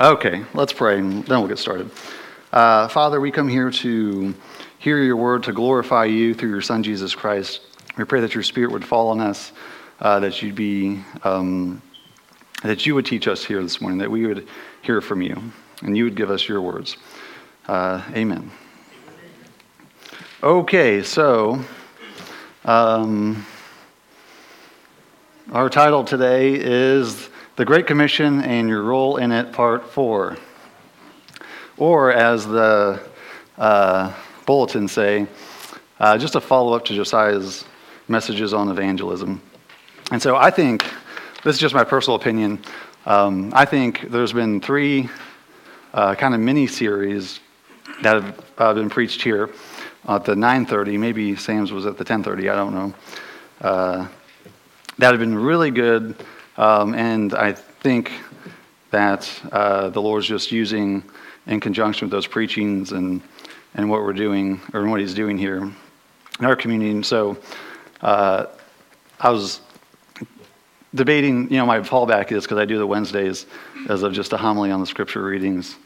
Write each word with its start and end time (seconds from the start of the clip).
Okay, 0.00 0.44
let's 0.54 0.72
pray 0.72 1.00
and 1.00 1.24
then 1.24 1.40
we'll 1.40 1.48
get 1.48 1.58
started. 1.58 1.90
Uh, 2.52 2.86
Father, 2.86 3.20
we 3.20 3.32
come 3.32 3.48
here 3.48 3.68
to 3.68 4.32
hear 4.78 5.02
your 5.02 5.16
word, 5.16 5.42
to 5.42 5.52
glorify 5.52 6.04
you 6.04 6.34
through 6.34 6.50
your 6.50 6.60
Son, 6.60 6.84
Jesus 6.84 7.16
Christ. 7.16 7.62
We 7.96 8.04
pray 8.04 8.20
that 8.20 8.32
your 8.32 8.44
Spirit 8.44 8.70
would 8.70 8.84
fall 8.84 9.08
on 9.08 9.20
us, 9.20 9.50
uh, 9.98 10.20
that 10.20 10.40
you'd 10.40 10.54
be, 10.54 11.02
um, 11.24 11.82
that 12.62 12.86
you 12.86 12.94
would 12.94 13.06
teach 13.06 13.26
us 13.26 13.44
here 13.44 13.60
this 13.60 13.80
morning, 13.80 13.98
that 13.98 14.08
we 14.08 14.24
would 14.24 14.46
hear 14.82 15.00
from 15.00 15.20
you, 15.20 15.36
and 15.82 15.96
you 15.96 16.04
would 16.04 16.14
give 16.14 16.30
us 16.30 16.46
your 16.46 16.60
words. 16.60 16.96
Uh, 17.66 18.00
amen. 18.12 18.52
Okay, 20.44 21.02
so 21.02 21.58
um, 22.64 23.44
our 25.50 25.68
title 25.68 26.04
today 26.04 26.54
is 26.54 27.30
The 27.58 27.64
Great 27.64 27.88
Commission 27.88 28.40
and 28.42 28.68
Your 28.68 28.84
Role 28.84 29.16
in 29.16 29.32
It, 29.32 29.52
Part 29.52 29.90
4. 29.90 30.36
Or, 31.76 32.12
as 32.12 32.46
the 32.46 33.00
uh, 33.58 34.14
bulletins 34.46 34.92
say, 34.92 35.26
uh, 35.98 36.16
just 36.18 36.36
a 36.36 36.40
follow 36.40 36.74
up 36.74 36.84
to 36.84 36.94
Josiah's 36.94 37.64
messages 38.06 38.54
on 38.54 38.68
evangelism. 38.68 39.42
And 40.12 40.22
so 40.22 40.36
I 40.36 40.52
think, 40.52 40.84
this 41.42 41.56
is 41.56 41.60
just 41.60 41.74
my 41.74 41.82
personal 41.82 42.14
opinion, 42.14 42.60
um, 43.06 43.52
I 43.52 43.64
think 43.64 44.08
there's 44.08 44.32
been 44.32 44.60
three 44.60 45.08
uh, 45.92 46.14
kind 46.14 46.34
of 46.34 46.40
mini 46.40 46.68
series 46.68 47.40
that 48.02 48.22
have 48.22 48.44
uh, 48.58 48.74
been 48.74 48.88
preached 48.88 49.20
here 49.20 49.50
at 50.06 50.24
the 50.24 50.36
9:30. 50.36 50.96
Maybe 50.96 51.34
Sam's 51.34 51.72
was 51.72 51.86
at 51.86 51.98
the 51.98 52.04
10:30. 52.04 52.52
I 52.52 52.54
don't 52.54 52.72
know. 52.72 52.94
Uh, 53.60 54.06
that 54.98 55.10
have 55.10 55.18
been 55.18 55.36
really 55.36 55.72
good, 55.72 56.14
um, 56.58 56.94
and 56.94 57.32
I 57.34 57.52
think 57.52 58.10
that 58.90 59.30
uh, 59.52 59.88
the 59.90 60.02
Lord's 60.02 60.26
just 60.26 60.50
using 60.50 61.02
in 61.46 61.60
conjunction 61.60 62.06
with 62.06 62.12
those 62.12 62.26
preachings 62.26 62.92
and 62.92 63.22
and 63.74 63.88
what 63.88 64.02
we're 64.02 64.12
doing 64.12 64.60
or 64.74 64.86
what 64.88 65.00
He's 65.00 65.14
doing 65.14 65.38
here 65.38 65.58
in 65.58 66.44
our 66.44 66.56
community. 66.56 66.90
And 66.90 67.06
so 67.06 67.38
uh, 68.00 68.46
I 69.20 69.30
was 69.30 69.60
debating. 70.94 71.50
You 71.50 71.58
know, 71.58 71.66
my 71.66 71.78
fallback 71.80 72.32
is 72.32 72.42
because 72.42 72.58
I 72.58 72.64
do 72.64 72.76
the 72.76 72.86
Wednesdays 72.86 73.46
as 73.88 74.02
of 74.02 74.12
just 74.12 74.32
a 74.32 74.36
homily 74.36 74.72
on 74.72 74.80
the 74.80 74.86
scripture 74.86 75.22
readings 75.22 75.76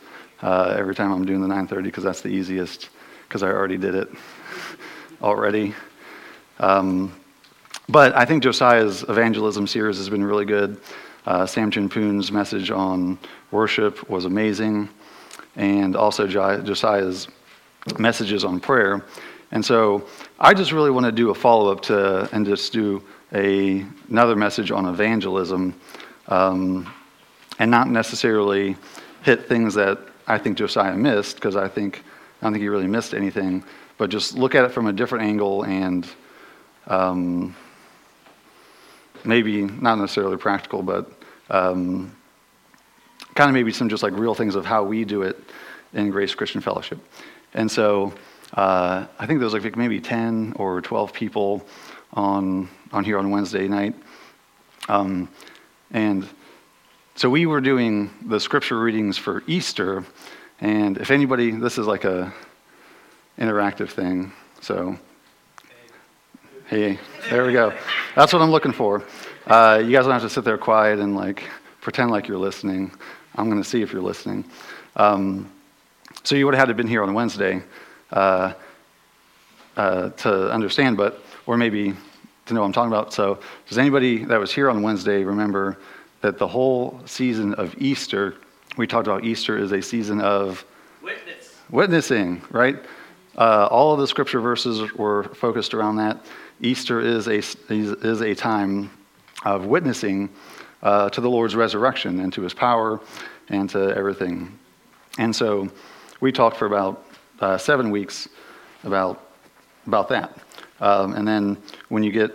uh, 0.40 0.74
every 0.78 0.94
time 0.94 1.12
I'm 1.12 1.26
doing 1.26 1.42
the 1.42 1.48
9:30 1.48 1.84
because 1.84 2.04
that's 2.04 2.22
the 2.22 2.30
easiest 2.30 2.88
because 3.28 3.42
I 3.42 3.48
already 3.48 3.76
did 3.76 3.94
it 3.94 4.08
already. 5.22 5.74
Um, 6.58 7.12
but 7.88 8.14
I 8.16 8.24
think 8.24 8.42
Josiah's 8.42 9.02
evangelism 9.04 9.66
series 9.66 9.98
has 9.98 10.08
been 10.08 10.24
really 10.24 10.44
good. 10.44 10.80
Uh, 11.26 11.46
Sam 11.46 11.70
Chin 11.70 11.88
Poon's 11.88 12.32
message 12.32 12.70
on 12.70 13.18
worship 13.50 14.08
was 14.08 14.24
amazing, 14.24 14.88
and 15.56 15.94
also 15.94 16.26
Josiah's 16.26 17.28
messages 17.98 18.44
on 18.44 18.60
prayer. 18.60 19.04
And 19.52 19.64
so 19.64 20.06
I 20.40 20.54
just 20.54 20.72
really 20.72 20.90
want 20.90 21.06
to 21.06 21.12
do 21.12 21.30
a 21.30 21.34
follow 21.34 21.70
up 21.70 21.82
to 21.82 22.28
and 22.32 22.46
just 22.46 22.72
do 22.72 23.02
a, 23.34 23.84
another 24.08 24.34
message 24.34 24.70
on 24.70 24.86
evangelism 24.86 25.74
um, 26.28 26.92
and 27.58 27.70
not 27.70 27.88
necessarily 27.88 28.76
hit 29.22 29.46
things 29.46 29.74
that 29.74 29.98
I 30.26 30.38
think 30.38 30.56
Josiah 30.56 30.96
missed 30.96 31.36
because 31.36 31.56
I 31.56 31.68
think 31.68 32.02
I 32.40 32.46
don't 32.46 32.54
think 32.54 32.62
he 32.62 32.68
really 32.68 32.88
missed 32.88 33.14
anything, 33.14 33.62
but 33.98 34.10
just 34.10 34.34
look 34.34 34.54
at 34.54 34.64
it 34.64 34.70
from 34.70 34.86
a 34.86 34.92
different 34.92 35.24
angle 35.24 35.64
and 35.64 36.08
um, 36.88 37.54
maybe 39.24 39.62
not 39.62 39.96
necessarily 39.98 40.36
practical, 40.36 40.82
but 40.82 41.10
um, 41.50 42.14
kind 43.34 43.48
of 43.48 43.54
maybe 43.54 43.72
some 43.72 43.88
just 43.88 44.02
like 44.02 44.12
real 44.14 44.34
things 44.34 44.54
of 44.54 44.64
how 44.64 44.82
we 44.82 45.04
do 45.04 45.22
it 45.22 45.38
in 45.92 46.10
Grace 46.10 46.34
Christian 46.34 46.60
Fellowship. 46.60 46.98
And 47.54 47.70
so 47.70 48.12
uh, 48.54 49.06
I 49.18 49.26
think 49.26 49.38
there 49.38 49.46
was 49.46 49.54
like 49.54 49.76
maybe 49.76 50.00
10 50.00 50.54
or 50.56 50.80
12 50.80 51.12
people 51.12 51.66
on, 52.12 52.68
on 52.92 53.04
here 53.04 53.18
on 53.18 53.30
Wednesday 53.30 53.68
night. 53.68 53.94
Um, 54.88 55.28
and 55.90 56.28
so 57.14 57.28
we 57.28 57.46
were 57.46 57.60
doing 57.60 58.10
the 58.26 58.40
scripture 58.40 58.80
readings 58.80 59.18
for 59.18 59.42
Easter. 59.46 60.04
And 60.60 60.98
if 60.98 61.10
anybody, 61.10 61.50
this 61.50 61.78
is 61.78 61.86
like 61.86 62.04
a 62.04 62.32
interactive 63.38 63.90
thing. 63.90 64.32
So, 64.60 64.98
hey, 66.72 66.98
there 67.28 67.44
we 67.44 67.52
go. 67.52 67.70
That's 68.16 68.32
what 68.32 68.40
I'm 68.40 68.50
looking 68.50 68.72
for. 68.72 69.02
Uh, 69.46 69.82
you 69.84 69.92
guys 69.92 70.04
don't 70.04 70.12
have 70.12 70.22
to 70.22 70.30
sit 70.30 70.42
there 70.42 70.56
quiet 70.56 71.00
and 71.00 71.14
like 71.14 71.44
pretend 71.82 72.10
like 72.10 72.26
you're 72.26 72.38
listening. 72.38 72.90
I'm 73.34 73.50
going 73.50 73.62
to 73.62 73.68
see 73.68 73.82
if 73.82 73.92
you're 73.92 74.00
listening. 74.00 74.42
Um, 74.96 75.52
so 76.24 76.34
you 76.34 76.46
would 76.46 76.54
have 76.54 76.60
had 76.60 76.64
to 76.64 76.70
have 76.70 76.78
been 76.78 76.86
here 76.86 77.02
on 77.02 77.12
Wednesday 77.12 77.62
uh, 78.10 78.54
uh, 79.76 80.08
to 80.10 80.50
understand, 80.50 80.96
but 80.96 81.22
or 81.44 81.58
maybe 81.58 81.92
to 82.46 82.54
know 82.54 82.60
what 82.60 82.68
I'm 82.68 82.72
talking 82.72 82.90
about. 82.90 83.12
So 83.12 83.38
does 83.68 83.76
anybody 83.76 84.24
that 84.24 84.40
was 84.40 84.50
here 84.50 84.70
on 84.70 84.80
Wednesday 84.80 85.24
remember 85.24 85.76
that 86.22 86.38
the 86.38 86.48
whole 86.48 87.02
season 87.04 87.52
of 87.56 87.74
Easter 87.76 88.36
we 88.78 88.86
talked 88.86 89.06
about 89.06 89.26
Easter 89.26 89.58
is 89.58 89.72
a 89.72 89.82
season 89.82 90.22
of 90.22 90.64
Witness. 91.02 91.54
witnessing, 91.68 92.40
right? 92.50 92.82
Uh, 93.36 93.66
all 93.70 93.92
of 93.92 93.98
the 93.98 94.06
scripture 94.06 94.40
verses 94.40 94.94
were 94.94 95.24
focused 95.34 95.74
around 95.74 95.96
that. 95.96 96.24
Easter 96.62 97.00
is 97.00 97.26
a, 97.26 97.42
is 97.68 98.20
a 98.20 98.34
time 98.34 98.88
of 99.44 99.66
witnessing 99.66 100.30
uh, 100.82 101.10
to 101.10 101.20
the 101.20 101.28
Lord's 101.28 101.56
resurrection 101.56 102.20
and 102.20 102.32
to 102.32 102.42
his 102.42 102.54
power 102.54 103.00
and 103.48 103.68
to 103.70 103.94
everything. 103.96 104.58
And 105.18 105.34
so 105.34 105.68
we 106.20 106.30
talked 106.30 106.56
for 106.56 106.66
about 106.66 107.04
uh, 107.40 107.58
seven 107.58 107.90
weeks 107.90 108.28
about, 108.84 109.28
about 109.88 110.08
that. 110.10 110.38
Um, 110.80 111.14
and 111.14 111.26
then 111.26 111.58
when 111.88 112.04
you 112.04 112.12
get 112.12 112.30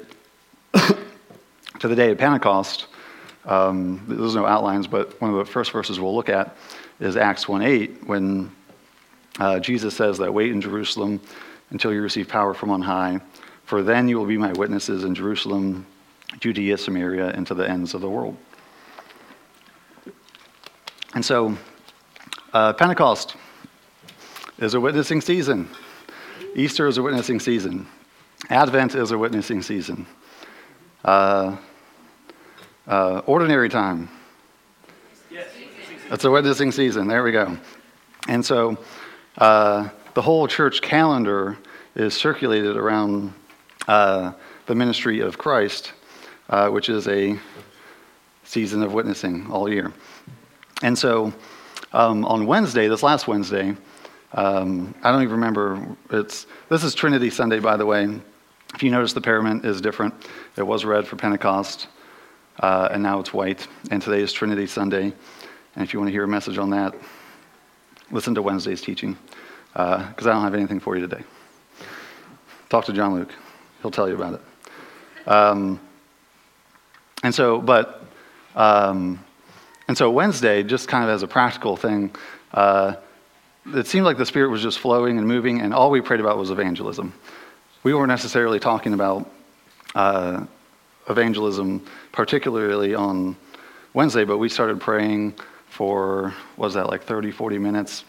to 0.73 1.87
the 1.87 1.95
day 1.95 2.11
of 2.11 2.17
Pentecost, 2.17 2.87
um, 3.45 4.03
there's 4.09 4.35
no 4.35 4.45
outlines, 4.45 4.87
but 4.87 5.19
one 5.21 5.31
of 5.31 5.37
the 5.37 5.45
first 5.45 5.71
verses 5.71 6.01
we'll 6.01 6.13
look 6.13 6.27
at 6.27 6.55
is 6.99 7.15
Acts 7.15 7.47
1 7.47 7.61
8, 7.61 8.07
when 8.07 8.51
uh, 9.39 9.59
Jesus 9.59 9.95
says 9.95 10.17
that 10.17 10.33
wait 10.33 10.51
in 10.51 10.59
Jerusalem 10.59 11.21
until 11.69 11.93
you 11.93 12.01
receive 12.01 12.27
power 12.27 12.53
from 12.53 12.71
on 12.71 12.81
high, 12.81 13.21
for 13.67 13.83
then 13.83 14.07
you 14.07 14.17
will 14.17 14.25
be 14.25 14.37
my 14.37 14.53
witnesses 14.53 15.03
in 15.03 15.13
Jerusalem, 15.13 15.85
Judea, 16.39 16.77
Samaria, 16.77 17.31
and 17.31 17.45
to 17.47 17.53
the 17.53 17.69
ends 17.69 17.93
of 17.93 17.99
the 17.99 18.09
world. 18.09 18.37
And 21.13 21.23
so, 21.23 21.57
uh, 22.53 22.71
Pentecost 22.73 23.35
is 24.57 24.73
a 24.73 24.79
witnessing 24.79 25.19
season. 25.19 25.67
Easter 26.55 26.87
is 26.87 26.97
a 26.97 27.01
witnessing 27.01 27.41
season. 27.41 27.85
Advent 28.49 28.95
is 28.95 29.11
a 29.11 29.17
witnessing 29.17 29.61
season. 29.61 30.07
Uh, 31.03 31.57
uh, 32.87 33.21
ordinary 33.25 33.67
time. 33.67 34.07
Yes. 35.29 35.49
It's 36.09 36.23
a 36.23 36.31
witnessing 36.31 36.71
season. 36.71 37.09
There 37.09 37.21
we 37.21 37.33
go. 37.33 37.57
And 38.29 38.45
so 38.45 38.77
uh, 39.39 39.89
the 40.13 40.21
whole 40.21 40.47
church 40.47 40.81
calendar 40.81 41.57
is 41.95 42.13
circulated 42.13 42.77
around 42.77 43.33
uh, 43.87 44.33
the 44.65 44.75
ministry 44.75 45.19
of 45.19 45.37
Christ, 45.37 45.93
uh, 46.49 46.69
which 46.69 46.89
is 46.89 47.07
a 47.07 47.37
season 48.43 48.83
of 48.83 48.93
witnessing 48.93 49.49
all 49.51 49.69
year. 49.69 49.91
And 50.81 50.97
so 50.97 51.33
um, 51.93 52.25
on 52.25 52.45
Wednesday, 52.45 52.87
this 52.87 53.03
last 53.03 53.27
Wednesday, 53.27 53.75
um, 54.33 54.93
I 55.03 55.11
don't 55.11 55.23
even 55.23 55.33
remember. 55.33 55.95
It's 56.11 56.47
this 56.69 56.83
is 56.83 56.93
Trinity 56.93 57.29
Sunday, 57.29 57.59
by 57.59 57.77
the 57.77 57.85
way. 57.85 58.19
If 58.73 58.83
you 58.83 58.91
notice, 58.91 59.13
the 59.13 59.21
parament 59.21 59.65
is 59.65 59.79
different. 59.81 60.13
It 60.57 60.63
was 60.63 60.83
red 60.85 61.07
for 61.07 61.15
Pentecost 61.15 61.87
uh, 62.59 62.89
and 62.91 63.03
now 63.03 63.19
it's 63.19 63.33
white. 63.33 63.67
And 63.91 64.01
today 64.01 64.21
is 64.21 64.33
Trinity 64.33 64.67
Sunday. 64.67 65.13
And 65.75 65.83
if 65.83 65.93
you 65.93 65.99
want 65.99 66.07
to 66.07 66.11
hear 66.11 66.23
a 66.23 66.27
message 66.27 66.57
on 66.57 66.69
that, 66.71 66.95
listen 68.11 68.33
to 68.35 68.41
Wednesday's 68.41 68.81
teaching, 68.81 69.17
because 69.73 70.25
uh, 70.25 70.29
I 70.29 70.33
don't 70.33 70.43
have 70.43 70.55
anything 70.55 70.79
for 70.79 70.95
you 70.95 71.07
today. 71.07 71.23
Talk 72.69 72.85
to 72.85 72.93
John 72.93 73.13
Luke, 73.13 73.33
he'll 73.81 73.91
tell 73.91 74.07
you 74.07 74.15
about 74.15 74.35
it. 74.35 75.27
Um, 75.27 75.79
and 77.23 77.33
so, 77.33 77.59
but, 77.61 78.05
um, 78.55 79.23
and 79.87 79.97
so 79.97 80.11
Wednesday, 80.11 80.63
just 80.63 80.87
kind 80.87 81.03
of 81.03 81.09
as 81.09 81.23
a 81.23 81.27
practical 81.27 81.75
thing, 81.75 82.15
uh, 82.53 82.95
it 83.73 83.87
seemed 83.87 84.05
like 84.05 84.17
the 84.17 84.25
Spirit 84.25 84.49
was 84.49 84.61
just 84.61 84.79
flowing 84.79 85.17
and 85.17 85.27
moving, 85.27 85.61
and 85.61 85.73
all 85.73 85.91
we 85.91 86.01
prayed 86.01 86.19
about 86.19 86.37
was 86.37 86.51
evangelism. 86.51 87.13
We 87.83 87.93
weren't 87.93 88.09
necessarily 88.09 88.59
talking 88.59 88.93
about 88.93 89.29
uh, 89.95 90.45
evangelism, 91.09 91.85
particularly 92.11 92.95
on 92.95 93.35
Wednesday, 93.93 94.23
but 94.23 94.37
we 94.37 94.49
started 94.49 94.79
praying 94.79 95.35
for, 95.69 96.33
was 96.55 96.73
that 96.75 96.87
like 96.87 97.03
30, 97.03 97.31
40 97.31 97.57
minutes 97.57 98.03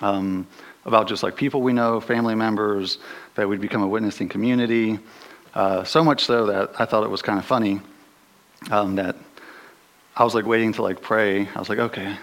um, 0.00 0.46
about 0.84 1.08
just 1.08 1.22
like 1.22 1.36
people 1.36 1.62
we 1.62 1.72
know, 1.72 2.00
family 2.00 2.34
members, 2.34 2.98
that 3.34 3.48
we'd 3.48 3.60
become 3.60 3.82
a 3.82 3.86
witnessing 3.86 4.28
community. 4.28 4.98
Uh, 5.54 5.84
so 5.84 6.04
much 6.04 6.24
so 6.24 6.46
that 6.46 6.72
I 6.78 6.84
thought 6.84 7.04
it 7.04 7.10
was 7.10 7.22
kind 7.22 7.38
of 7.38 7.44
funny 7.44 7.80
um, 8.70 8.96
that 8.96 9.16
I 10.16 10.24
was 10.24 10.34
like 10.34 10.46
waiting 10.46 10.72
to 10.74 10.82
like 10.82 11.00
pray. 11.00 11.48
I 11.48 11.58
was 11.58 11.68
like, 11.68 11.78
okay, 11.78 12.16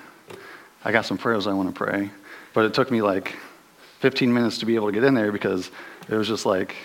I 0.84 0.92
got 0.92 1.06
some 1.06 1.18
prayers 1.18 1.48
I 1.48 1.54
want 1.54 1.70
to 1.70 1.76
pray. 1.76 2.10
But 2.54 2.66
it 2.66 2.74
took 2.74 2.92
me 2.92 3.02
like 3.02 3.36
15 4.00 4.34
minutes 4.34 4.58
to 4.60 4.66
be 4.66 4.76
able 4.76 4.88
to 4.88 4.94
get 4.94 5.04
in 5.04 5.14
there 5.14 5.32
because 5.32 5.72
it 6.10 6.16
was 6.16 6.28
just 6.28 6.46
like 6.46 6.76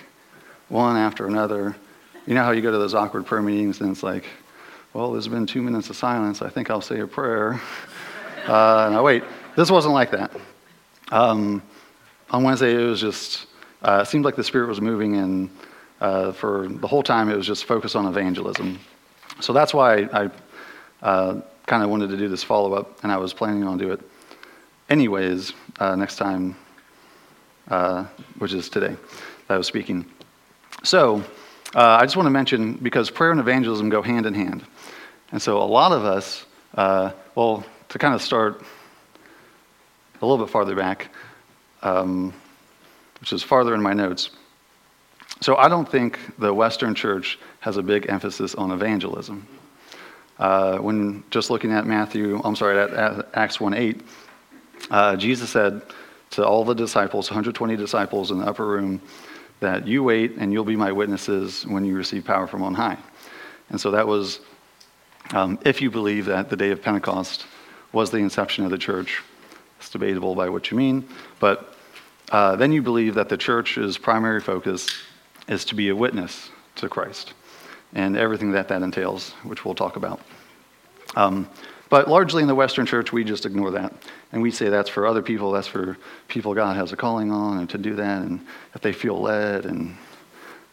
one 0.69 0.96
after 0.96 1.26
another. 1.26 1.76
You 2.26 2.34
know 2.34 2.43
how 2.43 2.50
you 2.52 2.62
go 2.62 2.70
to 2.70 2.78
those 2.78 2.94
awkward 2.94 3.26
prayer 3.26 3.43
meetings 3.43 3.81
and 3.81 3.90
it's 3.90 4.02
like, 4.02 4.25
well, 4.93 5.12
there's 5.12 5.28
been 5.28 5.46
two 5.46 5.62
minutes 5.62 5.90
of 5.90 5.96
silence. 5.96 6.43
I 6.43 6.49
think 6.49 6.70
I'll 6.70 6.81
say 6.81 7.00
a 7.00 7.06
prayer. 7.06 7.61
Uh, 8.46 8.90
now, 8.93 9.02
wait, 9.02 9.25
this 9.56 9.73
wasn't 9.73 9.93
like 9.93 10.12
that. 10.12 10.31
Um, 11.12 11.62
on 12.31 12.43
Wednesday, 12.43 12.75
it 12.75 12.85
was 12.85 13.00
just, 13.00 13.47
uh, 13.82 14.00
it 14.03 14.06
seemed 14.06 14.25
like 14.25 14.35
the 14.35 14.44
Spirit 14.44 14.69
was 14.69 14.81
moving, 14.81 15.17
and 15.17 15.50
uh, 16.00 16.32
for 16.32 16.67
the 16.69 16.87
whole 16.87 17.03
time, 17.03 17.31
it 17.31 17.37
was 17.37 17.47
just 17.47 17.64
focused 17.64 17.94
on 17.94 18.06
evangelism. 18.06 18.79
So 19.41 19.53
that's 19.53 19.73
why 19.73 20.08
I 20.12 20.31
uh, 21.03 21.41
kind 21.67 21.82
of 21.82 21.91
wanted 21.91 22.11
to 22.11 22.17
do 22.17 22.29
this 22.29 22.43
follow 22.43 22.75
up, 22.75 23.03
and 23.05 23.12
I 23.12 23.17
was 23.19 23.32
planning 23.32 23.64
on 23.64 23.79
do 23.79 23.93
it 23.93 24.00
anyways 24.88 25.53
uh, 25.79 25.94
next 25.94 26.17
time, 26.17 26.56
uh, 27.69 28.05
which 28.38 28.52
is 28.52 28.69
today 28.69 28.97
that 29.47 29.55
I 29.55 29.59
was 29.59 29.67
speaking. 29.67 30.05
So 30.82 31.23
uh, 31.75 31.99
I 32.00 32.02
just 32.02 32.17
want 32.17 32.26
to 32.26 32.31
mention 32.31 32.75
because 32.75 33.11
prayer 33.11 33.31
and 33.31 33.41
evangelism 33.41 33.88
go 33.88 34.02
hand 34.02 34.26
in 34.26 34.35
hand. 34.35 34.64
And 35.32 35.41
so 35.41 35.62
a 35.62 35.64
lot 35.64 35.93
of 35.93 36.05
us, 36.05 36.44
well, 37.35 37.64
to 37.88 37.99
kind 37.99 38.14
of 38.14 38.23
start 38.23 38.62
a 40.20 40.26
little 40.26 40.44
bit 40.44 40.50
farther 40.50 40.74
back, 40.74 41.10
um, 41.82 42.32
which 43.20 43.32
is 43.32 43.42
farther 43.42 43.74
in 43.74 43.82
my 43.82 43.92
notes. 43.92 44.30
So 45.40 45.56
I 45.56 45.68
don't 45.68 45.88
think 45.88 46.18
the 46.38 46.52
Western 46.52 46.94
church 46.94 47.38
has 47.60 47.76
a 47.76 47.82
big 47.82 48.06
emphasis 48.08 48.54
on 48.54 48.70
evangelism. 48.70 49.46
Uh, 50.38 50.78
when 50.78 51.24
just 51.30 51.50
looking 51.50 51.72
at 51.72 51.86
Matthew, 51.86 52.40
I'm 52.44 52.56
sorry, 52.56 52.78
at, 52.78 52.90
at 52.90 53.28
Acts 53.34 53.60
1 53.60 53.74
8, 53.74 54.00
uh, 54.90 55.16
Jesus 55.16 55.50
said 55.50 55.82
to 56.30 56.46
all 56.46 56.64
the 56.64 56.74
disciples, 56.74 57.30
120 57.30 57.76
disciples 57.76 58.30
in 58.30 58.38
the 58.38 58.46
upper 58.46 58.66
room, 58.66 59.00
that 59.60 59.86
you 59.86 60.02
wait 60.02 60.32
and 60.36 60.52
you'll 60.52 60.64
be 60.64 60.76
my 60.76 60.92
witnesses 60.92 61.66
when 61.66 61.84
you 61.84 61.96
receive 61.96 62.24
power 62.24 62.46
from 62.46 62.62
on 62.62 62.74
high. 62.74 62.98
And 63.70 63.80
so 63.80 63.90
that 63.92 64.06
was 64.06 64.40
um, 65.32 65.58
if 65.64 65.80
you 65.80 65.90
believe 65.90 66.26
that 66.26 66.50
the 66.50 66.56
day 66.56 66.70
of 66.70 66.82
Pentecost 66.82 67.46
was 67.92 68.10
the 68.10 68.18
inception 68.18 68.64
of 68.64 68.70
the 68.70 68.78
church. 68.78 69.22
It's 69.78 69.90
debatable 69.90 70.34
by 70.34 70.49
what 70.49 70.70
you 70.70 70.76
mean, 70.76 71.08
but 71.38 71.76
uh, 72.31 72.56
then 72.56 72.73
you 72.73 72.82
believe 72.82 73.14
that 73.14 73.28
the 73.28 73.37
church's 73.37 73.99
primary 73.99 74.40
focus 74.40 74.88
is 75.49 75.64
to 75.67 75.75
be 75.75 75.90
a 75.90 75.96
witness 75.96 76.50
to 76.76 76.88
Christ 76.88 77.34
and 77.94 78.17
everything 78.17 78.52
that 78.52 78.69
that 78.69 78.82
entails, 78.82 79.31
which 79.44 79.64
we'll 79.64 79.75
talk 79.75 79.96
about. 79.96 80.20
Um, 81.14 81.49
but 81.88 82.08
largely 82.08 82.43
in 82.43 82.49
the 82.49 82.55
Western 82.55 82.84
church, 82.84 83.12
we 83.12 83.23
just 83.23 83.46
ignore 83.46 83.70
that. 83.70 83.93
And 84.32 84.43
we 84.43 84.50
say 84.50 84.69
that's 84.69 84.90
for 84.90 85.06
other 85.06 85.23
people, 85.23 85.52
that's 85.52 85.69
for 85.69 85.96
people 86.26 86.52
God 86.52 86.76
has 86.76 86.93
a 86.93 86.96
calling 86.96 87.31
on, 87.31 87.58
and 87.58 87.70
to 87.70 87.78
do 87.78 87.94
that, 87.94 88.23
and 88.23 88.44
if 88.75 88.82
they 88.82 88.93
feel 88.93 89.20
led, 89.20 89.67
and 89.67 89.96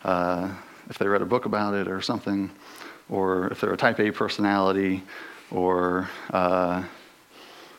uh, 0.03 0.49
if 0.89 0.97
they 0.97 1.07
read 1.07 1.21
a 1.21 1.25
book 1.25 1.45
about 1.45 1.75
it 1.75 1.87
or 1.87 2.01
something, 2.01 2.49
or 3.09 3.47
if 3.47 3.61
they're 3.61 3.73
a 3.73 3.77
type 3.77 3.99
A 3.99 4.11
personality, 4.11 5.03
or 5.51 6.09
uh, 6.31 6.83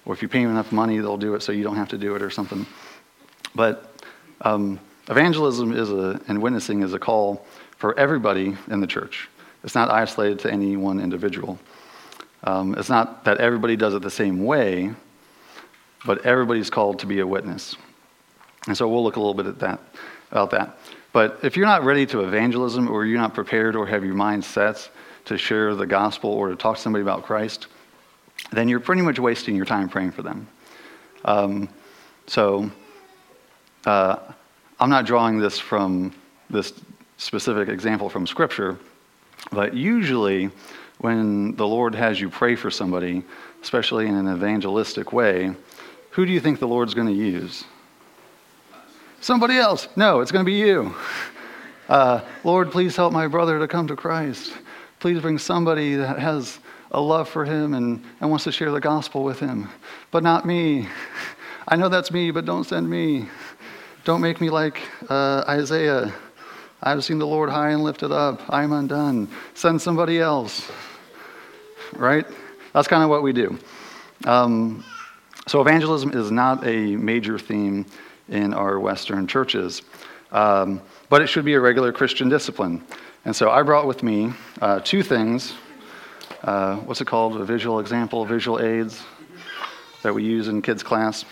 or 0.06 0.14
if 0.14 0.22
you 0.22 0.28
pay 0.28 0.42
them 0.42 0.50
enough 0.50 0.72
money, 0.72 0.98
they'll 0.98 1.16
do 1.16 1.34
it 1.34 1.42
so 1.42 1.52
you 1.52 1.64
don't 1.64 1.76
have 1.76 1.88
to 1.88 1.98
do 1.98 2.14
it 2.14 2.22
or 2.22 2.30
something. 2.30 2.66
But 3.54 3.92
um, 4.40 4.80
evangelism 5.08 5.72
is 5.72 5.90
a, 5.90 6.20
and 6.28 6.42
witnessing 6.42 6.82
is 6.82 6.92
a 6.92 6.98
call 6.98 7.46
for 7.76 7.98
everybody 7.98 8.56
in 8.68 8.80
the 8.80 8.86
church. 8.86 9.28
It's 9.62 9.74
not 9.74 9.90
isolated 9.90 10.38
to 10.40 10.52
any 10.52 10.76
one 10.76 11.00
individual. 11.00 11.58
Um, 12.44 12.74
it's 12.74 12.90
not 12.90 13.24
that 13.24 13.38
everybody 13.38 13.76
does 13.76 13.94
it 13.94 14.02
the 14.02 14.10
same 14.10 14.44
way, 14.44 14.92
but 16.04 16.26
everybody's 16.26 16.68
called 16.68 16.98
to 16.98 17.06
be 17.06 17.20
a 17.20 17.26
witness. 17.26 17.76
And 18.66 18.76
so 18.76 18.88
we'll 18.88 19.02
look 19.02 19.16
a 19.16 19.20
little 19.20 19.34
bit 19.34 19.46
at 19.46 19.58
that, 19.60 19.80
about 20.30 20.50
that. 20.50 20.78
But 21.12 21.38
if 21.42 21.56
you're 21.56 21.66
not 21.66 21.84
ready 21.84 22.04
to 22.06 22.20
evangelism, 22.20 22.88
or 22.88 23.06
you're 23.06 23.20
not 23.20 23.34
prepared, 23.34 23.76
or 23.76 23.86
have 23.86 24.04
your 24.04 24.14
mind 24.14 24.44
set 24.44 24.90
to 25.26 25.38
share 25.38 25.74
the 25.74 25.86
gospel, 25.86 26.30
or 26.30 26.48
to 26.48 26.56
talk 26.56 26.76
to 26.76 26.82
somebody 26.82 27.02
about 27.02 27.22
Christ, 27.22 27.68
then 28.52 28.68
you're 28.68 28.80
pretty 28.80 29.02
much 29.02 29.18
wasting 29.18 29.56
your 29.56 29.64
time 29.64 29.88
praying 29.88 30.12
for 30.12 30.22
them. 30.22 30.48
Um, 31.24 31.68
so 32.26 32.70
uh, 33.86 34.16
I'm 34.80 34.90
not 34.90 35.06
drawing 35.06 35.38
this 35.38 35.58
from 35.58 36.14
this 36.50 36.72
specific 37.16 37.68
example 37.68 38.08
from 38.08 38.26
Scripture, 38.26 38.78
but 39.50 39.74
usually 39.74 40.50
when 40.98 41.54
the 41.56 41.66
Lord 41.66 41.94
has 41.94 42.20
you 42.20 42.30
pray 42.30 42.54
for 42.56 42.70
somebody, 42.70 43.22
especially 43.62 44.06
in 44.06 44.14
an 44.14 44.32
evangelistic 44.32 45.12
way, 45.12 45.54
who 46.10 46.24
do 46.24 46.32
you 46.32 46.40
think 46.40 46.60
the 46.60 46.68
Lord's 46.68 46.94
going 46.94 47.08
to 47.08 47.14
use? 47.14 47.64
Somebody 49.20 49.56
else. 49.56 49.88
No, 49.96 50.20
it's 50.20 50.30
going 50.30 50.44
to 50.44 50.50
be 50.50 50.58
you. 50.58 50.94
Uh, 51.88 52.20
Lord, 52.44 52.70
please 52.70 52.94
help 52.94 53.12
my 53.12 53.26
brother 53.26 53.58
to 53.58 53.68
come 53.68 53.86
to 53.88 53.96
Christ. 53.96 54.52
Please 55.00 55.20
bring 55.20 55.38
somebody 55.38 55.96
that 55.96 56.18
has 56.18 56.58
a 56.94 57.00
love 57.00 57.28
for 57.28 57.44
him 57.44 57.74
and, 57.74 58.02
and 58.20 58.30
wants 58.30 58.44
to 58.44 58.52
share 58.52 58.70
the 58.70 58.80
gospel 58.80 59.24
with 59.24 59.40
him. 59.40 59.68
But 60.10 60.22
not 60.22 60.46
me. 60.46 60.88
I 61.68 61.76
know 61.76 61.88
that's 61.88 62.10
me, 62.10 62.30
but 62.30 62.44
don't 62.44 62.64
send 62.64 62.88
me. 62.88 63.28
Don't 64.04 64.20
make 64.20 64.40
me 64.40 64.48
like 64.48 64.80
uh, 65.08 65.44
Isaiah. 65.48 66.14
I've 66.82 67.02
seen 67.02 67.18
the 67.18 67.26
Lord 67.26 67.50
high 67.50 67.70
and 67.70 67.82
lifted 67.82 68.12
up. 68.12 68.42
I'm 68.48 68.72
undone. 68.72 69.28
Send 69.54 69.82
somebody 69.82 70.20
else. 70.20 70.70
Right? 71.94 72.26
That's 72.72 72.86
kind 72.86 73.02
of 73.02 73.08
what 73.08 73.22
we 73.22 73.32
do. 73.32 73.58
Um, 74.26 74.84
so, 75.46 75.60
evangelism 75.60 76.12
is 76.12 76.30
not 76.30 76.66
a 76.66 76.96
major 76.96 77.38
theme 77.38 77.86
in 78.28 78.54
our 78.54 78.80
Western 78.80 79.26
churches, 79.26 79.82
um, 80.32 80.80
but 81.10 81.20
it 81.22 81.26
should 81.26 81.44
be 81.44 81.54
a 81.54 81.60
regular 81.60 81.92
Christian 81.92 82.28
discipline. 82.28 82.82
And 83.24 83.34
so, 83.34 83.50
I 83.50 83.62
brought 83.62 83.86
with 83.86 84.02
me 84.02 84.32
uh, 84.62 84.80
two 84.80 85.02
things 85.02 85.54
uh, 86.44 86.76
what's 86.76 87.00
it 87.00 87.06
called? 87.06 87.40
A 87.40 87.44
visual 87.44 87.80
example, 87.80 88.24
visual 88.26 88.60
aids 88.60 89.02
that 90.02 90.14
we 90.14 90.22
use 90.22 90.46
in 90.46 90.60
kids' 90.60 90.82
class. 90.82 91.24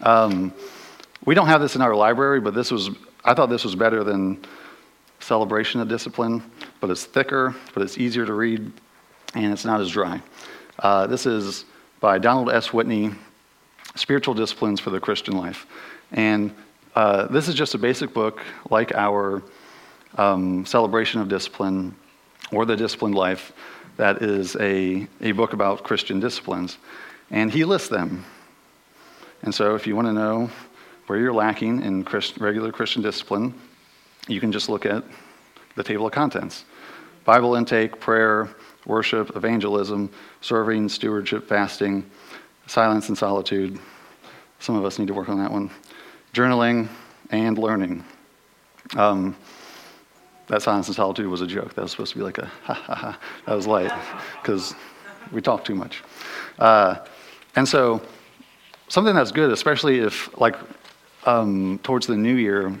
Um, 0.00 0.54
we 1.26 1.34
don't 1.34 1.48
have 1.48 1.60
this 1.60 1.76
in 1.76 1.82
our 1.82 1.94
library, 1.94 2.40
but 2.40 2.54
this 2.54 2.70
was, 2.70 2.88
I 3.24 3.34
thought 3.34 3.50
this 3.50 3.62
was 3.62 3.74
better 3.74 4.02
than 4.02 4.42
Celebration 5.20 5.82
of 5.82 5.88
Discipline, 5.88 6.42
but 6.80 6.88
it's 6.88 7.04
thicker, 7.04 7.54
but 7.74 7.82
it's 7.82 7.98
easier 7.98 8.24
to 8.24 8.32
read, 8.32 8.72
and 9.34 9.52
it's 9.52 9.66
not 9.66 9.82
as 9.82 9.90
dry. 9.90 10.22
Uh, 10.78 11.06
this 11.06 11.26
is 11.26 11.66
by 12.00 12.18
Donald 12.18 12.50
S. 12.50 12.72
Whitney, 12.72 13.10
Spiritual 13.96 14.32
Disciplines 14.32 14.80
for 14.80 14.88
the 14.88 15.00
Christian 15.00 15.36
Life. 15.36 15.66
And 16.10 16.54
uh, 16.94 17.26
this 17.26 17.48
is 17.48 17.54
just 17.54 17.74
a 17.74 17.78
basic 17.78 18.14
book 18.14 18.40
like 18.70 18.94
our 18.94 19.42
um, 20.16 20.64
Celebration 20.64 21.20
of 21.20 21.28
Discipline 21.28 21.94
or 22.50 22.64
The 22.64 22.76
Disciplined 22.76 23.14
Life 23.14 23.52
that 23.96 24.22
is 24.22 24.56
a, 24.56 25.06
a 25.20 25.32
book 25.32 25.52
about 25.52 25.84
Christian 25.84 26.20
disciplines. 26.20 26.78
And 27.30 27.52
he 27.52 27.64
lists 27.64 27.88
them. 27.88 28.24
And 29.42 29.54
so 29.54 29.74
if 29.74 29.86
you 29.86 29.94
want 29.94 30.08
to 30.08 30.12
know 30.12 30.50
where 31.06 31.18
you're 31.18 31.32
lacking 31.32 31.82
in 31.82 32.04
Christ, 32.04 32.38
regular 32.38 32.72
Christian 32.72 33.02
discipline, 33.02 33.54
you 34.26 34.40
can 34.40 34.52
just 34.52 34.68
look 34.68 34.86
at 34.86 35.04
the 35.76 35.82
table 35.82 36.06
of 36.06 36.12
contents 36.12 36.64
Bible 37.24 37.54
intake, 37.54 38.00
prayer, 38.00 38.50
worship, 38.86 39.34
evangelism, 39.34 40.10
serving, 40.40 40.88
stewardship, 40.88 41.48
fasting, 41.48 42.04
silence 42.66 43.08
and 43.08 43.16
solitude. 43.16 43.78
Some 44.58 44.76
of 44.76 44.84
us 44.84 44.98
need 44.98 45.08
to 45.08 45.14
work 45.14 45.28
on 45.28 45.38
that 45.38 45.50
one. 45.50 45.70
Journaling 46.32 46.88
and 47.30 47.58
learning. 47.58 48.04
Um, 48.96 49.36
that 50.48 50.62
silence 50.62 50.88
and 50.88 50.96
solitude 50.96 51.26
was 51.26 51.40
a 51.40 51.46
joke. 51.46 51.74
That 51.74 51.82
was 51.82 51.90
supposed 51.90 52.12
to 52.12 52.18
be 52.18 52.24
like 52.24 52.38
a 52.38 52.46
ha 52.64 52.74
ha 52.74 52.94
ha. 52.94 53.18
That 53.46 53.54
was 53.54 53.66
light 53.66 53.92
because 54.42 54.74
we 55.32 55.40
talk 55.40 55.64
too 55.64 55.74
much. 55.74 56.02
Uh, 56.58 56.96
and 57.56 57.66
so, 57.66 58.02
something 58.88 59.14
that's 59.14 59.32
good, 59.32 59.50
especially 59.50 60.00
if, 60.00 60.36
like, 60.38 60.56
um, 61.24 61.78
towards 61.82 62.06
the 62.06 62.16
new 62.16 62.34
year, 62.34 62.76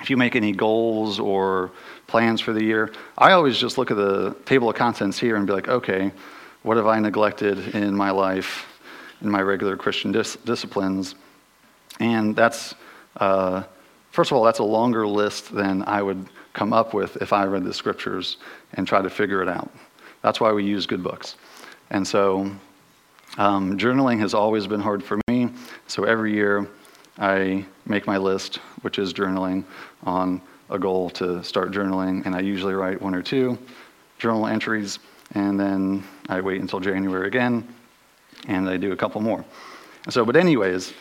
if 0.00 0.10
you 0.10 0.16
make 0.16 0.34
any 0.34 0.52
goals 0.52 1.20
or 1.20 1.70
plans 2.06 2.40
for 2.40 2.52
the 2.52 2.62
year, 2.62 2.92
I 3.16 3.32
always 3.32 3.58
just 3.58 3.78
look 3.78 3.90
at 3.90 3.96
the 3.96 4.36
table 4.44 4.68
of 4.68 4.76
contents 4.76 5.18
here 5.18 5.36
and 5.36 5.46
be 5.46 5.52
like, 5.52 5.68
okay, 5.68 6.12
what 6.62 6.76
have 6.76 6.86
I 6.86 6.98
neglected 6.98 7.74
in 7.74 7.94
my 7.94 8.10
life, 8.10 8.66
in 9.20 9.30
my 9.30 9.40
regular 9.40 9.76
Christian 9.76 10.12
dis- 10.12 10.36
disciplines? 10.44 11.14
And 12.00 12.34
that's, 12.34 12.74
uh, 13.18 13.62
first 14.10 14.30
of 14.30 14.36
all, 14.36 14.44
that's 14.44 14.58
a 14.58 14.64
longer 14.64 15.06
list 15.06 15.54
than 15.54 15.82
I 15.82 16.02
would 16.02 16.26
come 16.54 16.72
up 16.72 16.94
with 16.94 17.16
if 17.20 17.32
I 17.32 17.44
read 17.44 17.64
the 17.64 17.74
scriptures 17.74 18.38
and 18.74 18.86
try 18.86 19.02
to 19.02 19.10
figure 19.10 19.42
it 19.42 19.48
out. 19.48 19.70
That's 20.22 20.40
why 20.40 20.52
we 20.52 20.64
use 20.64 20.86
good 20.86 21.02
books. 21.02 21.36
And 21.90 22.06
so 22.06 22.50
um, 23.36 23.76
journaling 23.76 24.18
has 24.20 24.32
always 24.32 24.66
been 24.66 24.80
hard 24.80 25.04
for 25.04 25.20
me. 25.28 25.50
So 25.86 26.04
every 26.04 26.32
year 26.32 26.66
I 27.18 27.66
make 27.84 28.06
my 28.06 28.16
list, 28.16 28.56
which 28.80 28.98
is 28.98 29.12
journaling, 29.12 29.64
on 30.04 30.40
a 30.70 30.78
goal 30.78 31.10
to 31.10 31.44
start 31.44 31.72
journaling. 31.72 32.24
And 32.24 32.34
I 32.34 32.40
usually 32.40 32.74
write 32.74 33.02
one 33.02 33.14
or 33.14 33.22
two 33.22 33.58
journal 34.18 34.46
entries. 34.46 34.98
And 35.34 35.60
then 35.60 36.04
I 36.28 36.40
wait 36.40 36.60
until 36.60 36.80
January 36.80 37.26
again 37.26 37.66
and 38.46 38.68
I 38.68 38.76
do 38.76 38.92
a 38.92 38.96
couple 38.96 39.20
more. 39.20 39.44
So, 40.10 40.24
but 40.24 40.36
anyways, 40.36 40.92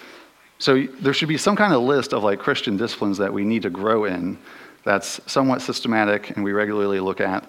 so 0.60 0.86
there 1.02 1.14
should 1.14 1.28
be 1.28 1.38
some 1.38 1.56
kind 1.56 1.74
of 1.74 1.82
list 1.82 2.14
of 2.14 2.24
like 2.24 2.40
Christian 2.40 2.78
disciplines 2.78 3.18
that 3.18 3.32
we 3.32 3.44
need 3.44 3.62
to 3.64 3.70
grow 3.70 4.06
in 4.06 4.38
that's 4.84 5.20
somewhat 5.32 5.62
systematic 5.62 6.32
and 6.32 6.44
we 6.44 6.52
regularly 6.52 7.00
look 7.00 7.22
at. 7.22 7.48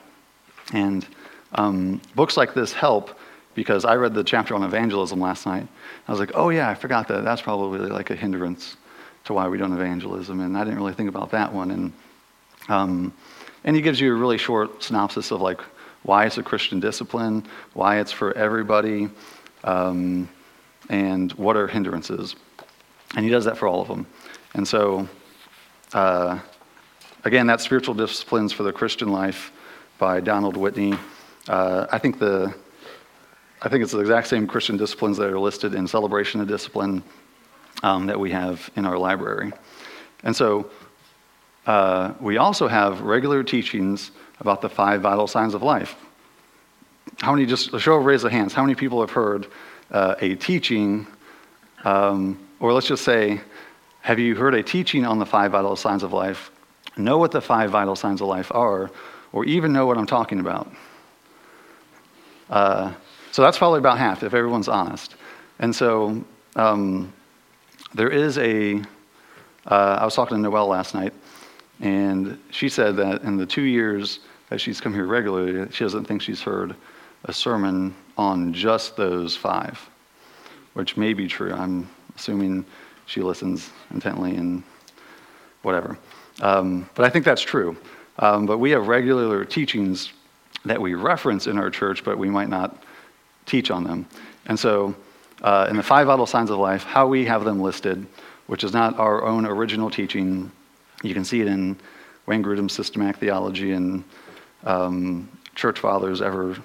And 0.73 1.07
um, 1.53 2.00
books 2.14 2.37
like 2.37 2.55
this 2.55 2.73
help 2.73 3.19
because 3.55 3.85
I 3.85 3.95
read 3.97 4.14
the 4.14 4.25
chapter 4.25 4.55
on 4.55 4.62
evangelism 4.62 5.21
last 5.21 5.47
night. 5.47 5.67
I 6.09 6.11
was 6.11 6.21
like, 6.21 6.33
oh 6.35 6.50
yeah, 6.50 6.69
I 6.69 6.75
forgot 6.75 7.09
that. 7.09 7.25
That's 7.25 7.43
probably 7.43 7.79
like 7.88 8.11
a 8.11 8.17
hindrance 8.17 8.76
to 9.25 9.33
why 9.33 9.49
we 9.49 9.57
don't 9.57 9.73
evangelism, 9.73 10.41
and 10.41 10.57
I 10.57 10.64
didn't 10.64 10.79
really 10.79 10.93
think 10.93 11.09
about 11.09 11.31
that 11.31 11.53
one. 11.53 11.71
And 11.71 11.93
um, 12.69 13.12
and 13.64 13.75
he 13.75 13.83
gives 13.83 14.00
you 14.00 14.12
a 14.12 14.19
really 14.19 14.38
short 14.38 14.83
synopsis 14.83 15.31
of 15.31 15.41
like 15.41 15.61
why 16.03 16.26
it's 16.26 16.37
a 16.38 16.43
Christian 16.43 16.81
discipline, 16.81 17.45
why 17.73 17.99
it's 17.99 18.12
for 18.12 18.37
everybody, 18.37 19.09
um, 19.64 20.29
and 20.91 21.33
what 21.33 21.57
are 21.57 21.67
hindrances. 21.67 22.37
And 23.17 23.25
he 23.25 23.31
does 23.31 23.45
that 23.47 23.57
for 23.57 23.69
all 23.69 23.81
of 23.81 23.88
them. 23.88 24.07
And 24.55 24.67
so, 24.67 25.09
uh, 25.95 26.38
again, 27.25 27.47
that's 27.47 27.64
Spiritual 27.64 27.95
Disciplines 27.95 28.52
for 28.52 28.62
the 28.62 28.73
Christian 28.73 29.11
Life 29.11 29.52
by 29.99 30.21
Donald 30.21 30.57
Whitney. 30.57 30.95
Uh, 31.49 31.87
I 31.90 31.99
think 31.99 32.19
the 32.19 32.54
I 33.62 33.69
think 33.71 33.83
it's 33.83 33.93
the 33.93 34.00
exact 34.00 34.26
same 34.26 34.47
Christian 34.47 34.76
disciplines 34.76 35.16
that 35.16 35.31
are 35.31 35.38
listed 35.38 35.75
in 35.75 35.87
Celebration 35.87 36.40
of 36.43 36.49
Discipline 36.49 37.02
um, 37.83 38.07
that 38.07 38.21
we 38.21 38.31
have 38.31 38.71
in 38.76 38.85
our 38.85 38.99
library. 38.99 39.52
And 40.23 40.37
so 40.37 40.71
uh, 41.66 42.12
we 42.21 42.37
also 42.37 42.69
have 42.69 43.00
regular 43.00 43.43
teachings 43.43 44.11
about 44.40 44.61
the 44.61 44.69
five 44.69 45.00
vital 45.00 45.26
signs 45.26 45.54
of 45.54 45.62
life. 45.62 45.97
How 47.21 47.33
many, 47.33 47.47
just 47.47 47.73
a 47.73 47.81
show 47.81 47.95
of 47.95 48.04
raise 48.04 48.25
of 48.25 48.33
hands, 48.33 48.52
how 48.52 48.62
many 48.62 48.75
people 48.75 49.00
have 49.00 49.11
heard 49.11 49.47
uh, 49.90 50.16
a 50.21 50.35
teaching, 50.35 51.07
um, 51.85 52.38
or 52.61 52.75
let's 52.75 52.88
just 52.88 53.04
say, 53.04 53.40
have 54.02 54.19
you 54.19 54.35
heard 54.35 54.52
a 54.52 54.62
teaching 54.62 55.07
on 55.07 55.19
the 55.19 55.26
five 55.26 55.52
vital 55.52 55.76
signs 55.76 56.02
of 56.02 56.12
life, 56.12 56.50
know 56.97 57.19
what 57.19 57.31
the 57.31 57.41
five 57.41 57.71
vital 57.71 57.97
signs 57.97 58.21
of 58.21 58.29
life 58.29 58.51
are, 58.55 58.91
or 59.33 59.45
even 59.45 59.73
know 59.73 59.87
what 59.87 59.99
I'm 59.99 60.07
talking 60.07 60.41
about? 60.41 60.71
Uh, 62.51 62.93
so 63.33 63.43
that's 63.43 63.59
probably 63.59 63.79
about 63.79 63.99
half, 63.99 64.23
if 64.23 64.35
everyone's 64.35 64.69
honest. 64.69 65.17
And 65.59 65.75
so 65.75 66.25
um, 66.57 67.13
there 67.95 68.11
is 68.11 68.39
a. 68.39 68.83
Uh, 69.67 69.99
I 70.01 70.05
was 70.05 70.15
talking 70.15 70.37
to 70.37 70.43
Noelle 70.43 70.69
last 70.69 70.95
night, 70.95 71.15
and 71.81 72.39
she 72.51 72.69
said 72.69 72.97
that 72.97 73.23
in 73.23 73.37
the 73.37 73.47
two 73.47 73.63
years 73.63 74.21
that 74.51 74.61
she's 74.61 74.81
come 74.81 74.93
here 74.93 75.07
regularly, 75.07 75.71
she 75.73 75.85
doesn't 75.85 76.05
think 76.05 76.21
she's 76.23 76.43
heard 76.43 76.77
a 77.25 77.33
sermon 77.33 77.95
on 78.19 78.53
just 78.53 78.97
those 78.97 79.35
five, 79.35 79.81
which 80.75 80.97
may 80.97 81.15
be 81.15 81.27
true. 81.27 81.53
I'm 81.53 81.89
assuming 82.15 82.65
she 83.07 83.23
listens 83.23 83.71
intently 83.91 84.37
and 84.37 84.63
whatever. 85.63 85.99
Um, 86.41 86.88
but 86.95 87.05
I 87.05 87.11
think 87.11 87.25
that's 87.25 87.43
true. 87.43 87.76
Um, 88.19 88.47
but 88.47 88.59
we 88.59 88.71
have 88.71 88.87
regular 88.87 89.45
teachings 89.45 90.12
that 90.64 90.81
we 90.81 90.95
reference 90.95 91.47
in 91.47 91.59
our 91.59 91.71
church, 91.71 92.05
but 92.05 92.17
we 92.17 92.31
might 92.31 92.49
not 92.49 92.83
teach 93.47 93.71
on 93.71 93.85
them. 93.85 94.07
And 94.47 94.59
so, 94.59 94.95
uh, 95.43 95.67
in 95.69 95.76
the 95.76 95.83
five 95.83 96.07
vital 96.07 96.26
signs 96.26 96.50
of 96.50 96.59
life, 96.59 96.85
how 96.85 97.07
we 97.07 97.25
have 97.26 97.45
them 97.45 97.61
listed, 97.61 98.07
which 98.47 98.64
is 98.64 98.73
not 98.73 98.99
our 98.99 99.25
own 99.25 99.47
original 99.47 99.91
teaching, 99.91 100.50
you 101.03 101.12
can 101.12 101.25
see 101.25 101.41
it 101.41 101.49
in 101.49 101.76
Wayne 102.26 102.43
Grudem's 102.43 102.73
systematic 102.73 103.17
theology 103.17 103.73
and 103.73 104.05
um, 104.64 105.29
church 105.55 105.81
fathers 105.81 106.23
ever, 106.23 106.57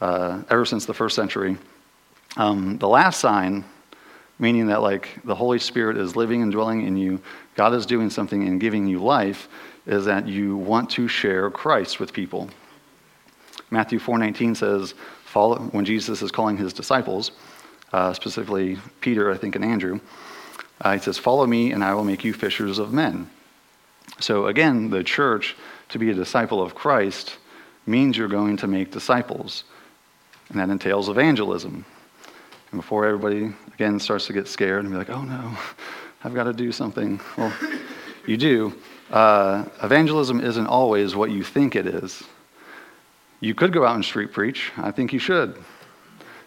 uh, 0.00 0.42
ever 0.48 0.64
since 0.64 0.86
the 0.86 0.94
first 0.94 1.14
century. 1.14 1.56
Um, 2.36 2.78
the 2.78 2.88
last 2.88 3.20
sign, 3.20 3.64
meaning 4.38 4.66
that 4.68 4.80
like 4.80 5.20
the 5.24 5.34
Holy 5.34 5.58
Spirit 5.58 5.96
is 5.98 6.16
living 6.16 6.42
and 6.42 6.50
dwelling 6.50 6.86
in 6.86 6.96
you, 6.96 7.20
God 7.60 7.74
is 7.74 7.84
doing 7.84 8.08
something 8.08 8.48
and 8.48 8.58
giving 8.58 8.86
you 8.86 9.02
life, 9.04 9.46
is 9.84 10.06
that 10.06 10.26
you 10.26 10.56
want 10.56 10.88
to 10.92 11.06
share 11.06 11.50
Christ 11.50 12.00
with 12.00 12.10
people. 12.10 12.48
Matthew 13.70 13.98
4:19 13.98 14.56
says, 14.56 14.94
follow, 15.26 15.58
when 15.72 15.84
Jesus 15.84 16.22
is 16.22 16.30
calling 16.30 16.56
his 16.56 16.72
disciples, 16.72 17.32
uh, 17.92 18.14
specifically 18.14 18.78
Peter, 19.02 19.30
I 19.30 19.36
think, 19.36 19.56
and 19.56 19.64
Andrew, 19.66 20.00
uh, 20.80 20.94
he 20.94 21.00
says, 21.00 21.18
Follow 21.18 21.46
me, 21.46 21.72
and 21.72 21.84
I 21.84 21.92
will 21.92 22.02
make 22.02 22.24
you 22.24 22.32
fishers 22.32 22.78
of 22.78 22.94
men. 22.94 23.28
So 24.20 24.46
again, 24.46 24.88
the 24.88 25.04
church, 25.04 25.54
to 25.90 25.98
be 25.98 26.08
a 26.08 26.14
disciple 26.14 26.62
of 26.62 26.74
Christ, 26.74 27.36
means 27.84 28.16
you're 28.16 28.36
going 28.40 28.56
to 28.56 28.68
make 28.68 28.90
disciples. 28.90 29.64
And 30.48 30.58
that 30.58 30.70
entails 30.70 31.10
evangelism. 31.10 31.84
And 32.70 32.80
before 32.80 33.04
everybody, 33.04 33.52
again, 33.74 34.00
starts 34.00 34.28
to 34.28 34.32
get 34.32 34.48
scared 34.48 34.82
and 34.84 34.90
be 34.90 34.96
like, 34.96 35.10
oh 35.10 35.24
no, 35.24 35.58
I've 36.22 36.34
got 36.34 36.44
to 36.44 36.52
do 36.52 36.70
something. 36.70 37.20
Well, 37.36 37.52
you 38.26 38.36
do. 38.36 38.74
Uh, 39.10 39.64
evangelism 39.82 40.40
isn't 40.40 40.66
always 40.66 41.16
what 41.16 41.30
you 41.30 41.42
think 41.42 41.74
it 41.74 41.86
is. 41.86 42.22
You 43.40 43.54
could 43.54 43.72
go 43.72 43.86
out 43.86 43.94
and 43.94 44.04
street 44.04 44.32
preach. 44.32 44.70
I 44.76 44.90
think 44.90 45.12
you 45.12 45.18
should. 45.18 45.56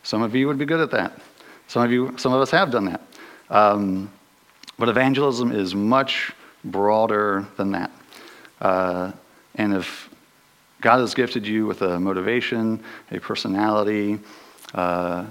Some 0.04 0.22
of 0.22 0.36
you 0.36 0.48
would 0.48 0.60
be 0.60 0.66
good 0.66 0.80
at 0.80 0.92
that. 0.92 1.20
Some 1.68 1.84
of 1.84 1.92
you, 1.92 2.14
some 2.18 2.34
of 2.34 2.42
us 2.42 2.52
have 2.52 2.70
done 2.70 2.86
that. 2.86 3.02
Um, 3.50 4.12
but 4.78 4.90
evangelism 4.90 5.52
is 5.52 5.74
much 5.74 6.32
broader 6.64 7.48
than 7.58 7.72
that. 7.72 7.92
Uh, 8.62 9.12
and 9.56 9.74
if 9.74 10.10
God 10.82 11.00
has 11.00 11.16
gifted 11.16 11.48
you 11.48 11.66
with 11.66 11.82
a 11.82 12.00
motivation, 12.00 12.84
a 13.12 13.20
personality, 13.20 14.20
uh, 14.76 15.26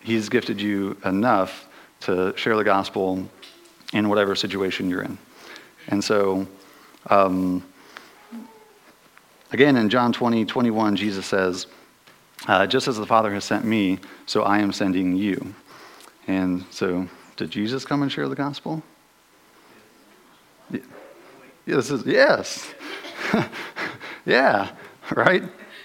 He's 0.00 0.28
gifted 0.28 0.60
you 0.60 0.96
enough 1.04 1.68
to 2.00 2.32
share 2.36 2.56
the 2.56 2.64
gospel 2.64 3.28
in 3.92 4.08
whatever 4.08 4.34
situation 4.34 4.88
you're 4.88 5.02
in. 5.02 5.18
And 5.88 6.02
so, 6.02 6.46
um, 7.08 7.62
Again, 9.52 9.76
in 9.76 9.90
John 9.90 10.14
20, 10.14 10.46
21, 10.46 10.96
Jesus 10.96 11.26
says, 11.26 11.66
uh, 12.48 12.66
Just 12.66 12.88
as 12.88 12.96
the 12.96 13.04
Father 13.04 13.32
has 13.34 13.44
sent 13.44 13.66
me, 13.66 13.98
so 14.24 14.42
I 14.44 14.58
am 14.58 14.72
sending 14.72 15.14
you. 15.14 15.54
And 16.26 16.64
so, 16.70 17.06
did 17.36 17.50
Jesus 17.50 17.84
come 17.84 18.02
and 18.02 18.10
share 18.10 18.28
the 18.28 18.34
gospel? 18.34 18.82
Yeah, 20.70 20.80
this 21.66 21.90
is, 21.90 22.06
yes. 22.06 22.72
yeah, 24.26 24.70
right? 25.14 25.42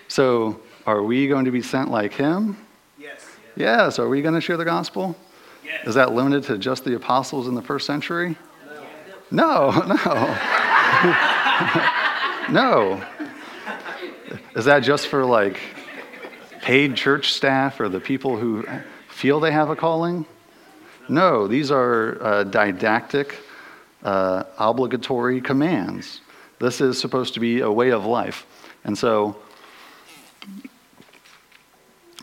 So, 0.07 0.61
are 0.85 1.03
we 1.03 1.27
going 1.27 1.43
to 1.43 1.51
be 1.51 1.61
sent 1.61 1.91
like 1.91 2.13
him? 2.13 2.55
Yes. 2.97 3.27
Yes. 3.57 3.99
Are 3.99 4.07
we 4.07 4.21
going 4.21 4.33
to 4.33 4.41
share 4.41 4.55
the 4.55 4.65
gospel? 4.65 5.17
Is 5.85 5.95
that 5.95 6.13
limited 6.13 6.43
to 6.45 6.57
just 6.57 6.83
the 6.83 6.95
apostles 6.95 7.47
in 7.47 7.55
the 7.55 7.61
first 7.61 7.85
century? 7.85 8.35
No, 9.29 9.71
no. 9.71 9.95
no. 12.49 13.03
Is 14.55 14.65
that 14.65 14.79
just 14.83 15.07
for 15.07 15.25
like 15.25 15.59
paid 16.61 16.95
church 16.95 17.33
staff 17.33 17.79
or 17.79 17.89
the 17.89 17.99
people 17.99 18.37
who 18.37 18.65
feel 19.09 19.39
they 19.39 19.51
have 19.51 19.69
a 19.69 19.75
calling? 19.75 20.25
No, 21.09 21.47
these 21.47 21.71
are 21.71 22.21
uh, 22.21 22.43
didactic, 22.43 23.39
uh, 24.03 24.43
obligatory 24.57 25.41
commands. 25.41 26.21
This 26.59 26.81
is 26.81 26.99
supposed 26.99 27.33
to 27.35 27.39
be 27.39 27.61
a 27.61 27.71
way 27.71 27.91
of 27.91 28.05
life. 28.05 28.45
And 28.83 28.97
so 28.97 29.37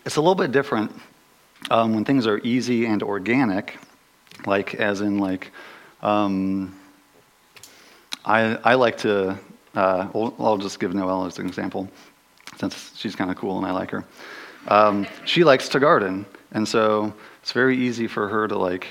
it's 0.04 0.16
a 0.16 0.20
little 0.20 0.34
bit 0.34 0.52
different 0.52 0.92
um, 1.70 1.94
when 1.94 2.04
things 2.04 2.26
are 2.26 2.38
easy 2.38 2.86
and 2.86 3.02
organic, 3.02 3.78
like 4.46 4.74
as 4.74 5.00
in 5.00 5.18
like, 5.18 5.50
um, 6.02 6.78
I, 8.24 8.56
I 8.64 8.74
like 8.74 8.98
to, 8.98 9.38
uh, 9.74 10.08
well, 10.12 10.34
I'll 10.38 10.58
just 10.58 10.80
give 10.80 10.94
Noelle 10.94 11.26
as 11.26 11.38
an 11.38 11.46
example 11.46 11.88
since 12.56 12.92
she's 12.96 13.16
kind 13.16 13.30
of 13.30 13.36
cool 13.36 13.58
and 13.58 13.66
I 13.66 13.72
like 13.72 13.90
her. 13.90 14.04
Um, 14.68 15.06
she 15.24 15.44
likes 15.44 15.68
to 15.70 15.80
garden, 15.80 16.24
and 16.52 16.66
so 16.66 17.12
it's 17.42 17.52
very 17.52 17.76
easy 17.76 18.06
for 18.06 18.28
her 18.28 18.48
to 18.48 18.56
like 18.56 18.86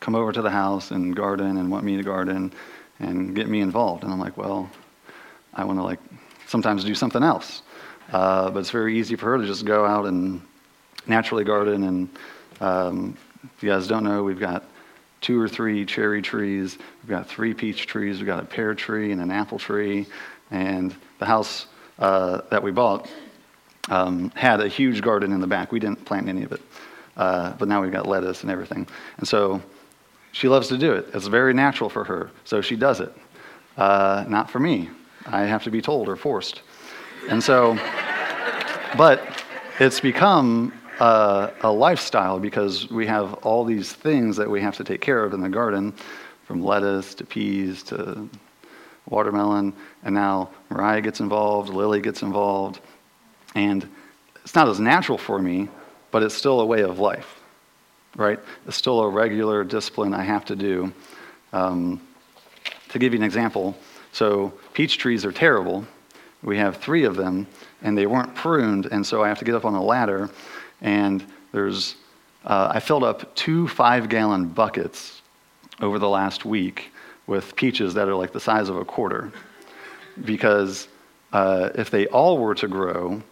come 0.00 0.14
over 0.14 0.32
to 0.32 0.42
the 0.42 0.50
house 0.50 0.90
and 0.90 1.16
garden 1.16 1.56
and 1.56 1.70
want 1.70 1.84
me 1.84 1.96
to 1.96 2.02
garden 2.02 2.52
and 2.98 3.34
get 3.34 3.48
me 3.48 3.60
involved. 3.60 4.04
And 4.04 4.12
I'm 4.12 4.20
like, 4.20 4.36
well, 4.36 4.70
I 5.54 5.64
want 5.64 5.78
to 5.78 5.82
like 5.82 6.00
sometimes 6.46 6.84
do 6.84 6.94
something 6.94 7.22
else. 7.22 7.62
Uh, 8.12 8.50
but 8.50 8.60
it's 8.60 8.70
very 8.70 8.98
easy 8.98 9.16
for 9.16 9.26
her 9.26 9.38
to 9.38 9.46
just 9.46 9.64
go 9.64 9.86
out 9.86 10.04
and 10.04 10.40
naturally 11.06 11.44
garden. 11.44 11.84
And 11.84 12.08
um, 12.60 13.16
if 13.56 13.62
you 13.62 13.70
guys 13.70 13.86
don't 13.86 14.04
know, 14.04 14.22
we've 14.22 14.40
got 14.40 14.64
two 15.20 15.40
or 15.40 15.48
three 15.48 15.84
cherry 15.84 16.22
trees, 16.22 16.78
we've 17.02 17.10
got 17.10 17.28
three 17.28 17.54
peach 17.54 17.86
trees, 17.86 18.18
we've 18.18 18.26
got 18.26 18.42
a 18.42 18.46
pear 18.46 18.74
tree 18.74 19.12
and 19.12 19.20
an 19.20 19.30
apple 19.30 19.58
tree, 19.58 20.06
and 20.50 20.94
the 21.18 21.26
house 21.26 21.66
uh, 21.98 22.42
that 22.50 22.62
we 22.62 22.70
bought 22.70 23.08
um, 23.88 24.30
had 24.34 24.60
a 24.60 24.68
huge 24.68 25.00
garden 25.02 25.32
in 25.32 25.40
the 25.40 25.46
back. 25.46 25.72
We 25.72 25.80
didn't 25.80 26.04
plant 26.04 26.28
any 26.28 26.42
of 26.42 26.52
it, 26.52 26.60
uh, 27.16 27.52
but 27.52 27.68
now 27.68 27.82
we've 27.82 27.92
got 27.92 28.06
lettuce 28.06 28.42
and 28.42 28.50
everything. 28.50 28.86
And 29.18 29.26
so 29.26 29.62
she 30.32 30.48
loves 30.48 30.68
to 30.68 30.78
do 30.78 30.92
it. 30.92 31.06
It's 31.14 31.26
very 31.26 31.54
natural 31.54 31.88
for 31.88 32.04
her, 32.04 32.30
so 32.44 32.60
she 32.60 32.76
does 32.76 33.00
it. 33.00 33.12
Uh, 33.76 34.24
not 34.28 34.50
for 34.50 34.60
me. 34.60 34.90
I 35.26 35.42
have 35.42 35.64
to 35.64 35.70
be 35.70 35.80
told 35.80 36.08
or 36.08 36.16
forced. 36.16 36.62
And 37.28 37.42
so, 37.42 37.74
but 38.96 39.44
it's 39.80 40.00
become 40.00 40.72
a, 41.00 41.52
a 41.62 41.70
lifestyle 41.70 42.38
because 42.38 42.90
we 42.90 43.06
have 43.06 43.34
all 43.34 43.64
these 43.64 43.92
things 43.92 44.36
that 44.36 44.48
we 44.48 44.60
have 44.60 44.76
to 44.76 44.84
take 44.84 45.00
care 45.00 45.24
of 45.24 45.34
in 45.34 45.40
the 45.40 45.48
garden, 45.48 45.92
from 46.44 46.62
lettuce 46.62 47.14
to 47.16 47.24
peas 47.24 47.82
to 47.84 48.28
watermelon, 49.08 49.72
and 50.04 50.14
now 50.14 50.50
Mariah 50.70 51.00
gets 51.00 51.20
involved, 51.20 51.70
Lily 51.70 52.00
gets 52.00 52.22
involved, 52.22 52.80
and 53.54 53.88
it's 54.44 54.54
not 54.54 54.68
as 54.68 54.80
natural 54.80 55.18
for 55.18 55.38
me, 55.38 55.68
but 56.10 56.22
it's 56.22 56.34
still 56.34 56.60
a 56.60 56.66
way 56.66 56.82
of 56.82 56.98
life, 56.98 57.40
right? 58.16 58.38
It's 58.66 58.76
still 58.76 59.00
a 59.00 59.08
regular 59.08 59.64
discipline 59.64 60.14
I 60.14 60.22
have 60.22 60.44
to 60.46 60.56
do. 60.56 60.92
Um, 61.52 62.00
to 62.90 62.98
give 62.98 63.12
you 63.12 63.18
an 63.18 63.24
example, 63.24 63.76
so 64.12 64.52
peach 64.72 64.98
trees 64.98 65.24
are 65.24 65.32
terrible. 65.32 65.84
We 66.42 66.56
have 66.58 66.76
three 66.76 67.04
of 67.04 67.16
them, 67.16 67.46
and 67.82 67.98
they 67.98 68.06
weren't 68.06 68.34
pruned, 68.34 68.86
and 68.86 69.04
so 69.04 69.22
I 69.22 69.28
have 69.28 69.38
to 69.40 69.44
get 69.44 69.54
up 69.54 69.64
on 69.64 69.74
a 69.74 69.82
ladder, 69.82 70.30
and 70.80 71.24
there's, 71.52 71.96
uh, 72.44 72.72
I 72.74 72.80
filled 72.80 73.04
up 73.04 73.34
two 73.34 73.68
five 73.68 74.08
gallon 74.08 74.48
buckets 74.48 75.22
over 75.80 75.98
the 75.98 76.08
last 76.08 76.44
week 76.44 76.92
with 77.26 77.56
peaches 77.56 77.94
that 77.94 78.08
are 78.08 78.14
like 78.14 78.32
the 78.32 78.40
size 78.40 78.68
of 78.68 78.76
a 78.76 78.84
quarter. 78.84 79.32
Because 80.24 80.88
uh, 81.32 81.70
if 81.74 81.90
they 81.90 82.06
all 82.06 82.38
were 82.38 82.54
to 82.54 82.68
grow, 82.68 83.22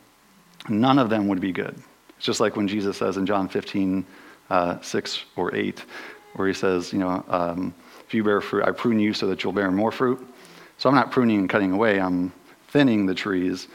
none 0.69 0.99
of 0.99 1.09
them 1.11 1.29
would 1.29 1.41
be 1.41 1.53
good. 1.53 1.75
It's 2.17 2.27
just 2.27 2.41
like 2.41 2.57
when 2.57 2.69
Jesus 2.69 2.97
says 2.97 3.17
in 3.17 3.27
John 3.27 3.49
15, 3.49 4.05
uh, 4.51 4.81
6 4.81 5.25
or 5.37 5.55
8, 5.55 5.85
where 6.35 6.49
he 6.49 6.55
says, 6.55 6.93
you 6.93 6.99
know, 6.99 7.25
um, 7.29 7.75
if 8.07 8.13
you 8.13 8.25
bear 8.25 8.41
fruit, 8.41 8.65
I 8.65 8.73
prune 8.73 8.99
you 8.99 9.15
so 9.15 9.27
that 9.29 9.43
you'll 9.43 9.53
bear 9.53 9.71
more 9.71 9.93
fruit. 9.93 10.27
So 10.79 10.89
I'm 10.89 10.95
not 10.95 11.11
pruning 11.11 11.39
and 11.39 11.49
cutting 11.49 11.73
away, 11.73 12.01
I'm 12.01 12.33
thinning 12.69 13.07
the 13.07 13.15
trees. 13.15 13.69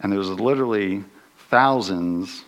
And 0.00 0.12
there's 0.12 0.28
literally 0.28 1.04
thousands 1.50 2.44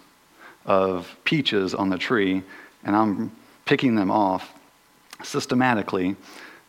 of 0.67 1.15
peaches 1.25 1.75
on 1.75 1.89
the 1.89 1.99
tree, 1.99 2.43
and 2.85 2.95
I'm 2.95 3.33
picking 3.65 3.95
them 3.95 4.11
off 4.11 4.53
systematically 5.23 6.17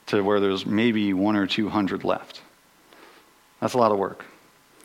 to 0.07 0.21
where 0.21 0.39
there's 0.39 0.65
maybe 0.65 1.13
one 1.13 1.35
or 1.35 1.45
two 1.45 1.69
hundred 1.69 2.03
left. 2.03 2.41
That's 3.59 3.73
a 3.73 3.77
lot 3.77 3.91
of 3.91 3.97
work. 3.97 4.25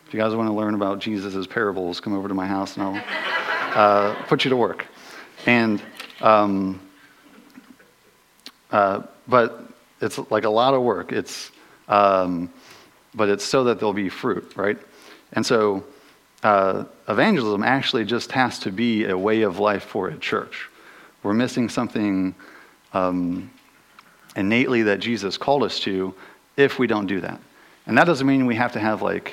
If 0.06 0.12
you 0.12 0.20
guys 0.20 0.34
want 0.34 0.48
to 0.48 0.52
learn 0.52 0.74
about 0.74 0.98
Jesus' 0.98 1.46
parables, 1.46 2.00
come 2.00 2.12
over 2.12 2.28
to 2.28 2.34
my 2.34 2.46
house 2.46 2.76
and 2.76 2.84
I'll 2.84 3.04
uh, 3.74 4.14
put 4.24 4.44
you 4.44 4.50
to 4.50 4.56
work. 4.56 4.86
And, 5.46 5.82
um, 6.20 6.80
uh, 8.70 9.02
but 9.26 9.68
it's 10.00 10.18
like 10.30 10.44
a 10.44 10.50
lot 10.50 10.74
of 10.74 10.82
work. 10.82 11.12
It's, 11.12 11.50
um, 11.88 12.52
but 13.14 13.28
it's 13.28 13.44
so 13.44 13.64
that 13.64 13.78
there'll 13.78 13.92
be 13.92 14.08
fruit, 14.08 14.52
right? 14.56 14.78
And 15.32 15.44
so 15.44 15.84
uh, 16.44 16.84
evangelism 17.08 17.62
actually 17.62 18.04
just 18.04 18.30
has 18.32 18.58
to 18.60 18.70
be 18.70 19.06
a 19.06 19.16
way 19.16 19.42
of 19.42 19.58
life 19.58 19.84
for 19.84 20.08
a 20.08 20.16
church. 20.18 20.68
We're 21.22 21.34
missing 21.34 21.70
something 21.70 22.34
um, 22.92 23.50
innately 24.36 24.82
that 24.82 25.00
Jesus 25.00 25.38
called 25.38 25.62
us 25.62 25.80
to 25.80 26.14
if 26.56 26.78
we 26.78 26.86
don't 26.86 27.06
do 27.06 27.20
that. 27.22 27.40
And 27.86 27.96
that 27.96 28.04
doesn't 28.04 28.26
mean 28.26 28.46
we 28.46 28.56
have 28.56 28.72
to 28.72 28.78
have 28.78 29.00
like 29.00 29.32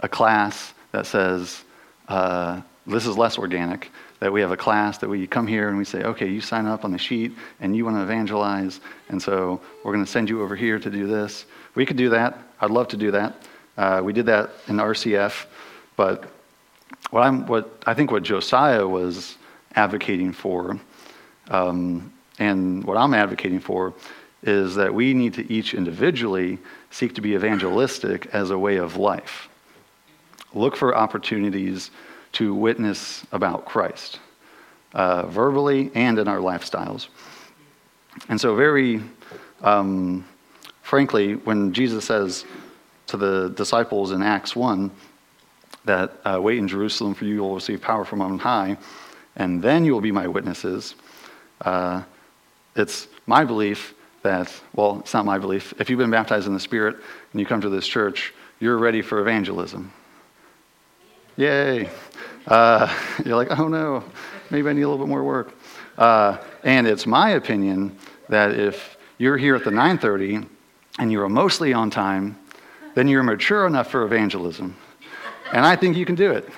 a 0.00 0.08
class 0.08 0.72
that 0.92 1.06
says, 1.06 1.64
uh, 2.08 2.60
this 2.86 3.04
is 3.04 3.18
less 3.18 3.36
organic, 3.36 3.90
that 4.20 4.32
we 4.32 4.40
have 4.40 4.52
a 4.52 4.56
class 4.56 4.98
that 4.98 5.08
we 5.08 5.26
come 5.26 5.46
here 5.46 5.68
and 5.68 5.76
we 5.76 5.84
say, 5.84 6.02
okay, 6.04 6.28
you 6.28 6.40
sign 6.40 6.66
up 6.66 6.84
on 6.84 6.92
the 6.92 6.98
sheet 6.98 7.32
and 7.60 7.76
you 7.76 7.84
want 7.84 7.96
to 7.96 8.02
evangelize, 8.02 8.80
and 9.08 9.20
so 9.20 9.60
we're 9.82 9.92
going 9.92 10.04
to 10.04 10.10
send 10.10 10.30
you 10.30 10.40
over 10.40 10.54
here 10.54 10.78
to 10.78 10.90
do 10.90 11.06
this. 11.06 11.46
We 11.74 11.84
could 11.84 11.96
do 11.96 12.10
that. 12.10 12.38
I'd 12.60 12.70
love 12.70 12.88
to 12.88 12.96
do 12.96 13.10
that. 13.10 13.34
Uh, 13.76 14.02
we 14.04 14.12
did 14.12 14.26
that 14.26 14.50
in 14.68 14.76
RCF, 14.76 15.46
but 15.96 16.30
what, 17.10 17.22
I'm, 17.22 17.46
what 17.46 17.82
I 17.86 17.94
think 17.94 18.10
what 18.10 18.22
Josiah 18.22 18.86
was 18.86 19.36
advocating 19.74 20.32
for, 20.32 20.78
um, 21.48 22.12
and 22.38 22.84
what 22.84 22.96
I'm 22.96 23.14
advocating 23.14 23.60
for, 23.60 23.94
is 24.42 24.74
that 24.74 24.92
we 24.92 25.14
need 25.14 25.34
to 25.34 25.52
each 25.52 25.74
individually 25.74 26.58
seek 26.90 27.14
to 27.14 27.20
be 27.20 27.34
evangelistic 27.34 28.26
as 28.26 28.50
a 28.50 28.58
way 28.58 28.76
of 28.76 28.96
life. 28.96 29.48
Look 30.52 30.76
for 30.76 30.96
opportunities 30.96 31.90
to 32.32 32.54
witness 32.54 33.24
about 33.32 33.64
Christ, 33.64 34.20
uh, 34.92 35.26
verbally 35.26 35.90
and 35.94 36.18
in 36.18 36.28
our 36.28 36.38
lifestyles. 36.38 37.08
And 38.28 38.40
so, 38.40 38.54
very 38.54 39.02
um, 39.62 40.24
frankly, 40.82 41.34
when 41.34 41.72
Jesus 41.72 42.04
says 42.04 42.44
to 43.06 43.16
the 43.16 43.48
disciples 43.50 44.12
in 44.12 44.22
Acts 44.22 44.54
1 44.54 44.90
that 45.84 46.20
uh, 46.24 46.38
wait 46.40 46.58
in 46.58 46.68
Jerusalem 46.68 47.14
for 47.14 47.24
you 47.24 47.40
will 47.40 47.54
receive 47.54 47.80
power 47.80 48.04
from 48.04 48.20
on 48.20 48.38
high, 48.38 48.76
and 49.36 49.62
then 49.62 49.84
you 49.84 49.92
will 49.92 50.00
be 50.00 50.12
my 50.12 50.26
witnesses, 50.26 50.94
uh, 51.62 52.02
it's 52.76 53.08
my 53.26 53.44
belief 53.44 53.94
that, 54.22 54.52
well, 54.74 54.98
it's 55.00 55.14
not 55.14 55.24
my 55.24 55.38
belief. 55.38 55.74
If 55.78 55.90
you've 55.90 55.98
been 55.98 56.10
baptized 56.10 56.46
in 56.46 56.54
the 56.54 56.60
Spirit 56.60 56.96
and 57.32 57.40
you 57.40 57.46
come 57.46 57.60
to 57.60 57.68
this 57.68 57.86
church, 57.86 58.34
you're 58.58 58.78
ready 58.78 59.02
for 59.02 59.20
evangelism. 59.20 59.92
Yay. 61.36 61.88
Uh, 62.46 62.92
you're 63.24 63.36
like, 63.36 63.58
oh 63.58 63.68
no, 63.68 64.04
maybe 64.50 64.68
I 64.68 64.72
need 64.72 64.82
a 64.82 64.88
little 64.88 65.04
bit 65.04 65.10
more 65.10 65.22
work. 65.22 65.54
Uh, 65.96 66.38
and 66.62 66.86
it's 66.86 67.06
my 67.06 67.30
opinion 67.30 67.96
that 68.28 68.58
if 68.58 68.96
you're 69.18 69.36
here 69.36 69.54
at 69.54 69.64
the 69.64 69.70
9:30 69.70 70.48
and 70.98 71.12
you're 71.12 71.28
mostly 71.28 71.72
on 71.72 71.90
time, 71.90 72.38
then 72.94 73.08
you're 73.08 73.22
mature 73.22 73.66
enough 73.66 73.90
for 73.90 74.04
evangelism. 74.04 74.76
And 75.54 75.64
I 75.64 75.76
think 75.76 75.96
you 75.96 76.04
can 76.04 76.16
do 76.16 76.32
it. 76.32 76.48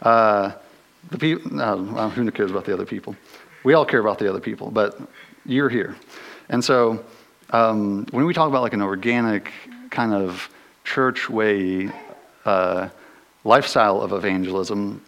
Uh, 0.00 0.52
the 1.10 1.18
people, 1.18 1.60
uh, 1.60 2.08
who 2.08 2.30
cares 2.30 2.50
about 2.50 2.64
the 2.64 2.72
other 2.72 2.86
people? 2.86 3.14
We 3.62 3.74
all 3.74 3.84
care 3.84 4.00
about 4.00 4.18
the 4.18 4.26
other 4.26 4.40
people, 4.40 4.70
but 4.70 4.98
you're 5.44 5.68
here. 5.68 5.94
And 6.48 6.64
so 6.64 7.04
um, 7.50 8.06
when 8.12 8.24
we 8.24 8.32
talk 8.32 8.48
about 8.48 8.62
like 8.62 8.72
an 8.72 8.80
organic 8.80 9.52
kind 9.90 10.14
of 10.14 10.48
church 10.82 11.28
way 11.28 11.90
uh, 12.46 12.88
lifestyle 13.44 14.00
of 14.00 14.14
evangelism, 14.14 15.02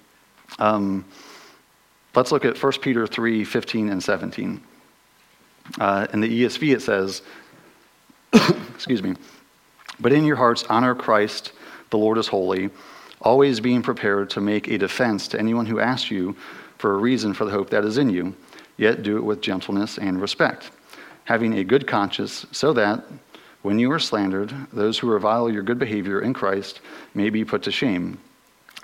um, 0.59 1.03
let's 2.14 2.31
look 2.31 2.44
at 2.44 2.62
1 2.62 2.73
Peter 2.83 3.07
3 3.07 3.42
15 3.42 3.88
and 3.88 4.05
17. 4.05 4.61
Uh, 5.81 6.07
in 6.12 6.21
the 6.21 6.42
ESV, 6.42 6.75
it 6.75 6.83
says, 6.83 7.23
excuse 8.75 9.03
me, 9.03 9.14
but 9.99 10.12
in 10.12 10.27
your 10.27 10.37
hearts 10.37 10.64
honor 10.64 10.94
Christ, 10.94 11.53
the 11.88 11.97
Lord 11.97 12.18
is 12.18 12.29
holy, 12.29 12.68
always 13.22 13.61
being 13.61 13.83
prepared 13.83 14.31
to 14.31 14.40
make 14.40 14.68
a 14.68 14.78
defense 14.78 15.28
to 15.28 15.38
anyone 15.38 15.66
who 15.66 15.81
asks 15.81 16.11
you 16.11 16.37
for 16.78 16.94
a 16.94 16.98
reason 16.98 17.35
for 17.35 17.44
the 17.44 17.50
hope 17.50 17.70
that 17.70 17.85
is 17.85 17.98
in 17.98 18.11
you, 18.11 18.35
yet 18.76 19.02
do 19.02 19.16
it 19.16 19.24
with 19.24 19.40
gentleness 19.40 19.98
and 19.98 20.20
respect 20.20 20.70
having 21.28 21.59
a 21.59 21.64
good 21.64 21.87
conscience, 21.87 22.46
so 22.52 22.72
that 22.72 23.04
when 23.61 23.78
you 23.78 23.92
are 23.92 23.98
slandered, 23.98 24.50
those 24.72 24.98
who 24.98 25.11
revile 25.11 25.50
your 25.50 25.62
good 25.62 25.78
behavior 25.78 26.22
in 26.22 26.33
Christ 26.33 26.81
may 27.12 27.28
be 27.28 27.44
put 27.44 27.62
to 27.64 27.70
shame. 27.70 28.18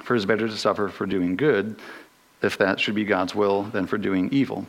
For 0.02 0.14
it 0.14 0.18
is 0.18 0.26
better 0.26 0.46
to 0.46 0.54
suffer 0.54 0.90
for 0.90 1.06
doing 1.06 1.36
good, 1.36 1.80
if 2.42 2.58
that 2.58 2.78
should 2.78 2.94
be 2.94 3.04
God's 3.06 3.34
will, 3.34 3.62
than 3.62 3.86
for 3.86 3.96
doing 3.96 4.28
evil. 4.30 4.66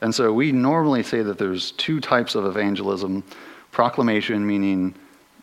And 0.00 0.12
so 0.12 0.32
we 0.32 0.50
normally 0.50 1.04
say 1.04 1.22
that 1.22 1.38
there's 1.38 1.70
two 1.72 2.00
types 2.00 2.34
of 2.34 2.46
evangelism 2.46 3.22
proclamation, 3.70 4.44
meaning 4.44 4.92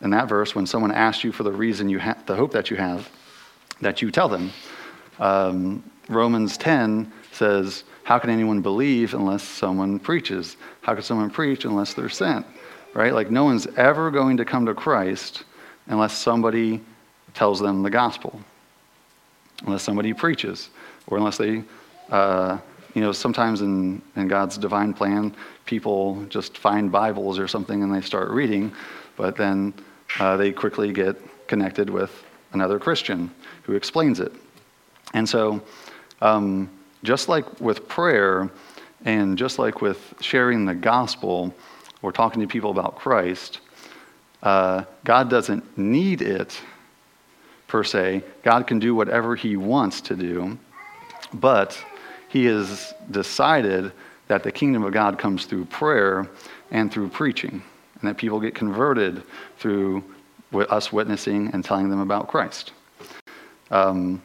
in 0.01 0.09
that 0.09 0.27
verse, 0.27 0.53
when 0.53 0.67
someone 0.67 0.91
asks 0.91 1.23
you 1.23 1.31
for 1.31 1.43
the 1.43 1.53
reason 1.53 1.87
you 1.87 1.99
have, 1.99 2.25
the 2.25 2.35
hope 2.35 2.51
that 2.51 2.69
you 2.69 2.75
have, 2.75 3.09
that 3.81 4.01
you 4.01 4.11
tell 4.11 4.29
them. 4.29 4.51
Um, 5.19 5.83
Romans 6.09 6.57
10 6.57 7.11
says, 7.31 7.83
how 8.03 8.19
can 8.19 8.29
anyone 8.29 8.61
believe 8.61 9.13
unless 9.13 9.43
someone 9.43 9.99
preaches? 9.99 10.57
How 10.81 10.93
can 10.93 11.03
someone 11.03 11.29
preach 11.29 11.65
unless 11.65 11.93
they're 11.93 12.09
sent? 12.09 12.45
Right? 12.93 13.13
Like, 13.13 13.31
no 13.31 13.43
one's 13.43 13.67
ever 13.77 14.11
going 14.11 14.37
to 14.37 14.45
come 14.45 14.65
to 14.65 14.73
Christ 14.73 15.43
unless 15.87 16.17
somebody 16.17 16.81
tells 17.33 17.59
them 17.59 17.83
the 17.83 17.89
gospel, 17.89 18.39
unless 19.65 19.83
somebody 19.83 20.13
preaches, 20.13 20.69
or 21.07 21.17
unless 21.17 21.37
they, 21.37 21.63
uh, 22.09 22.57
you 22.93 23.01
know, 23.01 23.11
sometimes 23.11 23.61
in, 23.61 24.01
in 24.15 24.27
God's 24.27 24.57
divine 24.57 24.93
plan, 24.93 25.33
people 25.65 26.25
just 26.25 26.57
find 26.57 26.91
Bibles 26.91 27.39
or 27.39 27.47
something 27.47 27.83
and 27.83 27.93
they 27.93 28.01
start 28.01 28.29
reading, 28.31 28.73
but 29.15 29.37
then 29.37 29.73
uh, 30.19 30.35
they 30.35 30.51
quickly 30.51 30.91
get 30.91 31.15
connected 31.47 31.89
with 31.89 32.23
another 32.51 32.79
Christian 32.79 33.31
who 33.63 33.73
explains 33.73 34.19
it. 34.19 34.31
And 35.13 35.27
so, 35.27 35.61
um, 36.21 36.69
just 37.03 37.29
like 37.29 37.59
with 37.59 37.87
prayer, 37.87 38.49
and 39.05 39.37
just 39.37 39.59
like 39.59 39.81
with 39.81 40.13
sharing 40.19 40.65
the 40.65 40.75
gospel 40.75 41.53
or 42.01 42.11
talking 42.11 42.41
to 42.41 42.47
people 42.47 42.71
about 42.71 42.95
Christ, 42.95 43.59
uh, 44.43 44.83
God 45.03 45.29
doesn't 45.29 45.77
need 45.77 46.21
it 46.21 46.59
per 47.67 47.83
se. 47.83 48.23
God 48.43 48.67
can 48.67 48.79
do 48.79 48.93
whatever 48.93 49.35
He 49.35 49.55
wants 49.55 50.01
to 50.01 50.15
do, 50.15 50.57
but 51.33 51.83
He 52.29 52.45
has 52.45 52.93
decided 53.09 53.91
that 54.27 54.43
the 54.43 54.51
kingdom 54.51 54.83
of 54.83 54.93
God 54.93 55.17
comes 55.17 55.45
through 55.45 55.65
prayer 55.65 56.29
and 56.69 56.91
through 56.91 57.09
preaching, 57.09 57.61
and 57.99 58.09
that 58.09 58.17
people 58.17 58.39
get 58.39 58.55
converted 58.55 59.23
through 59.57 60.03
us 60.53 60.91
witnessing 60.91 61.49
and 61.53 61.63
telling 61.63 61.89
them 61.89 61.99
about 61.99 62.27
Christ. 62.27 62.71
Um, 63.71 64.21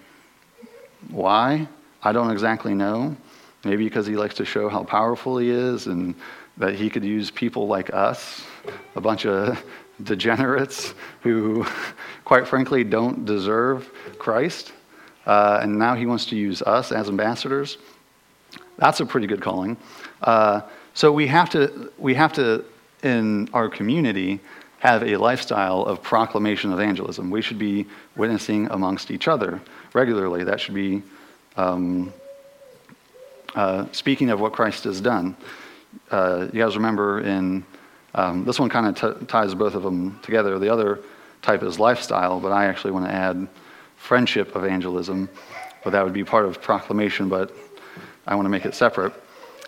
why? 1.10 1.66
I 2.02 2.12
don't 2.12 2.30
exactly 2.30 2.74
know. 2.74 3.16
Maybe 3.64 3.84
because 3.84 4.06
he 4.06 4.16
likes 4.16 4.34
to 4.36 4.44
show 4.44 4.68
how 4.68 4.84
powerful 4.84 5.38
he 5.38 5.50
is 5.50 5.86
and 5.86 6.14
that 6.58 6.74
he 6.74 6.90
could 6.90 7.04
use 7.04 7.30
people 7.30 7.66
like 7.66 7.92
us, 7.92 8.44
a 8.94 9.00
bunch 9.00 9.26
of 9.26 9.62
degenerates 10.02 10.94
who, 11.22 11.64
quite 12.24 12.46
frankly, 12.46 12.84
don't 12.84 13.24
deserve 13.24 13.90
Christ. 14.18 14.72
Uh, 15.26 15.60
and 15.62 15.78
now 15.78 15.94
he 15.94 16.06
wants 16.06 16.26
to 16.26 16.36
use 16.36 16.62
us 16.62 16.92
as 16.92 17.08
ambassadors. 17.08 17.78
That's 18.78 19.00
a 19.00 19.06
pretty 19.06 19.26
good 19.26 19.40
calling. 19.40 19.76
Uh, 20.22 20.62
so 20.94 21.12
we 21.12 21.26
have 21.26 21.50
to, 21.50 21.92
we 21.98 22.14
have 22.14 22.32
to, 22.34 22.64
in 23.02 23.48
our 23.52 23.68
community, 23.68 24.40
have 24.78 25.02
a 25.02 25.16
lifestyle 25.16 25.82
of 25.82 26.02
proclamation 26.02 26.72
evangelism. 26.72 27.30
We 27.30 27.42
should 27.42 27.58
be 27.58 27.86
witnessing 28.14 28.68
amongst 28.70 29.10
each 29.10 29.28
other 29.28 29.60
regularly. 29.94 30.44
That 30.44 30.60
should 30.60 30.74
be 30.74 31.02
um, 31.56 32.12
uh, 33.54 33.86
speaking 33.92 34.30
of 34.30 34.40
what 34.40 34.52
Christ 34.52 34.84
has 34.84 35.00
done. 35.00 35.36
Uh, 36.10 36.48
you 36.52 36.62
guys 36.62 36.76
remember 36.76 37.20
in 37.20 37.64
um, 38.14 38.44
this 38.44 38.58
one 38.58 38.68
kind 38.68 38.86
of 38.86 39.20
t- 39.20 39.26
ties 39.26 39.54
both 39.54 39.74
of 39.74 39.82
them 39.82 40.18
together. 40.22 40.58
The 40.58 40.68
other 40.68 41.00
type 41.42 41.62
is 41.62 41.78
lifestyle, 41.78 42.40
but 42.40 42.52
I 42.52 42.66
actually 42.66 42.90
want 42.90 43.06
to 43.06 43.12
add 43.12 43.48
friendship 43.96 44.54
evangelism, 44.56 45.28
but 45.84 45.90
that 45.90 46.04
would 46.04 46.12
be 46.12 46.24
part 46.24 46.44
of 46.44 46.60
proclamation, 46.60 47.28
but 47.28 47.54
I 48.26 48.34
want 48.34 48.46
to 48.46 48.50
make 48.50 48.66
it 48.66 48.74
separate. 48.74 49.12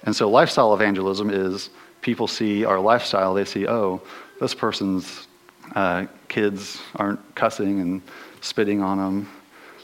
And 0.04 0.14
so, 0.14 0.28
lifestyle 0.28 0.74
evangelism 0.74 1.30
is 1.30 1.70
people 2.00 2.26
see 2.26 2.64
our 2.64 2.78
lifestyle, 2.78 3.34
they 3.34 3.44
see, 3.44 3.66
oh, 3.66 4.00
this 4.40 4.54
person's 4.54 5.26
uh, 5.74 6.06
kids 6.28 6.80
aren't 6.96 7.34
cussing 7.34 7.80
and 7.80 8.02
spitting 8.40 8.82
on 8.82 8.98
them. 8.98 9.28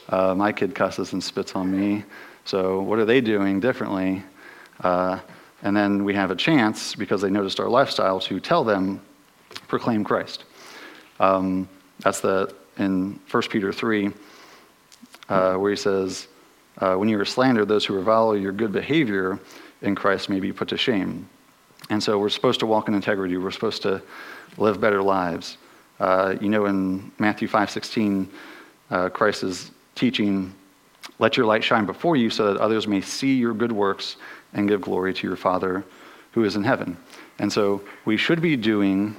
Uh, 0.09 0.35
my 0.35 0.51
kid 0.51 0.73
cusses 0.73 1.13
and 1.13 1.23
spits 1.23 1.55
on 1.55 1.71
me. 1.71 2.03
So, 2.45 2.81
what 2.81 2.99
are 2.99 3.05
they 3.05 3.21
doing 3.21 3.59
differently? 3.59 4.23
Uh, 4.81 5.19
and 5.63 5.75
then 5.75 6.03
we 6.03 6.13
have 6.13 6.31
a 6.31 6.35
chance, 6.35 6.95
because 6.95 7.21
they 7.21 7.29
noticed 7.29 7.59
our 7.59 7.69
lifestyle, 7.69 8.19
to 8.21 8.39
tell 8.39 8.63
them, 8.63 9.01
proclaim 9.67 10.03
Christ. 10.03 10.43
Um, 11.19 11.67
that's 11.99 12.19
the 12.19 12.53
in 12.77 13.19
1 13.31 13.43
Peter 13.49 13.71
3, 13.71 14.11
uh, 15.29 15.55
where 15.55 15.71
he 15.71 15.77
says, 15.77 16.27
uh, 16.79 16.95
When 16.95 17.09
you 17.09 17.19
are 17.19 17.25
slandered, 17.25 17.67
those 17.67 17.85
who 17.85 17.95
revile 17.95 18.35
your 18.35 18.51
good 18.51 18.71
behavior 18.71 19.39
in 19.81 19.95
Christ 19.95 20.29
may 20.29 20.39
be 20.39 20.51
put 20.51 20.67
to 20.69 20.77
shame. 20.77 21.27
And 21.89 22.01
so 22.01 22.17
we're 22.19 22.29
supposed 22.29 22.59
to 22.61 22.65
walk 22.65 22.87
in 22.87 22.93
integrity. 22.93 23.37
We're 23.37 23.51
supposed 23.51 23.81
to 23.83 24.01
live 24.57 24.79
better 24.79 25.01
lives. 25.01 25.57
Uh, 25.99 26.35
you 26.41 26.49
know, 26.49 26.65
in 26.65 27.11
Matthew 27.19 27.47
5:16, 27.47 28.27
uh, 28.91 29.09
Christ 29.09 29.43
is 29.43 29.71
teaching, 29.95 30.53
"Let 31.19 31.37
your 31.37 31.45
light 31.45 31.63
shine 31.63 31.85
before 31.85 32.15
you, 32.15 32.29
so 32.29 32.53
that 32.53 32.61
others 32.61 32.87
may 32.87 33.01
see 33.01 33.35
your 33.35 33.53
good 33.53 33.71
works 33.71 34.17
and 34.53 34.67
give 34.67 34.81
glory 34.81 35.13
to 35.13 35.27
your 35.27 35.37
Father 35.37 35.83
who 36.31 36.43
is 36.43 36.55
in 36.55 36.63
heaven." 36.63 36.97
And 37.39 37.51
so 37.51 37.81
we 38.05 38.17
should 38.17 38.41
be 38.41 38.55
doing. 38.55 39.15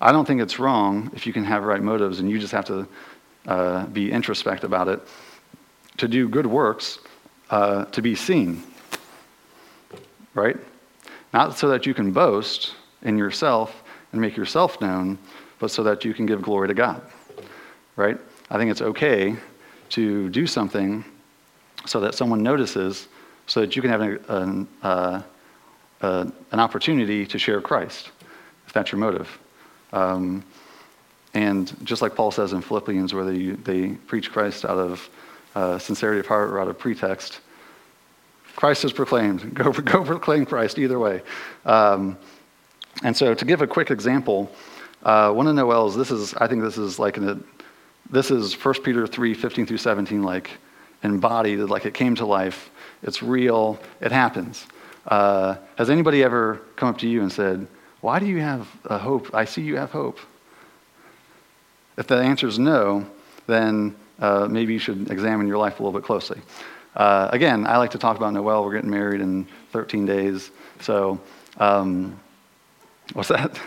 I 0.00 0.12
don't 0.12 0.24
think 0.24 0.40
it's 0.40 0.58
wrong 0.58 1.10
if 1.14 1.26
you 1.26 1.32
can 1.32 1.44
have 1.44 1.64
right 1.64 1.82
motives, 1.82 2.20
and 2.20 2.30
you 2.30 2.38
just 2.38 2.52
have 2.52 2.64
to 2.66 2.86
uh, 3.46 3.86
be 3.86 4.10
introspect 4.10 4.64
about 4.64 4.88
it. 4.88 5.00
To 5.98 6.08
do 6.08 6.28
good 6.28 6.46
works, 6.46 6.98
uh, 7.50 7.84
to 7.86 8.00
be 8.00 8.14
seen, 8.14 8.62
right? 10.34 10.56
Not 11.32 11.58
so 11.58 11.68
that 11.68 11.86
you 11.86 11.94
can 11.94 12.12
boast 12.12 12.74
in 13.02 13.18
yourself 13.18 13.82
and 14.12 14.20
make 14.20 14.36
yourself 14.36 14.80
known, 14.80 15.18
but 15.58 15.70
so 15.70 15.82
that 15.82 16.04
you 16.04 16.14
can 16.14 16.26
give 16.26 16.42
glory 16.42 16.68
to 16.68 16.74
God, 16.74 17.02
right? 17.96 18.18
I 18.50 18.58
think 18.58 18.70
it's 18.70 18.82
okay 18.82 19.36
to 19.90 20.28
do 20.30 20.46
something 20.46 21.04
so 21.86 22.00
that 22.00 22.14
someone 22.14 22.42
notices, 22.42 23.08
so 23.46 23.60
that 23.60 23.76
you 23.76 23.82
can 23.82 23.90
have 23.90 24.00
an, 24.00 24.24
an, 24.28 24.68
uh, 24.82 25.22
uh, 26.00 26.30
an 26.52 26.60
opportunity 26.60 27.26
to 27.26 27.38
share 27.38 27.60
Christ, 27.60 28.10
if 28.66 28.72
that's 28.72 28.92
your 28.92 28.98
motive. 28.98 29.38
Um, 29.92 30.44
and 31.34 31.74
just 31.84 32.02
like 32.02 32.14
Paul 32.14 32.30
says 32.30 32.52
in 32.52 32.60
Philippians, 32.60 33.14
where 33.14 33.24
they, 33.24 33.50
they 33.50 33.88
preach 33.88 34.32
Christ 34.32 34.64
out 34.64 34.78
of 34.78 35.08
uh, 35.54 35.78
sincerity 35.78 36.20
of 36.20 36.26
heart 36.26 36.50
or 36.50 36.60
out 36.60 36.68
of 36.68 36.78
pretext, 36.78 37.40
Christ 38.56 38.84
is 38.84 38.92
proclaimed. 38.92 39.54
Go, 39.54 39.72
go 39.72 40.04
proclaim 40.04 40.44
Christ 40.44 40.78
either 40.78 40.98
way. 40.98 41.22
Um, 41.64 42.18
and 43.02 43.16
so, 43.16 43.34
to 43.34 43.44
give 43.44 43.62
a 43.62 43.66
quick 43.66 43.90
example, 43.90 44.50
uh, 45.02 45.32
one 45.32 45.46
of 45.46 45.54
Noel's, 45.54 45.96
this 45.96 46.10
is, 46.10 46.34
I 46.34 46.46
think 46.46 46.62
this 46.62 46.76
is 46.76 46.98
like, 46.98 47.16
an, 47.16 47.44
this 48.10 48.30
is 48.30 48.54
1 48.54 48.82
Peter 48.82 49.06
3 49.06 49.34
15 49.34 49.66
through 49.66 49.78
17, 49.78 50.22
like 50.22 50.50
embodied, 51.02 51.60
like 51.60 51.86
it 51.86 51.94
came 51.94 52.14
to 52.16 52.26
life. 52.26 52.70
It's 53.02 53.22
real, 53.22 53.80
it 54.00 54.12
happens. 54.12 54.66
Uh, 55.06 55.56
has 55.76 55.88
anybody 55.88 56.22
ever 56.22 56.60
come 56.76 56.88
up 56.88 56.98
to 56.98 57.08
you 57.08 57.22
and 57.22 57.32
said, 57.32 57.66
Why 58.00 58.18
do 58.18 58.26
you 58.26 58.40
have 58.40 58.68
a 58.84 58.98
hope? 58.98 59.34
I 59.34 59.44
see 59.44 59.62
you 59.62 59.76
have 59.76 59.90
hope. 59.90 60.18
If 61.96 62.06
the 62.06 62.16
answer 62.16 62.46
is 62.46 62.58
no, 62.58 63.06
then 63.46 63.96
uh, 64.18 64.46
maybe 64.50 64.72
you 64.72 64.78
should 64.78 65.10
examine 65.10 65.46
your 65.46 65.58
life 65.58 65.80
a 65.80 65.82
little 65.82 65.98
bit 65.98 66.06
closely. 66.06 66.40
Uh, 66.94 67.28
again, 67.32 67.66
I 67.66 67.78
like 67.78 67.92
to 67.92 67.98
talk 67.98 68.16
about 68.16 68.32
Noel. 68.32 68.64
We're 68.64 68.74
getting 68.74 68.90
married 68.90 69.20
in 69.20 69.46
13 69.72 70.06
days. 70.06 70.50
So, 70.80 71.20
um, 71.58 72.18
what's 73.12 73.28
that? 73.28 73.58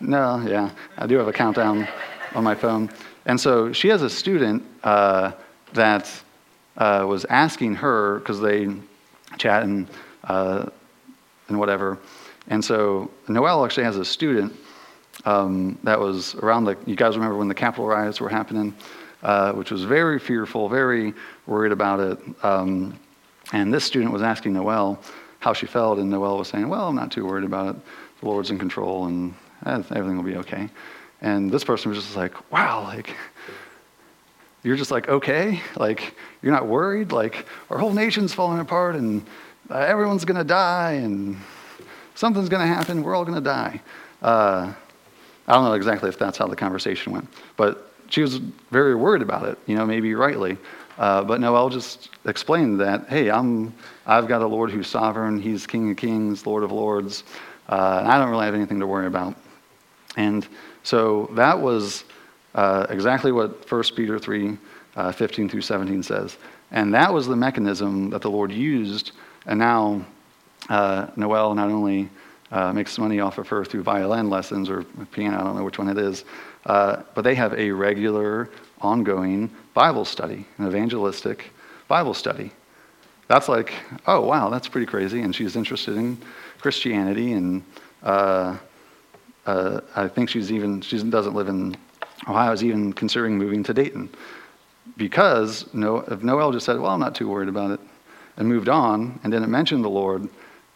No, 0.00 0.40
yeah. 0.46 0.70
I 0.96 1.06
do 1.06 1.16
have 1.16 1.28
a 1.28 1.32
countdown 1.32 1.88
on 2.34 2.44
my 2.44 2.54
phone. 2.54 2.90
And 3.26 3.40
so 3.40 3.72
she 3.72 3.88
has 3.88 4.02
a 4.02 4.10
student 4.10 4.64
uh, 4.84 5.32
that 5.72 6.10
uh, 6.76 7.04
was 7.08 7.24
asking 7.24 7.74
her, 7.76 8.20
because 8.20 8.40
they 8.40 8.68
chat 9.38 9.64
and, 9.64 9.88
uh, 10.24 10.66
and 11.48 11.58
whatever. 11.58 11.98
And 12.46 12.64
so 12.64 13.10
Noel 13.26 13.64
actually 13.64 13.84
has 13.84 13.96
a 13.96 14.04
student 14.04 14.54
um, 15.24 15.78
that 15.82 15.98
was 15.98 16.36
around 16.36 16.64
the, 16.64 16.76
you 16.86 16.94
guys 16.94 17.16
remember 17.16 17.36
when 17.36 17.48
the 17.48 17.54
Capitol 17.54 17.86
riots 17.86 18.20
were 18.20 18.28
happening? 18.28 18.74
Uh, 19.20 19.52
which 19.52 19.72
was 19.72 19.82
very 19.82 20.20
fearful, 20.20 20.68
very 20.68 21.12
worried 21.48 21.72
about 21.72 21.98
it. 21.98 22.18
Um, 22.44 22.96
and 23.52 23.74
this 23.74 23.84
student 23.84 24.12
was 24.12 24.22
asking 24.22 24.52
Noel 24.52 25.00
how 25.40 25.52
she 25.52 25.66
felt, 25.66 25.98
and 25.98 26.08
Noel 26.08 26.38
was 26.38 26.46
saying, 26.46 26.68
Well, 26.68 26.86
I'm 26.86 26.94
not 26.94 27.10
too 27.10 27.26
worried 27.26 27.44
about 27.44 27.74
it. 27.74 27.82
The 28.20 28.26
Lord's 28.26 28.50
in 28.50 28.58
control, 28.58 29.06
and 29.06 29.34
eh, 29.66 29.82
everything 29.90 30.16
will 30.16 30.24
be 30.24 30.36
okay. 30.36 30.68
And 31.20 31.50
this 31.50 31.64
person 31.64 31.90
was 31.90 31.98
just 31.98 32.16
like, 32.16 32.50
Wow, 32.52 32.82
like, 32.84 33.14
you're 34.62 34.76
just 34.76 34.90
like, 34.90 35.08
okay? 35.08 35.60
Like, 35.76 36.14
you're 36.42 36.52
not 36.52 36.66
worried? 36.66 37.12
Like, 37.12 37.46
our 37.70 37.78
whole 37.78 37.92
nation's 37.92 38.34
falling 38.34 38.60
apart, 38.60 38.96
and 38.96 39.24
uh, 39.70 39.78
everyone's 39.78 40.24
to 40.36 40.44
die, 40.44 40.92
and 40.92 41.36
something's 42.14 42.48
to 42.66 42.74
happen. 42.74 43.02
We're 43.02 43.14
all 43.14 43.24
to 43.36 43.44
die. 43.44 43.80
Uh, 44.20 44.72
I 45.46 45.52
don't 45.52 45.64
know 45.64 45.74
exactly 45.74 46.08
if 46.08 46.18
that's 46.18 46.36
how 46.36 46.46
the 46.46 46.56
conversation 46.56 47.12
went, 47.12 47.28
but 47.56 47.92
she 48.08 48.20
was 48.20 48.38
very 48.70 48.94
worried 48.94 49.22
about 49.22 49.46
it, 49.46 49.58
you 49.66 49.76
know, 49.76 49.86
maybe 49.86 50.14
rightly. 50.14 50.58
Uh, 50.98 51.22
but 51.22 51.40
Noel 51.40 51.68
just 51.68 52.10
explained 52.24 52.80
that, 52.80 53.08
hey, 53.08 53.30
I'm, 53.30 53.72
I've 54.06 54.26
got 54.26 54.42
a 54.42 54.46
Lord 54.46 54.70
who's 54.70 54.88
sovereign. 54.88 55.40
He's 55.40 55.66
King 55.66 55.92
of 55.92 55.96
Kings, 55.96 56.44
Lord 56.44 56.64
of 56.64 56.72
Lords. 56.72 57.22
Uh, 57.68 58.02
I 58.04 58.18
don't 58.18 58.30
really 58.30 58.46
have 58.46 58.54
anything 58.54 58.80
to 58.80 58.86
worry 58.86 59.06
about. 59.06 59.34
And 60.16 60.46
so 60.82 61.30
that 61.34 61.58
was 61.58 62.04
uh, 62.54 62.86
exactly 62.88 63.32
what 63.32 63.70
1 63.70 63.82
Peter 63.94 64.18
3 64.18 64.56
uh, 64.96 65.12
15 65.12 65.48
through 65.48 65.60
17 65.60 66.02
says. 66.02 66.36
And 66.70 66.92
that 66.94 67.12
was 67.12 67.26
the 67.26 67.36
mechanism 67.36 68.10
that 68.10 68.22
the 68.22 68.30
Lord 68.30 68.52
used. 68.52 69.12
And 69.46 69.58
now 69.58 70.04
uh, 70.68 71.08
Noel 71.16 71.54
not 71.54 71.70
only 71.70 72.08
uh, 72.50 72.72
makes 72.72 72.98
money 72.98 73.20
off 73.20 73.38
of 73.38 73.48
her 73.48 73.64
through 73.64 73.82
violin 73.82 74.30
lessons 74.30 74.68
or 74.70 74.84
piano, 75.12 75.38
I 75.38 75.44
don't 75.44 75.56
know 75.56 75.64
which 75.64 75.78
one 75.78 75.88
it 75.88 75.98
is, 75.98 76.24
uh, 76.66 77.02
but 77.14 77.22
they 77.22 77.34
have 77.34 77.52
a 77.54 77.70
regular, 77.70 78.50
ongoing 78.80 79.50
Bible 79.74 80.04
study, 80.04 80.46
an 80.58 80.66
evangelistic 80.66 81.52
Bible 81.86 82.14
study. 82.14 82.50
That's 83.28 83.48
like, 83.48 83.74
oh, 84.06 84.22
wow, 84.22 84.48
that's 84.48 84.68
pretty 84.68 84.86
crazy. 84.86 85.20
And 85.20 85.34
she's 85.34 85.54
interested 85.54 85.96
in 85.96 86.18
Christianity. 86.60 87.32
And 87.32 87.62
uh, 88.02 88.56
uh, 89.46 89.80
I 89.96 90.08
think 90.08 90.28
she's 90.28 90.52
even, 90.52 90.80
she 90.80 91.02
doesn't 91.02 91.34
live 91.34 91.48
in 91.48 91.76
Ohio, 92.28 92.52
is 92.52 92.64
even 92.64 92.92
considering 92.92 93.38
moving 93.38 93.62
to 93.64 93.74
Dayton. 93.74 94.08
Because 94.96 95.72
no, 95.74 95.98
if 95.98 96.22
Noel 96.22 96.52
just 96.52 96.66
said, 96.66 96.78
well, 96.78 96.92
I'm 96.92 97.00
not 97.00 97.14
too 97.14 97.28
worried 97.28 97.48
about 97.48 97.70
it, 97.72 97.80
and 98.36 98.48
moved 98.48 98.68
on 98.68 99.18
and 99.22 99.32
didn't 99.32 99.50
mention 99.50 99.82
the 99.82 99.90
Lord, 99.90 100.28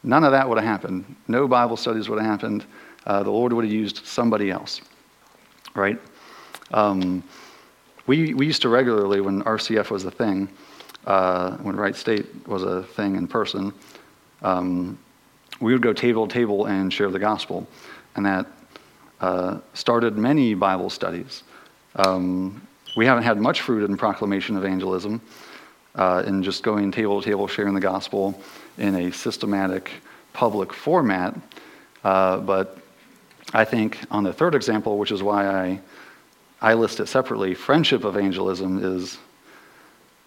none 0.03 0.25
of 0.25 0.33
that 0.33 0.49
would 0.49 0.59
have 0.59 0.67
happened. 0.67 1.17
No 1.29 1.47
Bible 1.47 1.77
studies 1.77 2.09
would 2.09 2.21
have 2.21 2.29
happened. 2.29 2.65
Uh, 3.07 3.23
the 3.23 3.31
Lord 3.31 3.53
would 3.53 3.65
have 3.65 3.73
used 3.73 4.05
somebody 4.05 4.51
else 4.51 4.81
right? 5.75 5.99
Um, 6.73 7.23
we, 8.07 8.35
we 8.35 8.47
used 8.47 8.63
to 8.63 8.69
regularly, 8.69 9.21
when 9.21 9.43
RCF 9.43 9.91
was 9.91 10.05
a 10.05 10.11
thing, 10.11 10.49
uh, 11.07 11.57
when 11.59 11.77
Wright 11.77 11.97
State 11.97 12.27
was 12.47 12.63
a 12.63 12.83
thing 12.83 13.17
in 13.17 13.27
person, 13.27 13.73
um, 14.43 14.99
we 15.63 15.73
would 15.73 15.81
go 15.81 15.93
table 15.93 16.27
to 16.27 16.35
table 16.35 16.67
and 16.67 16.93
share 16.93 17.09
the 17.11 17.21
gospel. 17.21 17.67
And 18.17 18.27
that 18.27 18.47
uh, 19.21 19.61
started 19.75 20.19
many 20.19 20.55
Bible 20.55 20.91
studies. 20.91 21.45
Um, 21.95 22.67
we 22.97 23.07
haven't 23.07 23.23
had 23.23 23.39
much 23.39 23.61
fruit 23.61 23.89
in 23.89 23.97
proclamation 23.97 24.57
evangelism, 24.57 25.21
uh, 25.95 26.25
in 26.27 26.43
just 26.43 26.65
going 26.65 26.91
table 26.91 27.23
to 27.23 27.31
table 27.31 27.47
sharing 27.47 27.75
the 27.75 27.81
gospel 27.81 28.39
in 28.77 28.95
a 28.97 29.13
systematic 29.13 29.93
public 30.33 30.73
format. 30.73 31.39
Uh, 32.03 32.39
but 32.39 32.79
I 33.55 33.65
think 33.65 33.99
on 34.11 34.25
the 34.25 34.33
third 34.33 34.57
example, 34.57 34.99
which 34.99 35.13
is 35.13 35.23
why 35.23 35.47
I, 35.47 35.81
I 36.61 36.75
list 36.75 36.99
it 36.99 37.07
separately, 37.07 37.55
friendship 37.55 38.05
evangelism 38.05 38.85
is, 38.85 39.19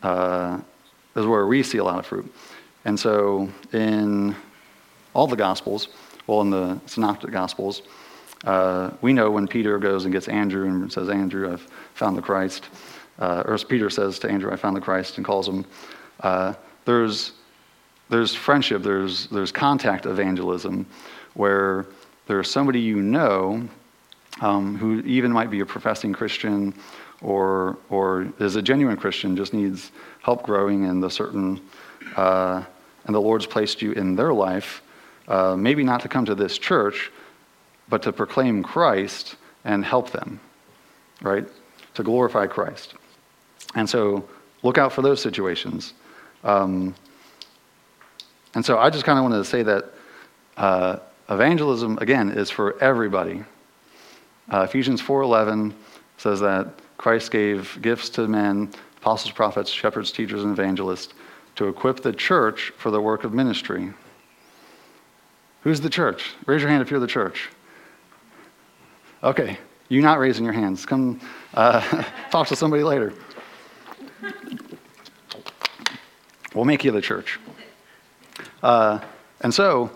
uh, 0.02 0.60
is 1.16 1.26
where 1.26 1.46
we 1.46 1.62
see 1.62 1.80
a 1.80 1.84
lot 1.84 2.00
of 2.00 2.06
fruit. 2.06 2.34
And 2.86 2.98
so 2.98 3.50
in 3.74 4.36
all 5.16 5.26
the 5.28 5.36
Gospels, 5.36 5.88
well, 6.28 6.42
in 6.42 6.50
the 6.52 6.80
Synoptic 6.86 7.32
Gospels, 7.32 7.82
uh, 8.44 8.92
we 9.02 9.14
know 9.14 9.32
when 9.32 9.48
Peter 9.48 9.80
goes 9.80 10.04
and 10.04 10.14
gets 10.14 10.28
Andrew 10.28 10.68
and 10.68 10.92
says, 10.92 11.10
Andrew, 11.10 11.52
I've 11.52 11.68
found 11.96 12.18
the 12.18 12.22
Christ. 12.22 12.66
Uh, 13.18 13.44
or 13.46 13.54
as 13.54 13.64
Peter 13.64 13.90
says 13.90 14.20
to 14.20 14.30
Andrew, 14.30 14.52
I 14.52 14.56
found 14.56 14.76
the 14.76 14.82
Christ, 14.82 15.18
and 15.18 15.26
calls 15.26 15.48
him. 15.48 15.66
Uh, 16.20 16.54
there's, 16.84 17.32
there's 18.10 18.36
friendship, 18.36 18.84
there's, 18.84 19.28
there's 19.28 19.52
contact 19.52 20.06
evangelism, 20.06 20.86
where 21.34 21.88
there's 22.28 22.52
somebody 22.52 22.80
you 22.80 23.02
know 23.02 23.68
um, 24.42 24.78
who 24.78 25.00
even 25.02 25.32
might 25.32 25.50
be 25.50 25.62
a 25.62 25.66
professing 25.66 26.12
Christian 26.12 26.74
or, 27.22 27.78
or 27.90 28.28
is 28.40 28.58
a 28.58 28.62
genuine 28.62 28.98
Christian, 28.98 29.36
just 29.36 29.54
needs 29.54 29.92
help 30.22 30.44
growing 30.44 30.84
in 30.84 31.00
the 31.00 31.10
certain, 31.10 31.62
uh, 32.18 32.64
and 33.06 33.16
the 33.16 33.22
Lord's 33.22 33.46
placed 33.46 33.82
you 33.82 33.94
in 33.94 34.16
their 34.16 34.34
life, 34.34 34.82
uh, 35.28 35.56
maybe 35.56 35.84
not 35.84 36.02
to 36.02 36.08
come 36.08 36.26
to 36.26 36.36
this 36.36 36.58
church, 36.58 37.12
but 37.90 38.02
to 38.04 38.12
proclaim 38.12 38.64
Christ 38.64 39.36
and 39.64 39.84
help 39.84 40.12
them, 40.12 40.40
right? 41.22 41.46
To 41.96 42.04
glorify 42.04 42.48
Christ. 42.48 42.96
And 43.76 43.90
so 43.90 44.28
look 44.64 44.78
out 44.78 44.92
for 44.92 45.02
those 45.02 45.22
situations. 45.22 45.94
Um, 46.44 46.96
and 48.54 48.66
so 48.66 48.78
I 48.78 48.90
just 48.90 49.04
kind 49.04 49.18
of 49.18 49.24
wanted 49.24 49.38
to 49.38 49.46
say 49.46 49.64
that 49.64 49.86
uh, 50.58 50.98
evangelism, 51.30 51.98
again, 52.00 52.32
is 52.32 52.50
for 52.50 52.82
everybody. 52.82 53.44
Uh, 54.50 54.62
Ephesians 54.62 55.02
4.11 55.02 55.74
says 56.18 56.40
that 56.40 56.68
Christ 56.98 57.32
gave 57.32 57.78
gifts 57.82 58.10
to 58.12 58.28
men, 58.28 58.70
apostles, 58.98 59.34
prophets, 59.34 59.70
shepherds, 59.70 60.12
teachers, 60.12 60.44
and 60.44 60.52
evangelists 60.52 61.14
to 61.56 61.68
equip 61.68 62.02
the 62.02 62.14
church 62.14 62.72
for 62.78 62.92
the 62.92 63.02
work 63.02 63.24
of 63.24 63.34
ministry. 63.34 63.94
Who's 65.66 65.82
the 65.82 65.90
church? 65.90 66.36
Raise 66.46 66.62
your 66.62 66.70
hand 66.70 66.84
if 66.84 66.92
you're 66.92 67.00
the 67.00 67.08
church. 67.08 67.50
Okay, 69.24 69.58
you're 69.90 70.04
not 70.04 70.20
raising 70.20 70.46
your 70.46 70.54
hands. 70.54 70.86
Come 70.86 71.20
uh, 71.56 72.04
talk 72.30 72.48
to 72.50 72.56
somebody 72.56 72.84
later. 72.84 73.14
We'll 76.54 76.66
make 76.66 76.84
you 76.84 76.92
the 76.92 77.02
church. 77.02 77.40
Uh, 78.62 79.00
and 79.42 79.52
so, 79.52 79.90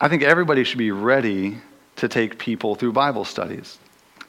I 0.00 0.08
think 0.08 0.22
everybody 0.22 0.64
should 0.64 0.78
be 0.78 0.90
ready 0.90 1.58
to 1.96 2.08
take 2.08 2.38
people 2.38 2.74
through 2.74 2.92
Bible 2.94 3.26
studies. 3.26 3.76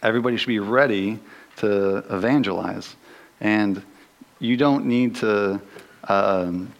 Everybody 0.04 0.36
should 0.36 0.48
be 0.48 0.60
ready 0.60 1.20
to 1.58 2.00
evangelize. 2.14 2.98
And 3.40 3.82
you 4.40 4.58
don't 4.58 4.88
need 4.88 5.16
to, 5.18 5.62
um, 6.10 6.74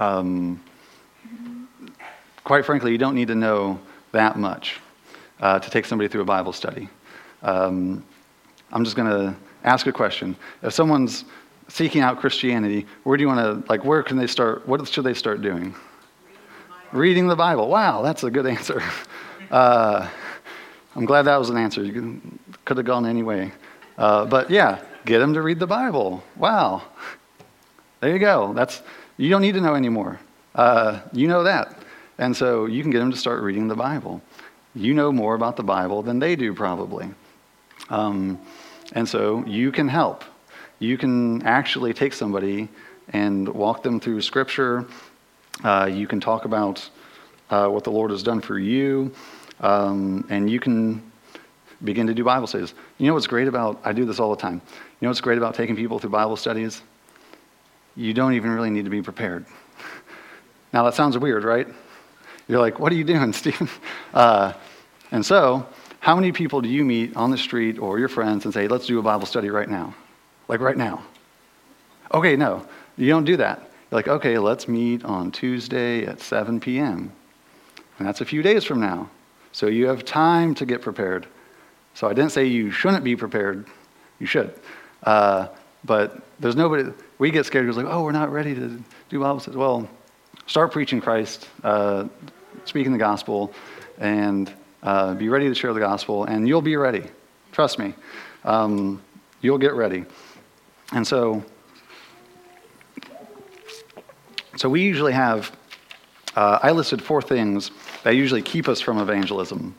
um, 0.00 0.60
quite 2.48 2.64
frankly, 2.64 2.90
you 2.90 2.96
don't 2.96 3.14
need 3.14 3.28
to 3.28 3.34
know 3.34 3.78
that 4.12 4.38
much 4.38 4.80
uh, 5.40 5.58
to 5.58 5.68
take 5.68 5.84
somebody 5.84 6.08
through 6.08 6.22
a 6.22 6.24
Bible 6.24 6.54
study. 6.54 6.88
Um, 7.42 8.02
I'm 8.72 8.84
just 8.84 8.96
going 8.96 9.10
to 9.10 9.36
ask 9.64 9.86
a 9.86 9.92
question. 9.92 10.34
If 10.62 10.72
someone's 10.72 11.26
seeking 11.68 12.00
out 12.00 12.18
Christianity, 12.20 12.86
where 13.04 13.18
do 13.18 13.22
you 13.22 13.28
want 13.28 13.40
to, 13.40 13.70
like, 13.70 13.84
where 13.84 14.02
can 14.02 14.16
they 14.16 14.26
start? 14.26 14.66
What 14.66 14.88
should 14.88 15.04
they 15.04 15.12
start 15.12 15.42
doing? 15.42 15.74
Reading 16.90 17.28
the 17.28 17.36
Bible. 17.36 17.68
Wow, 17.68 18.00
that's 18.00 18.24
a 18.24 18.30
good 18.30 18.46
answer. 18.46 18.82
Uh, 19.50 20.08
I'm 20.96 21.04
glad 21.04 21.22
that 21.24 21.36
was 21.36 21.50
an 21.50 21.58
answer. 21.58 21.84
You 21.84 22.22
could 22.64 22.78
have 22.78 22.86
gone 22.86 23.04
any 23.04 23.22
way. 23.22 23.52
Uh, 23.98 24.24
but 24.24 24.50
yeah, 24.50 24.80
get 25.04 25.18
them 25.18 25.34
to 25.34 25.42
read 25.42 25.58
the 25.58 25.66
Bible. 25.66 26.24
Wow. 26.34 26.82
There 28.00 28.10
you 28.10 28.18
go. 28.18 28.54
That's, 28.54 28.80
you 29.18 29.28
don't 29.28 29.42
need 29.42 29.52
to 29.52 29.60
know 29.60 29.74
anymore. 29.74 30.18
Uh, 30.54 31.00
you 31.12 31.28
know 31.28 31.42
that. 31.42 31.77
And 32.18 32.36
so 32.36 32.66
you 32.66 32.82
can 32.82 32.90
get 32.90 32.98
them 32.98 33.10
to 33.10 33.16
start 33.16 33.42
reading 33.42 33.68
the 33.68 33.76
Bible. 33.76 34.20
You 34.74 34.92
know 34.94 35.12
more 35.12 35.34
about 35.34 35.56
the 35.56 35.62
Bible 35.62 36.02
than 36.02 36.18
they 36.18 36.36
do, 36.36 36.52
probably. 36.52 37.08
Um, 37.90 38.40
and 38.92 39.08
so 39.08 39.44
you 39.46 39.70
can 39.70 39.88
help. 39.88 40.24
You 40.78 40.98
can 40.98 41.42
actually 41.42 41.92
take 41.92 42.12
somebody 42.12 42.68
and 43.10 43.48
walk 43.48 43.82
them 43.82 44.00
through 44.00 44.20
Scripture. 44.22 44.86
Uh, 45.64 45.88
you 45.92 46.06
can 46.06 46.20
talk 46.20 46.44
about 46.44 46.88
uh, 47.50 47.68
what 47.68 47.84
the 47.84 47.90
Lord 47.90 48.10
has 48.10 48.22
done 48.22 48.40
for 48.40 48.58
you, 48.58 49.12
um, 49.60 50.26
and 50.28 50.50
you 50.50 50.60
can 50.60 51.02
begin 51.84 52.06
to 52.06 52.14
do 52.14 52.24
Bible 52.24 52.46
studies. 52.46 52.74
You 52.98 53.06
know 53.06 53.14
what's 53.14 53.26
great 53.26 53.48
about, 53.48 53.80
I 53.84 53.92
do 53.92 54.04
this 54.04 54.20
all 54.20 54.30
the 54.30 54.40
time. 54.40 54.54
You 54.54 55.06
know 55.06 55.08
what's 55.08 55.20
great 55.20 55.38
about 55.38 55.54
taking 55.54 55.76
people 55.76 55.98
through 55.98 56.10
Bible 56.10 56.36
studies? 56.36 56.82
You 57.96 58.12
don't 58.14 58.34
even 58.34 58.50
really 58.50 58.70
need 58.70 58.84
to 58.84 58.90
be 58.90 59.02
prepared. 59.02 59.46
Now, 60.70 60.84
that 60.84 60.92
sounds 60.92 61.16
weird, 61.16 61.44
right? 61.44 61.66
You're 62.48 62.60
like, 62.60 62.78
what 62.78 62.90
are 62.92 62.96
you 62.96 63.04
doing, 63.04 63.32
Stephen? 63.34 63.68
Uh, 64.12 64.54
and 65.10 65.24
so, 65.24 65.66
how 66.00 66.14
many 66.14 66.32
people 66.32 66.60
do 66.60 66.68
you 66.68 66.84
meet 66.84 67.16
on 67.16 67.30
the 67.30 67.38
street 67.38 67.78
or 67.78 67.98
your 67.98 68.08
friends 68.08 68.44
and 68.44 68.54
say, 68.54 68.68
let's 68.68 68.86
do 68.86 68.98
a 68.98 69.02
Bible 69.02 69.26
study 69.26 69.50
right 69.50 69.68
now? 69.68 69.94
Like 70.48 70.60
right 70.60 70.76
now. 70.76 71.02
Okay, 72.12 72.36
no, 72.36 72.66
you 72.96 73.08
don't 73.08 73.24
do 73.24 73.36
that. 73.36 73.58
You're 73.90 73.98
like, 73.98 74.08
okay, 74.08 74.38
let's 74.38 74.68
meet 74.68 75.04
on 75.04 75.30
Tuesday 75.30 76.06
at 76.06 76.20
7 76.20 76.60
p.m. 76.60 77.12
And 77.98 78.08
that's 78.08 78.20
a 78.20 78.24
few 78.24 78.42
days 78.42 78.64
from 78.64 78.80
now. 78.80 79.10
So 79.52 79.66
you 79.66 79.86
have 79.86 80.04
time 80.04 80.54
to 80.56 80.66
get 80.66 80.82
prepared. 80.82 81.26
So 81.94 82.06
I 82.06 82.14
didn't 82.14 82.30
say 82.30 82.44
you 82.46 82.70
shouldn't 82.70 83.02
be 83.02 83.16
prepared. 83.16 83.66
You 84.20 84.26
should. 84.26 84.54
Uh, 85.02 85.48
but 85.84 86.22
there's 86.38 86.56
nobody, 86.56 86.90
we 87.18 87.30
get 87.30 87.46
scared 87.46 87.66
because 87.66 87.76
like, 87.76 87.92
oh, 87.92 88.02
we're 88.02 88.12
not 88.12 88.30
ready 88.30 88.54
to 88.54 88.82
do 89.08 89.20
Bible 89.20 89.40
studies. 89.40 89.56
Well, 89.56 89.88
start 90.46 90.72
preaching 90.72 91.00
Christ, 91.00 91.48
uh, 91.64 92.08
speaking 92.68 92.92
the 92.92 92.98
gospel, 92.98 93.52
and 93.98 94.52
uh, 94.82 95.14
be 95.14 95.28
ready 95.28 95.48
to 95.48 95.54
share 95.54 95.72
the 95.72 95.80
gospel, 95.80 96.24
and 96.24 96.46
you'll 96.46 96.62
be 96.62 96.76
ready. 96.76 97.04
Trust 97.50 97.78
me. 97.78 97.94
Um, 98.44 99.02
you'll 99.40 99.58
get 99.58 99.74
ready. 99.74 100.04
And 100.92 101.06
so, 101.06 101.42
so 104.56 104.68
we 104.68 104.82
usually 104.82 105.12
have, 105.12 105.56
uh, 106.36 106.58
I 106.62 106.70
listed 106.72 107.02
four 107.02 107.22
things 107.22 107.70
that 108.04 108.14
usually 108.14 108.42
keep 108.42 108.68
us 108.68 108.80
from 108.80 108.98
evangelism. 108.98 109.74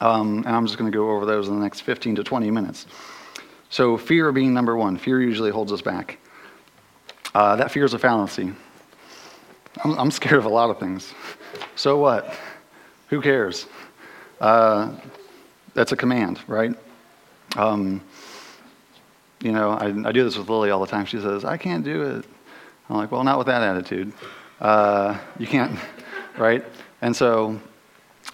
Um, 0.00 0.38
and 0.38 0.48
I'm 0.48 0.66
just 0.66 0.78
going 0.78 0.90
to 0.90 0.96
go 0.96 1.10
over 1.10 1.26
those 1.26 1.48
in 1.48 1.54
the 1.54 1.62
next 1.62 1.80
15 1.80 2.16
to 2.16 2.24
20 2.24 2.50
minutes. 2.50 2.86
So, 3.70 3.98
fear 3.98 4.32
being 4.32 4.54
number 4.54 4.76
one, 4.76 4.96
fear 4.96 5.20
usually 5.20 5.50
holds 5.50 5.72
us 5.72 5.82
back. 5.82 6.18
Uh, 7.34 7.56
that 7.56 7.70
fear 7.70 7.84
is 7.84 7.94
a 7.94 7.98
fallacy. 7.98 8.52
I'm, 9.84 9.98
I'm, 9.98 10.10
scared 10.10 10.34
of 10.38 10.44
a 10.44 10.48
lot 10.48 10.70
of 10.70 10.78
things. 10.78 11.14
So 11.76 11.98
what? 11.98 12.34
Who 13.08 13.20
cares? 13.20 13.66
Uh, 14.40 14.94
that's 15.74 15.92
a 15.92 15.96
command, 15.96 16.40
right? 16.46 16.74
Um, 17.56 18.02
you 19.40 19.52
know, 19.52 19.70
I, 19.70 19.86
I, 19.86 20.12
do 20.12 20.24
this 20.24 20.36
with 20.36 20.48
Lily 20.48 20.70
all 20.70 20.80
the 20.80 20.86
time. 20.86 21.06
She 21.06 21.20
says, 21.20 21.44
I 21.44 21.56
can't 21.56 21.84
do 21.84 22.02
it. 22.02 22.24
I'm 22.88 22.96
like, 22.96 23.12
well, 23.12 23.24
not 23.24 23.38
with 23.38 23.46
that 23.46 23.62
attitude. 23.62 24.12
Uh, 24.60 25.18
you 25.38 25.46
can't, 25.46 25.78
right? 26.38 26.64
And 27.00 27.14
so 27.14 27.60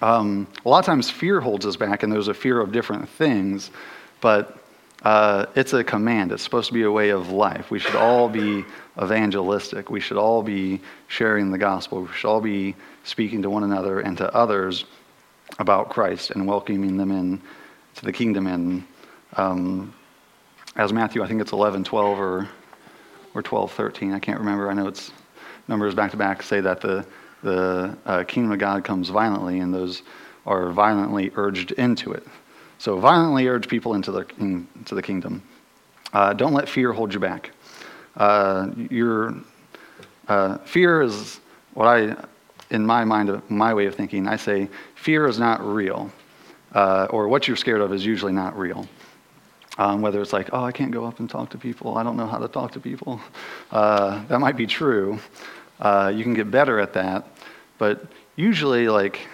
um, 0.02 0.46
a 0.64 0.68
lot 0.68 0.78
of 0.78 0.86
times 0.86 1.10
fear 1.10 1.40
holds 1.40 1.66
us 1.66 1.76
back, 1.76 2.02
and 2.02 2.12
there's 2.12 2.28
a 2.28 2.34
fear 2.34 2.60
of 2.60 2.72
different 2.72 3.08
things, 3.08 3.70
but 4.20 4.58
uh, 5.02 5.46
it's 5.54 5.72
a 5.74 5.84
command. 5.84 6.32
It's 6.32 6.42
supposed 6.42 6.68
to 6.68 6.74
be 6.74 6.82
a 6.82 6.90
way 6.90 7.10
of 7.10 7.30
life. 7.30 7.70
We 7.70 7.78
should 7.78 7.96
all 7.96 8.28
be 8.28 8.64
evangelistic. 9.00 9.90
We 9.90 10.00
should 10.00 10.16
all 10.16 10.42
be 10.42 10.80
sharing 11.08 11.50
the 11.50 11.58
gospel. 11.58 12.02
We 12.02 12.12
should 12.12 12.28
all 12.28 12.40
be 12.40 12.74
speaking 13.04 13.42
to 13.42 13.50
one 13.50 13.64
another 13.64 14.00
and 14.00 14.16
to 14.18 14.32
others 14.34 14.84
about 15.58 15.90
Christ 15.90 16.30
and 16.30 16.46
welcoming 16.46 16.96
them 16.96 17.10
in 17.10 17.40
to 17.96 18.04
the 18.04 18.12
kingdom. 18.12 18.46
And 18.46 18.84
um, 19.36 19.94
as 20.76 20.92
Matthew, 20.92 21.22
I 21.22 21.28
think 21.28 21.40
it's 21.40 21.52
11, 21.52 21.84
12, 21.84 22.18
or, 22.18 22.48
or 23.34 23.42
12, 23.42 23.72
13. 23.72 24.12
I 24.12 24.18
can't 24.18 24.38
remember. 24.38 24.70
I 24.70 24.74
know 24.74 24.88
it's 24.88 25.12
numbers 25.68 25.94
back 25.94 26.10
to 26.12 26.16
back 26.16 26.42
say 26.42 26.60
that 26.60 26.80
the, 26.80 27.06
the 27.42 27.96
uh, 28.06 28.24
kingdom 28.24 28.52
of 28.52 28.58
God 28.58 28.84
comes 28.84 29.08
violently, 29.08 29.60
and 29.60 29.72
those 29.72 30.02
are 30.46 30.70
violently 30.70 31.30
urged 31.36 31.72
into 31.72 32.12
it. 32.12 32.26
So, 32.78 32.98
violently 32.98 33.46
urge 33.46 33.68
people 33.68 33.94
into 33.94 34.10
the, 34.10 34.26
into 34.38 34.94
the 34.94 35.02
kingdom. 35.02 35.42
Uh, 36.12 36.32
don't 36.32 36.52
let 36.52 36.68
fear 36.68 36.92
hold 36.92 37.14
you 37.14 37.20
back. 37.20 37.50
Uh, 38.16 38.70
your 38.90 39.34
uh, 40.28 40.58
fear 40.58 41.02
is 41.02 41.40
what 41.74 41.86
I, 41.86 42.16
in 42.70 42.86
my 42.86 43.04
mind, 43.04 43.42
my 43.48 43.74
way 43.74 43.86
of 43.86 43.94
thinking, 43.94 44.26
I 44.28 44.36
say 44.36 44.68
fear 44.94 45.26
is 45.26 45.38
not 45.38 45.64
real, 45.64 46.10
uh, 46.72 47.08
or 47.10 47.28
what 47.28 47.46
you're 47.46 47.56
scared 47.56 47.80
of 47.80 47.92
is 47.92 48.04
usually 48.04 48.32
not 48.32 48.58
real. 48.58 48.86
Um, 49.76 50.02
whether 50.02 50.22
it's 50.22 50.32
like, 50.32 50.50
oh, 50.52 50.62
I 50.62 50.70
can't 50.70 50.92
go 50.92 51.04
up 51.04 51.18
and 51.18 51.28
talk 51.28 51.50
to 51.50 51.58
people, 51.58 51.98
I 51.98 52.04
don't 52.04 52.16
know 52.16 52.28
how 52.28 52.38
to 52.38 52.46
talk 52.46 52.72
to 52.72 52.80
people. 52.80 53.20
Uh, 53.72 54.24
that 54.26 54.38
might 54.38 54.56
be 54.56 54.66
true. 54.66 55.18
Uh, 55.80 56.12
you 56.14 56.22
can 56.22 56.34
get 56.34 56.50
better 56.50 56.78
at 56.78 56.92
that. 56.92 57.26
But 57.78 58.06
usually, 58.36 58.88
like, 58.88 59.26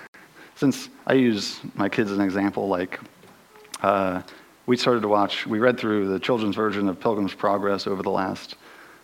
since 0.57 0.89
I 1.07 1.13
use 1.13 1.61
my 1.75 1.91
kids 1.91 2.11
as 2.11 2.17
an 2.17 2.25
example, 2.25 2.69
like, 2.69 2.99
uh, 3.83 4.23
we 4.67 4.77
started 4.77 5.01
to 5.03 5.09
watch, 5.09 5.47
we 5.47 5.59
read 5.59 5.79
through 5.79 6.09
the 6.09 6.19
children's 6.19 6.57
version 6.57 6.89
of 6.89 6.99
Pilgrim's 7.01 7.35
Progress 7.35 7.87
over 7.87 8.03
the 8.03 8.11
last 8.11 8.57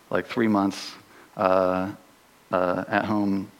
like 0.09 0.25
three 0.25 0.47
months 0.47 0.93
uh, 1.35 1.91
uh, 2.51 2.83
at 2.87 3.05
home. 3.05 3.51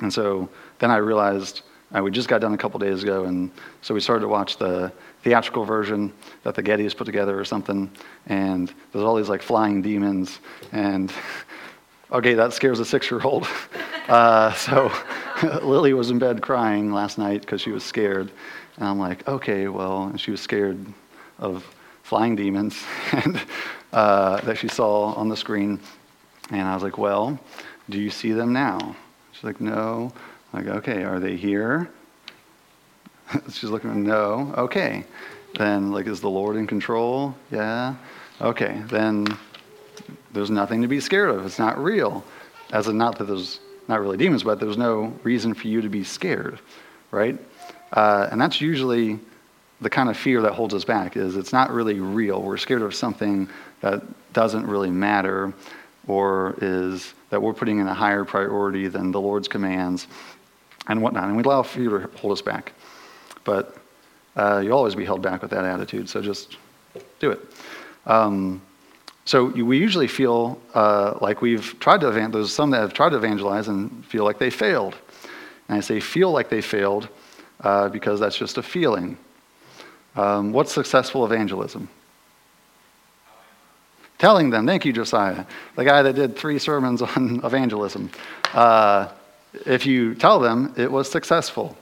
And 0.00 0.12
so 0.12 0.48
then 0.78 0.90
I 0.90 0.96
realized 0.96 1.62
uh, 1.96 2.02
we 2.02 2.10
just 2.10 2.28
got 2.28 2.40
done 2.40 2.52
a 2.52 2.58
couple 2.58 2.78
days 2.78 3.02
ago, 3.02 3.24
and 3.24 3.50
so 3.80 3.94
we 3.94 4.00
started 4.00 4.20
to 4.20 4.28
watch 4.28 4.58
the 4.58 4.92
theatrical 5.22 5.64
version 5.64 6.12
that 6.42 6.54
the 6.54 6.62
Gettys 6.62 6.94
put 6.96 7.04
together 7.04 7.38
or 7.38 7.44
something. 7.44 7.90
And 8.26 8.72
there's 8.92 9.04
all 9.04 9.16
these 9.16 9.28
like 9.28 9.42
flying 9.42 9.80
demons, 9.80 10.40
and 10.72 11.12
okay, 12.12 12.34
that 12.34 12.52
scares 12.52 12.80
a 12.80 12.84
six-year-old. 12.84 13.46
Uh, 14.08 14.50
so 14.54 14.90
Lily 15.62 15.92
was 15.92 16.10
in 16.10 16.18
bed 16.18 16.40
crying 16.40 16.94
last 16.94 17.18
night 17.18 17.42
because 17.42 17.60
she 17.60 17.70
was 17.70 17.84
scared, 17.84 18.32
and 18.78 18.88
I'm 18.88 18.98
like, 18.98 19.28
okay, 19.28 19.68
well, 19.68 20.04
and 20.04 20.18
she 20.18 20.30
was 20.30 20.40
scared 20.40 20.78
of 21.38 21.62
flying 22.04 22.34
demons 22.34 22.82
and 23.12 23.38
uh, 23.92 24.40
that 24.42 24.58
she 24.58 24.68
saw 24.68 25.12
on 25.14 25.28
the 25.28 25.36
screen. 25.36 25.80
And 26.50 26.62
I 26.62 26.74
was 26.74 26.82
like, 26.82 26.98
well, 26.98 27.38
do 27.90 27.98
you 27.98 28.10
see 28.10 28.32
them 28.32 28.52
now? 28.52 28.96
She's 29.32 29.44
like, 29.44 29.60
no. 29.60 30.12
I 30.52 30.62
go, 30.62 30.72
okay, 30.72 31.04
are 31.04 31.20
they 31.20 31.36
here? 31.36 31.90
She's 33.50 33.70
looking, 33.70 34.02
no. 34.02 34.54
Okay. 34.56 35.04
Then, 35.58 35.92
like, 35.92 36.06
is 36.06 36.20
the 36.20 36.30
Lord 36.30 36.56
in 36.56 36.66
control? 36.66 37.34
Yeah. 37.50 37.94
Okay. 38.40 38.82
Then 38.86 39.26
there's 40.32 40.50
nothing 40.50 40.82
to 40.82 40.88
be 40.88 41.00
scared 41.00 41.30
of. 41.30 41.44
It's 41.44 41.58
not 41.58 41.82
real. 41.82 42.24
As 42.72 42.86
in, 42.86 42.96
not 42.98 43.18
that 43.18 43.24
there's 43.24 43.60
not 43.88 44.00
really 44.00 44.16
demons, 44.16 44.42
but 44.42 44.60
there's 44.60 44.76
no 44.76 45.12
reason 45.22 45.54
for 45.54 45.68
you 45.68 45.80
to 45.80 45.88
be 45.88 46.04
scared, 46.04 46.60
right? 47.10 47.38
Uh, 47.92 48.28
and 48.30 48.40
that's 48.40 48.60
usually 48.60 49.18
the 49.80 49.90
kind 49.90 50.08
of 50.08 50.16
fear 50.16 50.42
that 50.42 50.52
holds 50.52 50.74
us 50.74 50.84
back 50.84 51.16
is 51.16 51.36
it's 51.36 51.52
not 51.52 51.70
really 51.70 52.00
real. 52.00 52.42
We're 52.42 52.56
scared 52.56 52.82
of 52.82 52.94
something 52.94 53.48
that 53.80 54.02
doesn't 54.32 54.66
really 54.66 54.90
matter 54.90 55.52
or 56.06 56.56
is 56.60 57.14
that 57.30 57.40
we're 57.40 57.52
putting 57.52 57.78
in 57.78 57.86
a 57.86 57.94
higher 57.94 58.24
priority 58.24 58.88
than 58.88 59.12
the 59.12 59.20
Lord's 59.20 59.46
commands 59.46 60.08
and 60.88 61.02
whatnot. 61.02 61.24
And 61.24 61.36
we 61.36 61.42
allow 61.42 61.62
fear 61.62 61.90
to 61.90 62.18
hold 62.18 62.32
us 62.32 62.42
back. 62.42 62.72
But 63.44 63.76
uh, 64.36 64.60
you'll 64.64 64.76
always 64.76 64.94
be 64.94 65.04
held 65.04 65.22
back 65.22 65.42
with 65.42 65.50
that 65.50 65.64
attitude, 65.64 66.08
so 66.08 66.22
just 66.22 66.56
do 67.18 67.30
it. 67.30 67.40
Um, 68.06 68.62
so 69.24 69.44
we 69.44 69.76
usually 69.76 70.06
feel 70.06 70.58
uh, 70.74 71.18
like 71.20 71.42
we've 71.42 71.78
tried 71.80 72.00
to 72.00 72.08
evangelize. 72.08 72.32
There's 72.32 72.52
some 72.52 72.70
that 72.70 72.80
have 72.80 72.94
tried 72.94 73.10
to 73.10 73.16
evangelize 73.16 73.68
and 73.68 74.04
feel 74.06 74.24
like 74.24 74.38
they 74.38 74.48
failed. 74.48 74.94
And 75.68 75.76
I 75.76 75.80
say 75.80 76.00
feel 76.00 76.30
like 76.30 76.48
they 76.48 76.62
failed 76.62 77.08
uh, 77.60 77.90
because 77.90 78.20
that's 78.20 78.38
just 78.38 78.56
a 78.56 78.62
feeling. 78.62 79.18
Um, 80.18 80.52
what's 80.52 80.72
successful 80.72 81.24
evangelism? 81.24 81.88
Telling 84.18 84.50
them. 84.50 84.66
Thank 84.66 84.84
you, 84.84 84.92
Josiah, 84.92 85.44
the 85.76 85.84
guy 85.84 86.02
that 86.02 86.16
did 86.16 86.36
three 86.36 86.58
sermons 86.58 87.02
on 87.16 87.40
evangelism. 87.44 88.10
Uh, 88.52 89.10
if 89.64 89.86
you 89.86 90.16
tell 90.16 90.40
them, 90.40 90.74
it 90.76 90.90
was 90.90 91.08
successful. 91.08 91.76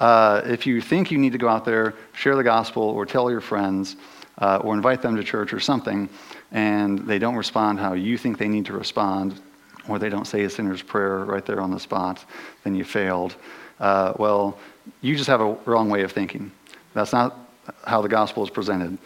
Uh, 0.00 0.42
if 0.46 0.66
you 0.66 0.80
think 0.80 1.12
you 1.12 1.18
need 1.18 1.30
to 1.30 1.38
go 1.38 1.48
out 1.48 1.64
there, 1.64 1.94
share 2.12 2.34
the 2.34 2.42
gospel, 2.42 2.82
or 2.82 3.06
tell 3.06 3.30
your 3.30 3.40
friends, 3.40 3.94
uh, 4.38 4.60
or 4.64 4.74
invite 4.74 5.00
them 5.00 5.14
to 5.14 5.22
church 5.22 5.52
or 5.52 5.60
something, 5.60 6.08
and 6.50 6.98
they 7.06 7.20
don't 7.20 7.36
respond 7.36 7.78
how 7.78 7.92
you 7.92 8.18
think 8.18 8.36
they 8.36 8.48
need 8.48 8.66
to 8.66 8.72
respond, 8.72 9.40
or 9.88 10.00
they 10.00 10.08
don't 10.08 10.26
say 10.26 10.42
a 10.42 10.50
sinner's 10.50 10.82
prayer 10.82 11.18
right 11.18 11.46
there 11.46 11.60
on 11.60 11.70
the 11.70 11.78
spot, 11.78 12.24
then 12.64 12.74
you 12.74 12.82
failed. 12.82 13.36
Uh, 13.78 14.12
well, 14.18 14.58
you 15.02 15.14
just 15.14 15.28
have 15.28 15.40
a 15.40 15.54
wrong 15.66 15.88
way 15.88 16.02
of 16.02 16.10
thinking. 16.10 16.50
That's 16.96 17.12
not 17.12 17.36
how 17.84 18.00
the 18.00 18.08
gospel 18.08 18.42
is 18.42 18.48
presented. 18.48 18.96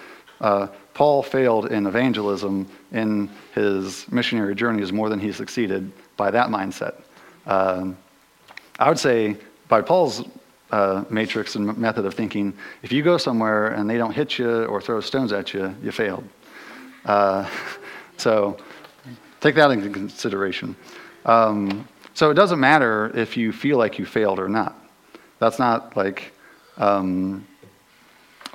Uh, 0.40 0.68
Paul 0.94 1.24
failed 1.24 1.72
in 1.72 1.86
evangelism 1.86 2.68
in 2.92 3.28
his 3.52 4.10
missionary 4.12 4.54
journeys 4.54 4.92
more 4.92 5.08
than 5.08 5.18
he 5.18 5.32
succeeded 5.32 5.90
by 6.16 6.30
that 6.30 6.50
mindset. 6.50 6.94
Um, 7.46 7.98
I 8.78 8.88
would 8.88 8.98
say 8.98 9.36
by 9.66 9.82
Paul's 9.82 10.22
uh, 10.70 11.02
matrix 11.10 11.56
and 11.56 11.76
method 11.76 12.04
of 12.06 12.14
thinking, 12.14 12.54
if 12.84 12.92
you 12.92 13.02
go 13.02 13.16
somewhere 13.16 13.68
and 13.68 13.90
they 13.90 13.98
don't 13.98 14.12
hit 14.12 14.38
you 14.38 14.66
or 14.66 14.80
throw 14.80 15.00
stones 15.00 15.32
at 15.32 15.52
you, 15.52 15.74
you 15.82 15.90
failed. 15.90 16.22
Uh, 17.04 17.50
so 18.18 18.56
take 19.40 19.56
that 19.56 19.68
into 19.72 19.90
consideration. 19.90 20.76
Um, 21.26 21.88
so 22.14 22.30
it 22.30 22.34
doesn't 22.34 22.60
matter 22.60 23.10
if 23.16 23.36
you 23.36 23.50
feel 23.50 23.78
like 23.78 23.98
you 23.98 24.06
failed 24.06 24.38
or 24.38 24.48
not. 24.48 24.78
That's 25.40 25.58
not 25.58 25.96
like 25.96 26.32
um, 26.76 27.46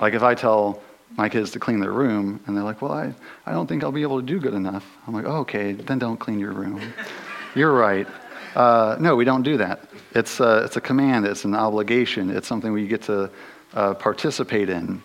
like 0.00 0.14
if 0.14 0.22
I 0.22 0.34
tell 0.34 0.82
my 1.16 1.28
kids 1.28 1.50
to 1.52 1.58
clean 1.58 1.80
their 1.80 1.92
room 1.92 2.40
and 2.46 2.56
they're 2.56 2.64
like, 2.64 2.82
well, 2.82 2.92
I, 2.92 3.14
I 3.46 3.52
don't 3.52 3.66
think 3.66 3.84
I'll 3.84 3.92
be 3.92 4.02
able 4.02 4.20
to 4.20 4.26
do 4.26 4.38
good 4.38 4.54
enough. 4.54 4.84
I'm 5.06 5.14
like, 5.14 5.24
oh, 5.24 5.38
okay, 5.38 5.72
then 5.72 5.98
don't 5.98 6.18
clean 6.18 6.38
your 6.38 6.52
room. 6.52 6.80
You're 7.54 7.72
right. 7.72 8.06
Uh, 8.54 8.96
no, 8.98 9.16
we 9.16 9.24
don't 9.24 9.42
do 9.42 9.56
that. 9.58 9.88
It's 10.14 10.40
a, 10.40 10.64
it's 10.64 10.76
a 10.76 10.80
command, 10.80 11.26
it's 11.26 11.44
an 11.44 11.54
obligation, 11.54 12.30
it's 12.30 12.48
something 12.48 12.72
we 12.72 12.86
get 12.86 13.02
to 13.02 13.30
uh, 13.74 13.94
participate 13.94 14.70
in. 14.70 15.02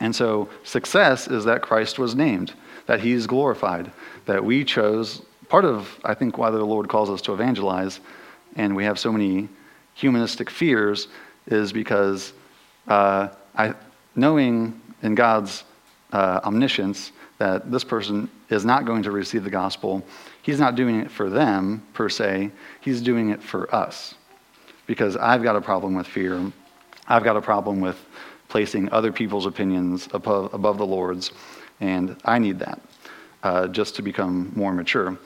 And 0.00 0.14
so 0.14 0.48
success 0.64 1.28
is 1.28 1.44
that 1.44 1.62
Christ 1.62 1.98
was 1.98 2.14
named, 2.14 2.54
that 2.86 3.00
he's 3.00 3.26
glorified, 3.26 3.92
that 4.26 4.44
we 4.44 4.64
chose. 4.64 5.22
Part 5.48 5.64
of, 5.64 5.98
I 6.04 6.14
think, 6.14 6.38
why 6.38 6.50
the 6.50 6.64
Lord 6.64 6.88
calls 6.88 7.10
us 7.10 7.20
to 7.22 7.32
evangelize, 7.32 8.00
and 8.56 8.74
we 8.74 8.84
have 8.84 8.98
so 8.98 9.12
many 9.12 9.48
humanistic 9.94 10.50
fears, 10.50 11.08
is 11.46 11.72
because 11.72 12.32
uh, 12.88 13.28
I, 13.56 13.74
knowing 14.14 14.80
in 15.02 15.14
God's 15.14 15.64
uh, 16.12 16.40
omniscience 16.44 17.12
that 17.38 17.70
this 17.70 17.84
person 17.84 18.28
is 18.50 18.64
not 18.64 18.84
going 18.84 19.02
to 19.02 19.10
receive 19.10 19.44
the 19.44 19.50
gospel, 19.50 20.04
he's 20.42 20.60
not 20.60 20.74
doing 20.74 21.00
it 21.00 21.10
for 21.10 21.30
them 21.30 21.82
per 21.94 22.08
se, 22.08 22.50
he's 22.80 23.00
doing 23.00 23.30
it 23.30 23.42
for 23.42 23.72
us. 23.74 24.14
Because 24.86 25.16
I've 25.16 25.42
got 25.42 25.56
a 25.56 25.60
problem 25.60 25.94
with 25.94 26.06
fear, 26.06 26.52
I've 27.06 27.24
got 27.24 27.36
a 27.36 27.40
problem 27.40 27.80
with 27.80 27.96
placing 28.48 28.90
other 28.92 29.12
people's 29.12 29.46
opinions 29.46 30.08
above, 30.12 30.52
above 30.52 30.76
the 30.78 30.86
Lord's, 30.86 31.30
and 31.80 32.16
I 32.24 32.38
need 32.38 32.58
that 32.58 32.80
uh, 33.42 33.68
just 33.68 33.96
to 33.96 34.02
become 34.02 34.52
more 34.54 34.72
mature. 34.72 35.16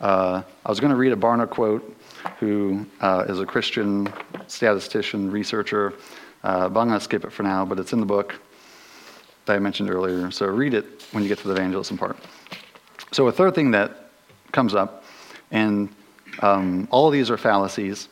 Uh, 0.00 0.42
I 0.64 0.68
was 0.68 0.80
going 0.80 0.92
to 0.92 0.96
read 0.96 1.12
a 1.12 1.16
Barna 1.16 1.48
quote, 1.48 1.96
who 2.38 2.86
uh, 3.00 3.24
is 3.28 3.40
a 3.40 3.46
Christian 3.46 4.12
statistician, 4.46 5.30
researcher, 5.30 5.94
uh, 6.42 6.68
but 6.68 6.80
I'm 6.80 6.88
going 6.88 6.98
to 6.98 7.04
skip 7.04 7.24
it 7.24 7.32
for 7.32 7.42
now, 7.42 7.64
but 7.64 7.78
it's 7.78 7.92
in 7.92 8.00
the 8.00 8.06
book 8.06 8.34
that 9.46 9.56
I 9.56 9.58
mentioned 9.58 9.90
earlier. 9.90 10.30
So 10.30 10.46
read 10.46 10.74
it 10.74 11.06
when 11.12 11.22
you 11.22 11.28
get 11.28 11.38
to 11.38 11.48
the 11.48 11.54
evangelism 11.54 11.98
part. 11.98 12.16
So, 13.10 13.26
a 13.26 13.32
third 13.32 13.54
thing 13.54 13.70
that 13.70 14.10
comes 14.52 14.74
up, 14.74 15.04
and 15.50 15.88
um, 16.40 16.86
all 16.90 17.08
these 17.08 17.30
are 17.30 17.38
fallacies, 17.38 18.08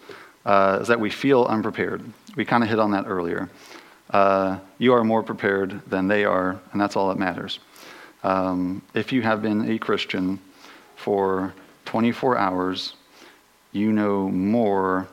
uh, 0.47 0.79
is 0.81 0.89
that 0.89 0.99
we 0.99 1.11
feel 1.11 1.45
unprepared. 1.45 2.03
We 2.35 2.47
kind 2.47 2.63
of 2.63 2.71
hit 2.71 2.79
on 2.79 2.93
that 2.93 3.05
earlier. 3.07 3.51
Uh, 4.09 4.59
you 4.79 4.95
are 4.95 5.05
more 5.05 5.23
prepared 5.23 5.83
than 5.87 6.09
they 6.09 6.25
are, 6.25 6.59
and 6.73 6.81
that's 6.81 6.97
all 6.97 7.09
that 7.09 7.19
matters. 7.19 7.59
Um, 8.23 8.81
if 8.95 9.13
you 9.13 9.21
have 9.23 9.43
been 9.43 9.71
a 9.71 9.79
Christian 9.79 10.39
for 10.97 11.53
24 11.85 12.39
hours, 12.39 12.95
you 13.73 13.93
know 13.93 14.29
more 14.29 15.07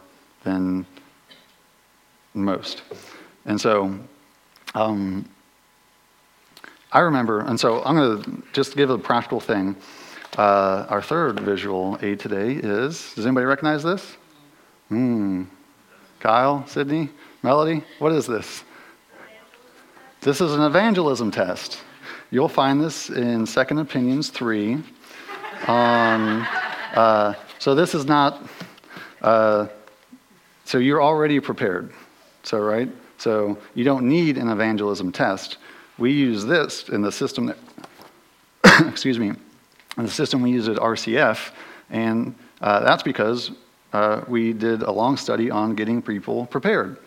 than 0.43 0.85
most. 2.33 2.83
And 3.45 3.59
so 3.59 3.97
um, 4.75 5.27
I 6.91 6.99
remember, 6.99 7.41
and 7.41 7.59
so 7.59 7.83
I'm 7.83 7.95
going 7.95 8.23
to 8.23 8.43
just 8.53 8.75
give 8.75 8.89
a 8.89 8.97
practical 8.97 9.39
thing. 9.39 9.75
Uh, 10.37 10.85
our 10.89 11.01
third 11.01 11.39
visual 11.39 11.97
aid 12.01 12.19
today 12.19 12.53
is 12.53 13.13
does 13.15 13.25
anybody 13.25 13.45
recognize 13.45 13.83
this? 13.83 14.17
Hmm. 14.89 15.43
Kyle, 16.19 16.65
Sydney, 16.67 17.09
Melody, 17.41 17.83
what 17.99 18.13
is 18.13 18.25
this? 18.25 18.63
This 20.21 20.39
is 20.39 20.53
an 20.53 20.61
evangelism 20.61 21.31
test. 21.31 21.81
You'll 22.31 22.47
find 22.47 22.81
this 22.81 23.09
in 23.09 23.45
Second 23.45 23.79
Opinions 23.79 24.29
3. 24.29 24.81
On, 25.67 26.47
uh, 26.95 27.33
so 27.59 27.75
this 27.75 27.93
is 27.93 28.05
not, 28.05 28.41
uh, 29.21 29.67
so 30.63 30.77
you're 30.77 31.03
already 31.03 31.39
prepared. 31.39 31.91
So, 32.43 32.59
right? 32.59 32.89
So 33.17 33.57
you 33.73 33.83
don't 33.83 34.07
need 34.07 34.37
an 34.37 34.49
evangelism 34.49 35.11
test. 35.11 35.57
We 35.97 36.11
use 36.11 36.45
this 36.45 36.89
in 36.89 37.01
the 37.01 37.11
system 37.11 37.45
that, 37.47 37.57
excuse 38.87 39.17
me, 39.17 39.29
in 39.97 40.03
the 40.03 40.11
system 40.11 40.41
we 40.41 40.51
use 40.51 40.67
at 40.67 40.77
RCF, 40.77 41.51
and 41.89 42.35
uh, 42.61 42.81
that's 42.81 43.03
because 43.03 43.51
uh, 43.93 44.21
we 44.27 44.53
did 44.53 44.81
a 44.81 44.91
long 44.91 45.17
study 45.17 45.51
on 45.51 45.75
getting 45.75 46.01
people 46.01 46.45
prepared. 46.47 46.97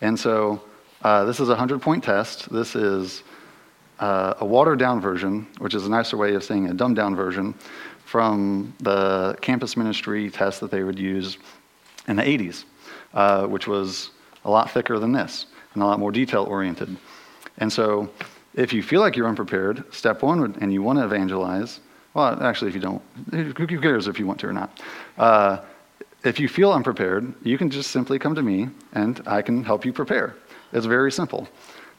And 0.00 0.18
so 0.18 0.62
uh, 1.02 1.24
this 1.24 1.40
is 1.40 1.48
a 1.48 1.52
100 1.52 1.80
point 1.80 2.04
test. 2.04 2.52
This 2.52 2.76
is 2.76 3.22
uh, 3.98 4.34
a 4.40 4.44
watered 4.44 4.78
down 4.78 5.00
version, 5.00 5.46
which 5.58 5.74
is 5.74 5.86
a 5.86 5.90
nicer 5.90 6.16
way 6.16 6.34
of 6.34 6.44
saying 6.44 6.68
a 6.68 6.74
dumbed 6.74 6.96
down 6.96 7.16
version, 7.16 7.54
from 8.04 8.72
the 8.80 9.36
campus 9.40 9.76
ministry 9.76 10.30
test 10.30 10.60
that 10.60 10.70
they 10.70 10.82
would 10.82 10.98
use 10.98 11.36
in 12.06 12.16
the 12.16 12.22
80s, 12.22 12.64
uh, 13.12 13.46
which 13.46 13.66
was 13.66 14.10
a 14.48 14.50
lot 14.50 14.70
thicker 14.70 14.98
than 14.98 15.12
this 15.12 15.46
and 15.74 15.82
a 15.82 15.86
lot 15.86 16.00
more 16.00 16.10
detail 16.10 16.44
oriented. 16.44 16.96
And 17.58 17.72
so, 17.72 18.08
if 18.54 18.72
you 18.72 18.82
feel 18.82 19.00
like 19.00 19.14
you're 19.14 19.28
unprepared, 19.28 19.84
step 19.92 20.22
one, 20.22 20.40
would, 20.40 20.56
and 20.56 20.72
you 20.72 20.82
want 20.82 20.98
to 20.98 21.04
evangelize, 21.04 21.80
well, 22.14 22.42
actually, 22.42 22.68
if 22.68 22.74
you 22.74 22.80
don't, 22.80 23.02
who 23.30 23.80
cares 23.80 24.08
if 24.08 24.18
you 24.18 24.26
want 24.26 24.40
to 24.40 24.48
or 24.48 24.52
not? 24.52 24.80
Uh, 25.18 25.58
if 26.24 26.40
you 26.40 26.48
feel 26.48 26.72
unprepared, 26.72 27.32
you 27.44 27.56
can 27.58 27.70
just 27.70 27.90
simply 27.90 28.18
come 28.18 28.34
to 28.34 28.42
me 28.42 28.68
and 28.94 29.22
I 29.26 29.42
can 29.42 29.62
help 29.62 29.84
you 29.84 29.92
prepare. 29.92 30.34
It's 30.72 30.86
very 30.86 31.12
simple. 31.12 31.46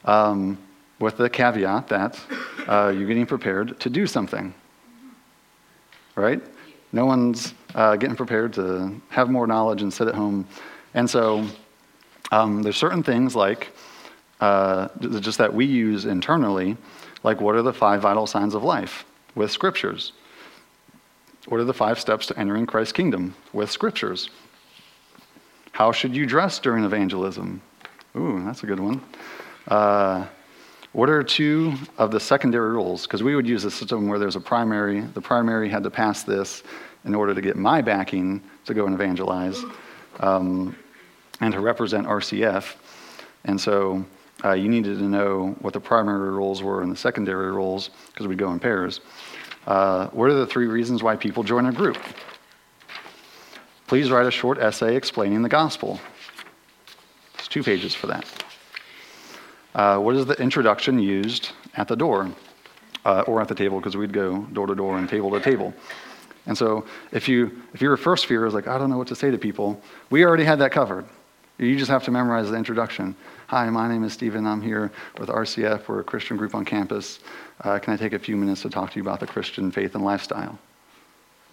Um, 0.04 0.58
with 0.98 1.16
the 1.16 1.30
caveat 1.30 1.88
that 1.88 2.20
uh, 2.68 2.92
you're 2.94 3.08
getting 3.08 3.26
prepared 3.26 3.80
to 3.80 3.88
do 3.88 4.06
something. 4.06 4.52
Right? 6.14 6.42
No 6.92 7.06
one's 7.06 7.54
uh, 7.74 7.96
getting 7.96 8.16
prepared 8.16 8.52
to 8.54 9.00
have 9.08 9.30
more 9.30 9.46
knowledge 9.46 9.80
and 9.80 9.92
sit 9.92 10.08
at 10.08 10.14
home. 10.14 10.46
And 10.92 11.08
so 11.08 11.46
um, 12.30 12.62
there's 12.62 12.76
certain 12.76 13.02
things 13.02 13.34
like 13.34 13.72
uh, 14.40 14.88
just 15.00 15.38
that 15.38 15.52
we 15.52 15.64
use 15.64 16.06
internally, 16.06 16.76
like 17.22 17.40
what 17.40 17.54
are 17.54 17.62
the 17.62 17.72
five 17.72 18.00
vital 18.00 18.26
signs 18.26 18.54
of 18.54 18.62
life 18.62 19.04
with 19.34 19.50
scriptures? 19.50 20.12
What 21.46 21.60
are 21.60 21.64
the 21.64 21.74
five 21.74 21.98
steps 21.98 22.26
to 22.26 22.38
entering 22.38 22.66
Christ's 22.66 22.92
kingdom 22.92 23.34
with 23.52 23.70
scriptures? 23.70 24.30
How 25.72 25.92
should 25.92 26.14
you 26.14 26.26
dress 26.26 26.58
during 26.58 26.84
evangelism? 26.84 27.60
Ooh, 28.16 28.42
that's 28.44 28.62
a 28.62 28.66
good 28.66 28.80
one. 28.80 29.00
Uh, 29.68 30.26
what 30.92 31.08
are 31.08 31.22
two 31.22 31.74
of 31.98 32.10
the 32.10 32.18
secondary 32.18 32.70
rules? 32.70 33.02
Because 33.06 33.22
we 33.22 33.36
would 33.36 33.46
use 33.46 33.64
a 33.64 33.70
system 33.70 34.08
where 34.08 34.18
there's 34.18 34.36
a 34.36 34.40
primary. 34.40 35.00
The 35.00 35.20
primary 35.20 35.68
had 35.68 35.84
to 35.84 35.90
pass 35.90 36.24
this 36.24 36.62
in 37.04 37.14
order 37.14 37.34
to 37.34 37.40
get 37.40 37.56
my 37.56 37.80
backing 37.80 38.42
to 38.66 38.74
go 38.74 38.86
and 38.86 38.94
evangelize 38.94 39.62
um, 40.18 40.76
and 41.40 41.52
to 41.54 41.60
represent 41.60 42.06
RCF. 42.06 42.74
And 43.44 43.60
so 43.60 44.04
uh, 44.44 44.52
you 44.52 44.68
needed 44.68 44.98
to 44.98 45.04
know 45.04 45.56
what 45.60 45.72
the 45.72 45.80
primary 45.80 46.30
roles 46.30 46.62
were 46.62 46.82
and 46.82 46.90
the 46.90 46.96
secondary 46.96 47.52
roles 47.52 47.90
because 48.08 48.26
we'd 48.26 48.38
go 48.38 48.52
in 48.52 48.58
pairs. 48.58 49.00
Uh, 49.66 50.08
what 50.08 50.30
are 50.30 50.34
the 50.34 50.46
three 50.46 50.66
reasons 50.66 51.02
why 51.02 51.16
people 51.16 51.42
join 51.42 51.66
a 51.66 51.72
group? 51.72 51.98
Please 53.86 54.10
write 54.10 54.26
a 54.26 54.30
short 54.30 54.58
essay 54.58 54.96
explaining 54.96 55.42
the 55.42 55.48
gospel. 55.48 56.00
It's 57.38 57.48
two 57.48 57.62
pages 57.62 57.94
for 57.94 58.06
that. 58.06 58.24
Uh, 59.74 59.98
what 59.98 60.16
is 60.16 60.26
the 60.26 60.40
introduction 60.40 60.98
used 60.98 61.50
at 61.76 61.88
the 61.88 61.96
door 61.96 62.30
uh, 63.04 63.22
or 63.26 63.40
at 63.40 63.48
the 63.48 63.54
table? 63.54 63.78
Because 63.78 63.96
we'd 63.96 64.12
go 64.12 64.42
door 64.52 64.66
to 64.66 64.74
door 64.74 64.98
and 64.98 65.08
table 65.08 65.30
to 65.32 65.40
table. 65.40 65.74
And 66.46 66.56
so 66.56 66.86
if, 67.12 67.28
you, 67.28 67.62
if 67.74 67.80
your 67.82 67.96
first 67.96 68.26
fear 68.26 68.46
is 68.46 68.54
like, 68.54 68.66
I 68.66 68.78
don't 68.78 68.90
know 68.90 68.98
what 68.98 69.08
to 69.08 69.14
say 69.14 69.30
to 69.30 69.38
people, 69.38 69.80
we 70.08 70.24
already 70.24 70.44
had 70.44 70.58
that 70.60 70.72
covered. 70.72 71.04
You 71.60 71.76
just 71.76 71.90
have 71.90 72.04
to 72.04 72.10
memorize 72.10 72.48
the 72.48 72.56
introduction. 72.56 73.14
Hi, 73.48 73.68
my 73.68 73.86
name 73.86 74.02
is 74.02 74.14
Stephen. 74.14 74.46
I'm 74.46 74.62
here 74.62 74.90
with 75.18 75.28
RCF. 75.28 75.88
We're 75.88 76.00
a 76.00 76.04
Christian 76.04 76.38
group 76.38 76.54
on 76.54 76.64
campus. 76.64 77.20
Uh, 77.60 77.78
can 77.78 77.92
I 77.92 77.98
take 77.98 78.14
a 78.14 78.18
few 78.18 78.34
minutes 78.34 78.62
to 78.62 78.70
talk 78.70 78.92
to 78.92 78.96
you 78.96 79.02
about 79.02 79.20
the 79.20 79.26
Christian 79.26 79.70
faith 79.70 79.94
and 79.94 80.02
lifestyle? 80.02 80.58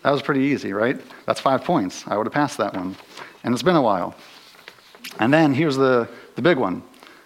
That 0.03 0.11
was 0.11 0.21
pretty 0.21 0.43
easy, 0.45 0.71
right? 0.71 0.97
That's 1.25 1.41
five 1.41 1.65
points. 1.65 2.05
I 2.07 2.15
would 2.15 2.25
have 2.25 2.31
passed 2.31 2.57
that 2.57 2.73
one. 2.73 2.95
And 3.43 3.53
it's 3.53 3.63
been 3.63 3.75
a 3.75 3.81
while. 3.81 4.15
And 5.19 5.33
then 5.33 5.53
here's 5.53 5.75
the, 5.75 6.07
the 6.35 6.41
big 6.41 6.57
one 6.57 6.83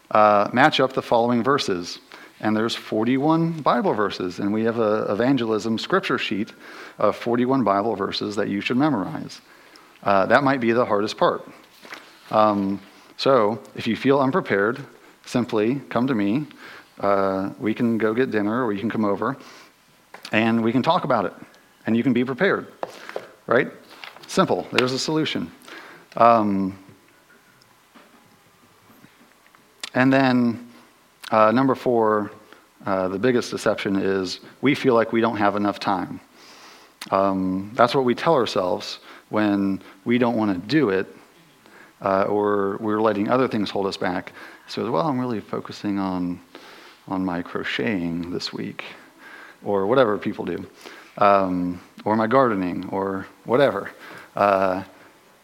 uh, 0.10 0.50
match 0.52 0.80
up 0.80 0.94
the 0.94 1.04
following 1.04 1.44
verses. 1.44 2.00
And 2.40 2.58
there's 2.58 2.74
41 2.74 3.62
Bible 3.62 3.94
verses, 3.94 4.40
and 4.40 4.52
we 4.52 4.64
have 4.64 4.80
an 4.80 5.06
evangelism 5.08 5.78
scripture 5.78 6.18
sheet 6.18 6.52
of 6.98 7.16
41 7.16 7.64
Bible 7.64 7.96
verses 7.96 8.36
that 8.38 8.50
you 8.50 8.60
should 8.60 8.78
memorize. 8.78 9.40
Uh, 10.02 10.26
that 10.26 10.44
might 10.44 10.60
be 10.60 10.72
the 10.72 10.84
hardest 10.84 11.16
part. 11.16 11.48
Um, 12.32 12.82
so 13.18 13.62
if 13.76 13.86
you 13.86 13.96
feel 13.96 14.20
unprepared, 14.20 14.80
simply 15.26 15.76
come 15.90 16.08
to 16.08 16.16
me. 16.16 16.48
Uh, 17.00 17.52
we 17.60 17.74
can 17.74 17.98
go 17.98 18.14
get 18.14 18.32
dinner, 18.32 18.66
or 18.66 18.74
you 18.74 18.80
can 18.80 18.90
come 18.90 19.06
over, 19.06 19.38
and 20.32 20.64
we 20.64 20.72
can 20.72 20.82
talk 20.82 21.04
about 21.04 21.26
it, 21.26 21.34
and 21.86 21.96
you 21.96 22.04
can 22.04 22.14
be 22.14 22.24
prepared. 22.24 22.68
Right? 23.48 23.68
Simple. 24.28 24.68
There's 24.72 24.94
a 24.94 25.00
solution. 25.00 25.52
Um, 26.16 26.78
and 29.94 30.12
then 30.12 30.72
uh, 31.32 31.52
number 31.52 31.76
four, 31.76 32.32
uh, 32.86 33.10
the 33.10 33.20
biggest 33.20 33.52
deception 33.52 33.96
is 33.98 34.40
we 34.62 34.74
feel 34.74 34.94
like 34.94 35.12
we 35.12 35.22
don't 35.22 35.38
have 35.38 35.56
enough 35.56 35.80
time. 35.80 36.20
Um, 37.10 37.72
that's 37.74 37.94
what 37.94 38.06
we 38.06 38.16
tell 38.16 38.36
ourselves 38.36 39.00
when 39.30 39.82
we 40.06 40.18
don't 40.18 40.38
want 40.38 40.54
to 40.54 40.68
do 40.68 40.90
it 40.90 41.08
uh, 42.02 42.24
or 42.24 42.78
we're 42.80 43.02
letting 43.02 43.30
other 43.30 43.48
things 43.48 43.70
hold 43.70 43.86
us 43.86 43.98
back. 43.98 44.34
So, 44.68 44.90
well, 44.92 45.08
I'm 45.08 45.20
really 45.20 45.40
focusing 45.40 46.00
on, 46.00 46.40
on 47.08 47.24
my 47.24 47.42
crocheting 47.42 48.32
this 48.32 48.52
week 48.54 48.84
or 49.64 49.88
whatever 49.88 50.18
people 50.18 50.46
do, 50.46 50.66
um, 51.18 51.82
or 52.06 52.16
my 52.16 52.28
gardening 52.28 52.88
or 52.90 53.28
whatever. 53.46 53.92
Uh, 54.36 54.84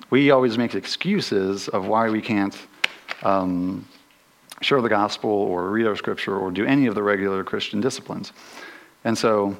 we 0.09 0.31
always 0.31 0.57
make 0.57 0.73
excuses 0.73 1.67
of 1.67 1.87
why 1.87 2.09
we 2.09 2.21
can't 2.21 2.57
um, 3.23 3.85
share 4.61 4.81
the 4.81 4.89
gospel 4.89 5.29
or 5.29 5.69
read 5.69 5.85
our 5.85 5.95
scripture 5.95 6.37
or 6.37 6.49
do 6.49 6.65
any 6.65 6.87
of 6.87 6.95
the 6.95 7.03
regular 7.03 7.43
Christian 7.43 7.81
disciplines. 7.81 8.31
And 9.03 9.17
so 9.17 9.55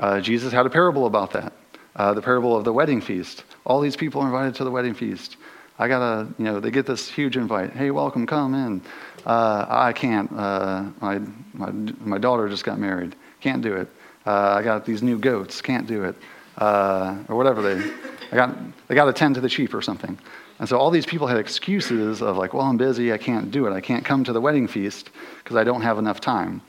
uh, 0.00 0.20
Jesus 0.20 0.52
had 0.52 0.66
a 0.66 0.70
parable 0.70 1.06
about 1.06 1.30
that 1.32 1.52
uh, 1.96 2.14
the 2.14 2.22
parable 2.22 2.56
of 2.56 2.64
the 2.64 2.72
wedding 2.72 3.00
feast. 3.00 3.44
All 3.64 3.80
these 3.80 3.96
people 3.96 4.20
are 4.22 4.26
invited 4.26 4.54
to 4.56 4.64
the 4.64 4.70
wedding 4.70 4.94
feast. 4.94 5.36
I 5.82 5.88
gotta, 5.88 6.28
you 6.38 6.44
know, 6.44 6.60
they 6.60 6.70
get 6.70 6.86
this 6.86 7.08
huge 7.08 7.36
invite. 7.36 7.72
Hey, 7.72 7.90
welcome, 7.90 8.24
come 8.24 8.54
in. 8.54 8.80
Uh, 9.26 9.66
I 9.68 9.92
can't. 9.92 10.30
Uh, 10.30 10.84
my, 11.00 11.18
my, 11.54 11.72
my 12.04 12.18
daughter 12.18 12.48
just 12.48 12.62
got 12.62 12.78
married. 12.78 13.16
Can't 13.40 13.62
do 13.62 13.74
it. 13.74 13.88
Uh, 14.24 14.54
I 14.58 14.62
got 14.62 14.86
these 14.86 15.02
new 15.02 15.18
goats. 15.18 15.60
Can't 15.60 15.88
do 15.88 16.04
it. 16.04 16.14
Uh, 16.56 17.16
or 17.28 17.34
whatever 17.34 17.62
they, 17.62 17.92
I 18.30 18.36
got, 18.36 18.56
they 18.86 18.94
got 18.94 19.06
to 19.06 19.12
tend 19.12 19.34
to 19.34 19.40
the 19.40 19.48
sheep 19.48 19.74
or 19.74 19.82
something. 19.82 20.16
And 20.60 20.68
so 20.68 20.78
all 20.78 20.88
these 20.88 21.04
people 21.04 21.26
had 21.26 21.38
excuses 21.38 22.22
of 22.22 22.36
like, 22.36 22.54
well, 22.54 22.62
I'm 22.62 22.76
busy, 22.76 23.12
I 23.12 23.18
can't 23.18 23.50
do 23.50 23.66
it. 23.66 23.72
I 23.72 23.80
can't 23.80 24.04
come 24.04 24.22
to 24.22 24.32
the 24.32 24.40
wedding 24.40 24.68
feast 24.68 25.10
because 25.42 25.56
I 25.56 25.64
don't 25.64 25.82
have 25.82 25.98
enough 25.98 26.20
time. 26.20 26.62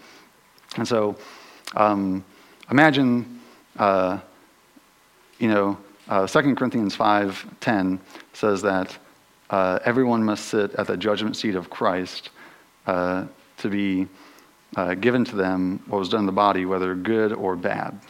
And 0.76 0.88
so 0.88 1.18
um, 1.76 2.26
imagine, 2.72 3.42
uh, 3.78 4.18
you 5.38 5.50
know, 5.50 5.78
uh, 6.10 6.26
2 6.26 6.56
Corinthians 6.56 6.98
5.10 6.98 8.00
says 8.34 8.64
that 8.64 8.98
uh, 9.54 9.78
everyone 9.86 10.24
must 10.24 10.46
sit 10.46 10.74
at 10.80 10.88
the 10.88 10.98
judgment 10.98 11.36
seat 11.36 11.54
of 11.54 11.70
Christ 11.70 12.32
uh, 12.88 13.26
to 13.58 13.70
be 13.70 14.08
uh, 14.76 14.96
given 14.96 15.24
to 15.26 15.36
them 15.36 15.80
what 15.86 16.00
was 16.00 16.10
done 16.10 16.22
in 16.22 16.26
the 16.26 16.32
body, 16.32 16.66
whether 16.66 16.96
good 16.96 17.32
or 17.32 17.56
bad. 17.56 18.02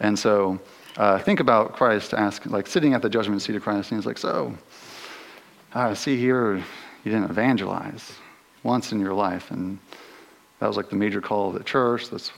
And 0.00 0.18
so 0.18 0.60
uh, 0.98 1.20
think 1.20 1.40
about 1.40 1.72
Christ 1.72 2.12
ask, 2.12 2.44
like 2.44 2.66
sitting 2.66 2.92
at 2.92 3.00
the 3.00 3.08
judgment 3.08 3.40
seat 3.40 3.56
of 3.56 3.62
Christ, 3.62 3.90
and 3.90 3.98
he's 3.98 4.04
like, 4.04 4.18
so 4.18 4.54
see 5.94 6.18
here, 6.18 6.56
you 6.56 7.12
didn't 7.12 7.30
evangelize 7.30 8.12
once 8.62 8.92
in 8.92 9.00
your 9.00 9.14
life. 9.14 9.50
And 9.50 9.78
that 10.58 10.66
was 10.66 10.76
like 10.76 10.90
the 10.90 10.96
major 10.96 11.22
call 11.22 11.48
of 11.48 11.54
the 11.54 11.64
church. 11.64 12.10
That's, 12.10 12.30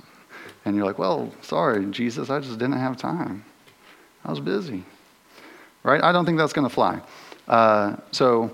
and 0.64 0.76
you're 0.76 0.86
like, 0.86 1.00
well, 1.00 1.32
sorry, 1.42 1.84
Jesus, 1.86 2.30
I 2.30 2.38
just 2.38 2.60
didn't 2.60 2.78
have 2.78 2.96
time. 2.96 3.44
I 4.24 4.30
was 4.30 4.38
busy. 4.38 4.84
Right? 5.82 6.00
I 6.00 6.12
don't 6.12 6.24
think 6.24 6.38
that's 6.38 6.52
going 6.52 6.68
to 6.68 6.72
fly. 6.72 7.00
Uh, 7.50 7.96
so 8.12 8.50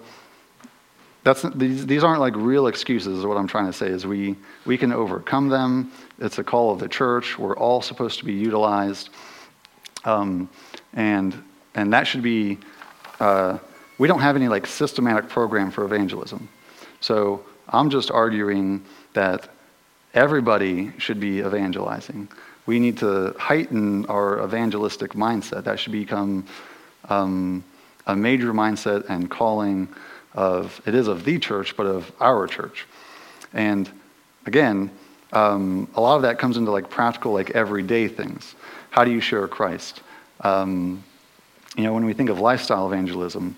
that's, 1.23 1.43
these, 1.55 1.87
these 1.87 2.03
aren't 2.03 2.21
like 2.21 2.35
real 2.35 2.67
excuses, 2.67 3.25
what 3.25 3.37
I'm 3.37 3.47
trying 3.47 3.67
to 3.67 3.73
say, 3.73 3.87
is 3.87 4.07
we, 4.07 4.35
we 4.65 4.77
can 4.77 4.93
overcome 4.93 5.49
them. 5.49 5.93
It's 6.19 6.39
a 6.39 6.45
call 6.45 6.73
of 6.73 6.81
the 6.81 6.89
church. 6.89 7.39
We're 7.39 7.57
all 7.57 7.83
supposed 7.83 8.19
to 8.21 8.25
be 8.25 8.33
utilized. 8.33 9.11
Um, 10.05 10.49
and, 10.95 11.41
and 11.75 11.93
that 11.93 12.07
should 12.07 12.23
be 12.23 12.59
uh, 13.21 13.59
we 13.99 14.09
don't 14.09 14.21
have 14.21 14.37
any 14.37 14.49
like 14.49 14.67
systematic 14.67 15.29
program 15.29 15.71
for 15.71 15.85
evangelism. 15.85 16.49
So 17.01 17.45
I'm 17.69 17.91
just 17.91 18.11
arguing 18.11 18.85
that 19.15 19.49
everybody 20.15 20.93
should 20.99 21.21
be 21.21 21.39
evangelizing. 21.39 22.29
We 22.67 22.79
need 22.79 22.99
to 22.99 23.35
heighten 23.39 24.07
our 24.07 24.45
evangelistic 24.45 25.13
mindset. 25.13 25.65
That 25.65 25.79
should 25.79 25.93
become 25.93 26.47
um, 27.09 27.65
a 28.07 28.17
major 28.17 28.53
mindset 28.53 29.09
and 29.09 29.31
calling 29.31 29.89
of, 30.35 30.81
it 30.87 30.95
is 30.95 31.09
of 31.09 31.25
the 31.25 31.39
church, 31.39 31.77
but 31.77 31.87
of 31.87 32.13
our 32.21 32.47
church. 32.47 32.87
And 33.53 33.91
again, 34.47 34.91
um, 35.33 35.89
a 35.95 36.01
lot 36.01 36.17
of 36.17 36.23
that 36.23 36.39
comes 36.39 36.57
into 36.57 36.71
like 36.71 36.89
practical, 36.91 37.33
like 37.33 37.51
everyday 37.51 38.09
things. 38.09 38.55
How 38.91 39.05
do 39.05 39.11
you 39.11 39.21
share 39.21 39.49
Christ? 39.49 40.03
Um, 40.41 41.03
you 41.77 41.85
know, 41.85 41.93
when 41.93 42.05
we 42.05 42.13
think 42.13 42.31
of 42.31 42.39
lifestyle 42.39 42.87
evangelism, 42.87 43.57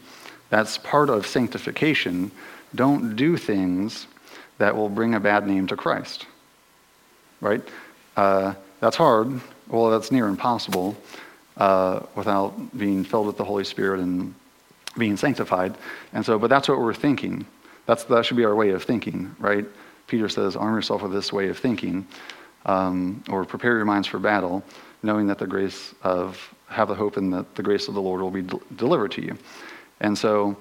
that's 0.50 0.78
part 0.78 1.10
of 1.10 1.26
sanctification. 1.26 2.30
Don't 2.74 3.16
do 3.16 3.36
things 3.36 4.06
that 4.58 4.74
will 4.74 4.88
bring 4.88 5.14
a 5.14 5.20
bad 5.20 5.46
name 5.46 5.66
to 5.68 5.76
Christ. 5.76 6.26
right? 7.40 7.62
Uh, 8.16 8.54
that's 8.80 8.96
hard. 8.96 9.40
Well, 9.68 9.90
that's 9.90 10.10
near 10.10 10.26
impossible 10.26 10.96
uh, 11.58 12.00
without 12.14 12.76
being 12.78 13.04
filled 13.04 13.26
with 13.26 13.36
the 13.36 13.44
Holy 13.44 13.64
Spirit 13.64 14.00
and 14.00 14.34
being 14.96 15.16
sanctified. 15.16 15.76
And 16.12 16.24
so, 16.24 16.38
but 16.38 16.48
that's 16.48 16.68
what 16.68 16.78
we're 16.78 16.94
thinking. 16.94 17.44
That's, 17.86 18.04
that 18.04 18.24
should 18.24 18.36
be 18.36 18.44
our 18.44 18.54
way 18.54 18.70
of 18.70 18.82
thinking, 18.84 19.34
right? 19.38 19.66
Peter 20.06 20.28
says, 20.28 20.56
arm 20.56 20.74
yourself 20.74 21.02
with 21.02 21.12
this 21.12 21.32
way 21.32 21.48
of 21.48 21.58
thinking, 21.58 22.06
um, 22.66 23.22
or 23.28 23.44
prepare 23.44 23.76
your 23.76 23.84
minds 23.84 24.08
for 24.08 24.18
battle, 24.18 24.62
knowing 25.02 25.26
that 25.26 25.38
the 25.38 25.46
grace 25.46 25.94
of, 26.02 26.54
have 26.68 26.88
the 26.88 26.94
hope 26.94 27.16
and 27.16 27.32
that 27.32 27.54
the 27.54 27.62
grace 27.62 27.88
of 27.88 27.94
the 27.94 28.00
Lord 28.00 28.20
will 28.20 28.30
be 28.30 28.42
del- 28.42 28.62
delivered 28.76 29.12
to 29.12 29.22
you. 29.22 29.36
And 30.00 30.16
so, 30.16 30.56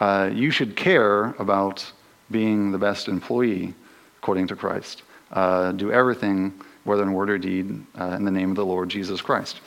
uh, 0.00 0.30
you 0.32 0.50
should 0.50 0.76
care 0.76 1.34
about 1.38 1.90
being 2.30 2.72
the 2.72 2.78
best 2.78 3.08
employee 3.08 3.74
according 4.18 4.46
to 4.48 4.56
Christ. 4.56 5.02
Uh, 5.32 5.72
do 5.72 5.92
everything, 5.92 6.52
whether 6.84 7.02
in 7.02 7.12
word 7.12 7.30
or 7.30 7.38
deed, 7.38 7.84
uh, 7.98 8.16
in 8.16 8.24
the 8.24 8.30
name 8.30 8.50
of 8.50 8.56
the 8.56 8.64
Lord 8.64 8.88
Jesus 8.88 9.20
Christ. 9.20 9.60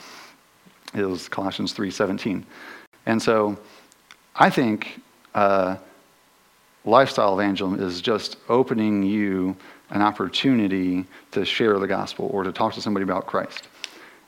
Was 0.94 1.28
Colossians 1.28 1.74
3:17. 1.74 2.44
And 3.06 3.20
so 3.20 3.58
I 4.36 4.50
think 4.50 5.00
uh, 5.34 5.76
lifestyle 6.84 7.38
evangelism 7.38 7.84
is 7.84 8.00
just 8.00 8.36
opening 8.48 9.02
you 9.02 9.56
an 9.90 10.02
opportunity 10.02 11.04
to 11.32 11.44
share 11.44 11.78
the 11.78 11.86
gospel 11.86 12.28
or 12.32 12.42
to 12.42 12.52
talk 12.52 12.72
to 12.74 12.80
somebody 12.80 13.04
about 13.04 13.26
Christ. 13.26 13.68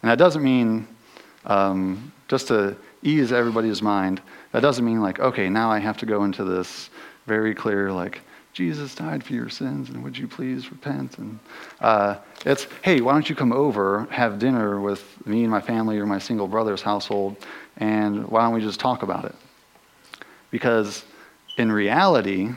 And 0.02 0.10
that 0.10 0.18
doesn't 0.18 0.42
mean, 0.42 0.86
um, 1.46 2.12
just 2.28 2.48
to 2.48 2.76
ease 3.02 3.32
everybody's 3.32 3.82
mind, 3.82 4.20
that 4.52 4.60
doesn't 4.60 4.84
mean 4.84 5.00
like, 5.00 5.18
okay, 5.20 5.48
now 5.48 5.70
I 5.70 5.78
have 5.78 5.96
to 5.98 6.06
go 6.06 6.24
into 6.24 6.44
this 6.44 6.90
very 7.26 7.54
clear, 7.54 7.90
like, 7.92 8.20
Jesus 8.56 8.94
died 8.94 9.22
for 9.22 9.34
your 9.34 9.50
sins, 9.50 9.90
and 9.90 10.02
would 10.02 10.16
you 10.16 10.26
please 10.26 10.72
repent? 10.72 11.18
And 11.18 11.38
uh, 11.78 12.16
it's, 12.46 12.66
hey, 12.80 13.02
why 13.02 13.12
don't 13.12 13.28
you 13.28 13.36
come 13.36 13.52
over, 13.52 14.08
have 14.10 14.38
dinner 14.38 14.80
with 14.80 15.04
me 15.26 15.42
and 15.42 15.50
my 15.50 15.60
family 15.60 15.98
or 15.98 16.06
my 16.06 16.18
single 16.18 16.48
brother's 16.48 16.80
household, 16.80 17.36
and 17.76 18.26
why 18.28 18.40
don't 18.40 18.54
we 18.54 18.62
just 18.62 18.80
talk 18.80 19.02
about 19.02 19.26
it? 19.26 19.34
Because 20.50 21.04
in 21.58 21.70
reality, 21.70 22.48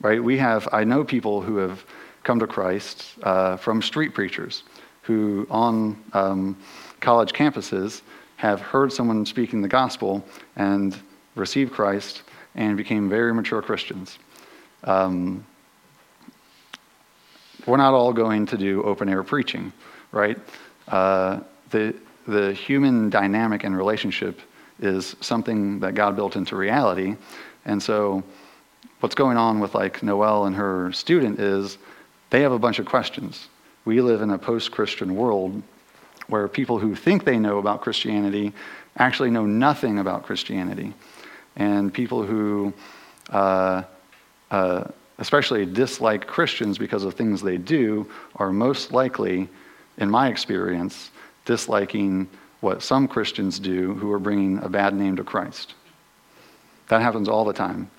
right, 0.00 0.20
we 0.20 0.36
have, 0.38 0.68
I 0.72 0.82
know 0.82 1.04
people 1.04 1.40
who 1.40 1.58
have 1.58 1.84
come 2.24 2.40
to 2.40 2.48
Christ 2.48 3.14
uh, 3.22 3.56
from 3.56 3.80
street 3.80 4.12
preachers 4.12 4.64
who 5.02 5.46
on 5.50 6.02
um, 6.14 6.58
college 6.98 7.32
campuses 7.32 8.02
have 8.38 8.60
heard 8.60 8.92
someone 8.92 9.24
speaking 9.24 9.62
the 9.62 9.68
gospel 9.68 10.24
and 10.56 10.98
received 11.36 11.72
Christ 11.72 12.22
and 12.56 12.76
became 12.76 13.08
very 13.08 13.32
mature 13.32 13.62
Christians. 13.62 14.18
Um, 14.84 15.44
we're 17.66 17.78
not 17.78 17.94
all 17.94 18.12
going 18.12 18.46
to 18.46 18.58
do 18.58 18.82
open 18.82 19.08
air 19.08 19.22
preaching, 19.22 19.72
right? 20.12 20.38
Uh, 20.88 21.40
the, 21.70 21.94
the 22.26 22.52
human 22.52 23.08
dynamic 23.08 23.64
and 23.64 23.76
relationship 23.76 24.40
is 24.80 25.16
something 25.20 25.80
that 25.80 25.94
God 25.94 26.16
built 26.16 26.36
into 26.36 26.56
reality. 26.56 27.16
And 27.64 27.82
so, 27.82 28.22
what's 29.00 29.14
going 29.14 29.36
on 29.36 29.60
with 29.60 29.74
like 29.74 30.02
Noelle 30.02 30.44
and 30.44 30.56
her 30.56 30.92
student 30.92 31.38
is 31.40 31.78
they 32.30 32.42
have 32.42 32.52
a 32.52 32.58
bunch 32.58 32.78
of 32.78 32.86
questions. 32.86 33.48
We 33.84 34.00
live 34.00 34.20
in 34.22 34.30
a 34.30 34.38
post 34.38 34.70
Christian 34.72 35.14
world 35.14 35.62
where 36.28 36.48
people 36.48 36.78
who 36.78 36.94
think 36.94 37.24
they 37.24 37.38
know 37.38 37.58
about 37.58 37.80
Christianity 37.82 38.52
actually 38.96 39.30
know 39.30 39.46
nothing 39.46 39.98
about 39.98 40.24
Christianity. 40.24 40.92
And 41.56 41.92
people 41.92 42.24
who 42.24 42.72
uh, 43.30 43.82
uh, 44.54 44.84
especially 45.18 45.66
dislike 45.66 46.28
Christians 46.28 46.78
because 46.78 47.02
of 47.02 47.14
things 47.14 47.42
they 47.42 47.56
do, 47.56 48.08
are 48.36 48.52
most 48.52 48.92
likely, 48.92 49.48
in 49.98 50.08
my 50.08 50.28
experience, 50.28 51.10
disliking 51.44 52.28
what 52.60 52.80
some 52.80 53.08
Christians 53.08 53.58
do 53.58 53.94
who 53.94 54.12
are 54.12 54.20
bringing 54.20 54.62
a 54.62 54.68
bad 54.68 54.94
name 54.94 55.16
to 55.16 55.24
Christ. 55.24 55.74
That 56.86 57.02
happens 57.02 57.28
all 57.28 57.44
the 57.44 57.52
time. 57.52 57.90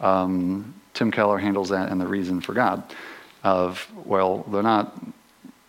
Um, 0.00 0.74
Tim 0.94 1.10
Keller 1.10 1.36
handles 1.36 1.68
that 1.68 1.92
in 1.92 1.98
The 1.98 2.06
Reason 2.06 2.40
for 2.40 2.54
God 2.54 2.82
of, 3.44 3.86
well, 4.06 4.46
they're 4.50 4.62
not, 4.62 4.98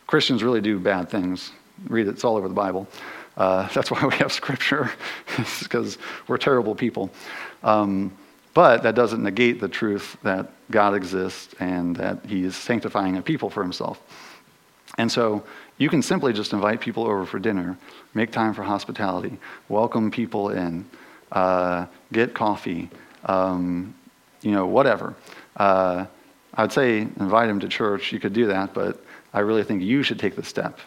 Christians 0.07 0.41
really 0.41 0.61
do 0.61 0.79
bad 0.79 1.09
things. 1.09 1.51
Read 1.89 2.07
it, 2.07 2.11
it's 2.11 2.23
all 2.23 2.37
over 2.37 2.47
the 2.47 2.53
Bible. 2.53 2.87
Uh, 3.35 3.67
that's 3.73 3.91
why 3.91 4.05
we 4.05 4.15
have 4.15 4.31
scripture, 4.31 4.89
because 5.61 5.97
we're 6.29 6.37
terrible 6.37 6.75
people. 6.75 7.09
Um, 7.61 8.13
but 8.59 8.83
that 8.83 8.93
doesn't 8.93 9.23
negate 9.23 9.61
the 9.61 9.69
truth 9.69 10.17
that 10.21 10.51
God 10.69 10.93
exists 10.93 11.55
and 11.61 11.95
that 11.95 12.25
He 12.25 12.43
is 12.43 12.57
sanctifying 12.57 13.15
a 13.15 13.21
people 13.21 13.49
for 13.49 13.63
Himself. 13.63 14.01
And 14.97 15.09
so 15.09 15.45
you 15.77 15.87
can 15.87 16.01
simply 16.01 16.33
just 16.33 16.51
invite 16.51 16.81
people 16.81 17.05
over 17.05 17.25
for 17.25 17.39
dinner, 17.39 17.77
make 18.13 18.33
time 18.33 18.53
for 18.53 18.63
hospitality, 18.63 19.37
welcome 19.69 20.11
people 20.11 20.49
in, 20.49 20.85
uh, 21.31 21.85
get 22.11 22.33
coffee, 22.33 22.89
um, 23.23 23.95
you 24.41 24.51
know, 24.51 24.67
whatever. 24.67 25.15
Uh, 25.55 26.05
I'd 26.55 26.73
say 26.73 26.97
invite 26.97 27.47
them 27.47 27.61
to 27.61 27.69
church. 27.69 28.11
You 28.11 28.19
could 28.19 28.33
do 28.33 28.47
that, 28.47 28.73
but 28.73 29.01
I 29.33 29.39
really 29.39 29.63
think 29.63 29.83
you 29.83 30.03
should 30.03 30.19
take 30.19 30.35
the 30.35 30.43
step 30.43 30.79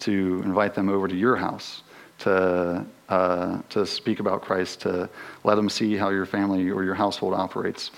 to 0.00 0.42
invite 0.44 0.74
them 0.74 0.90
over 0.90 1.08
to 1.08 1.16
your 1.16 1.36
house 1.36 1.82
to 2.18 2.84
uh, 3.08 3.60
to 3.70 3.86
speak 3.86 4.20
about 4.20 4.42
Christ, 4.42 4.80
to 4.82 5.08
let 5.44 5.54
them 5.54 5.68
see 5.68 5.96
how 5.96 6.10
your 6.10 6.26
family 6.26 6.70
or 6.70 6.84
your 6.84 6.94
household 6.94 7.34
operates, 7.34 7.90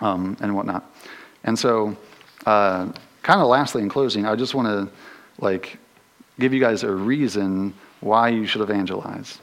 um, 0.00 0.36
and 0.40 0.54
whatnot. 0.54 0.84
And 1.44 1.58
so, 1.58 1.96
uh, 2.46 2.92
kind 3.22 3.40
of 3.40 3.48
lastly, 3.48 3.82
in 3.82 3.88
closing, 3.88 4.26
I 4.26 4.34
just 4.34 4.54
want 4.54 4.68
to 4.68 4.92
like 5.42 5.78
give 6.38 6.52
you 6.52 6.60
guys 6.60 6.82
a 6.82 6.92
reason 6.92 7.74
why 8.00 8.28
you 8.28 8.46
should 8.46 8.62
evangelize. 8.62 9.38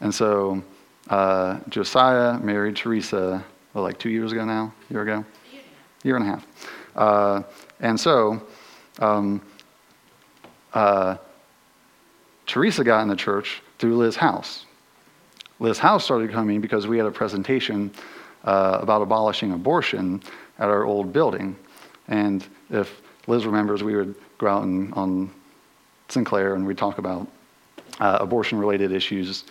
And 0.00 0.14
so, 0.14 0.62
uh, 1.08 1.58
Josiah 1.68 2.38
married 2.38 2.76
Teresa 2.76 3.44
well, 3.74 3.84
like 3.84 3.98
two 3.98 4.10
years 4.10 4.32
ago 4.32 4.44
now, 4.44 4.72
year 4.90 5.02
ago, 5.02 5.24
year 6.02 6.16
and 6.16 6.24
a 6.24 6.28
half. 6.28 6.46
Uh, 6.96 7.42
and 7.80 7.98
so. 7.98 8.42
Um, 8.98 9.40
uh, 10.72 11.16
Teresa 12.46 12.84
got 12.84 13.02
in 13.02 13.08
the 13.08 13.16
church 13.16 13.62
through 13.80 13.96
Liz 13.96 14.14
House. 14.14 14.66
Liz 15.58 15.78
House 15.78 16.04
started 16.04 16.30
coming 16.30 16.60
because 16.60 16.86
we 16.86 16.98
had 16.98 17.06
a 17.06 17.10
presentation 17.10 17.90
uh, 18.44 18.78
about 18.80 19.00
abolishing 19.00 19.52
abortion 19.52 20.22
at 20.58 20.68
our 20.68 20.84
old 20.84 21.12
building. 21.12 21.56
And 22.08 22.46
if 22.68 23.00
Liz 23.26 23.46
remembers, 23.46 23.82
we 23.82 23.96
would 23.96 24.14
go 24.36 24.48
out 24.48 24.64
and, 24.64 24.92
on 24.94 25.30
Sinclair 26.08 26.54
and 26.54 26.66
we'd 26.66 26.76
talk 26.76 26.98
about 26.98 27.26
uh, 28.00 28.18
abortion 28.20 28.58
related 28.58 28.92
issues 28.92 29.44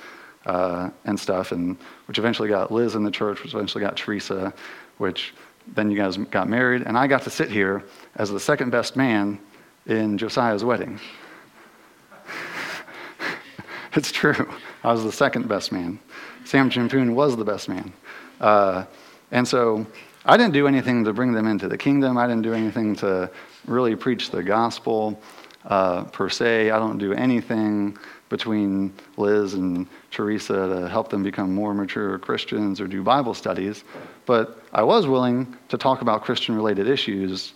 uh, 0.46 0.90
and 1.06 1.20
stuff, 1.20 1.52
and 1.52 1.76
which 2.08 2.20
eventually 2.20 2.50
got 2.50 2.72
Liz 2.72 2.96
in 2.96 3.04
the 3.04 3.12
church, 3.12 3.44
which 3.44 3.54
eventually 3.54 3.84
got 3.84 3.98
Teresa, 3.98 4.54
which 5.00 5.34
then 5.76 5.90
you 5.90 5.98
guys 5.98 6.18
got 6.18 6.48
married. 6.48 6.84
And 6.84 6.98
I 6.98 7.08
got 7.08 7.24
to 7.24 7.30
sit 7.30 7.50
here 7.50 7.84
as 8.16 8.30
the 8.30 8.40
second 8.40 8.70
best 8.70 8.96
man 8.96 9.40
in 9.88 10.18
Josiah's 10.18 10.64
wedding. 10.64 11.00
it's 13.94 14.12
true. 14.12 14.52
I 14.84 14.92
was 14.92 15.04
the 15.04 15.12
second 15.12 15.48
best 15.48 15.72
man. 15.72 16.00
Sam 16.46 16.70
Chimpoon 16.70 17.16
was 17.16 17.36
the 17.36 17.46
best 17.46 17.70
man. 17.70 17.92
Uh, 18.40 18.86
and 19.32 19.48
so 19.48 19.86
I 20.26 20.38
didn't 20.38 20.54
do 20.54 20.68
anything 20.68 21.04
to 21.06 21.14
bring 21.14 21.32
them 21.32 21.48
into 21.48 21.68
the 21.68 21.78
kingdom. 21.78 22.18
I 22.18 22.28
didn't 22.28 22.44
do 22.44 22.54
anything 22.54 22.96
to 22.98 23.32
really 23.66 23.96
preach 23.96 24.32
the 24.32 24.44
gospel 24.44 25.20
uh, 25.66 26.04
per 26.06 26.30
se. 26.30 26.72
I 26.72 26.78
don't 26.80 26.98
do 26.98 27.14
anything 27.14 27.98
between 28.30 28.94
Liz 29.18 29.56
and 29.56 29.88
Teresa 30.12 30.54
to 30.54 30.88
help 30.88 31.10
them 31.10 31.24
become 31.24 31.54
more 31.54 31.74
mature 31.74 32.20
Christians 32.20 32.80
or 32.80 32.88
do 32.88 33.02
Bible 33.02 33.34
studies. 33.34 33.84
But 34.28 34.62
I 34.72 34.84
was 34.84 35.08
willing 35.08 35.58
to 35.70 35.78
talk 35.78 36.02
about 36.02 36.24
Christian 36.24 36.56
related 36.56 36.88
issues 36.88 37.54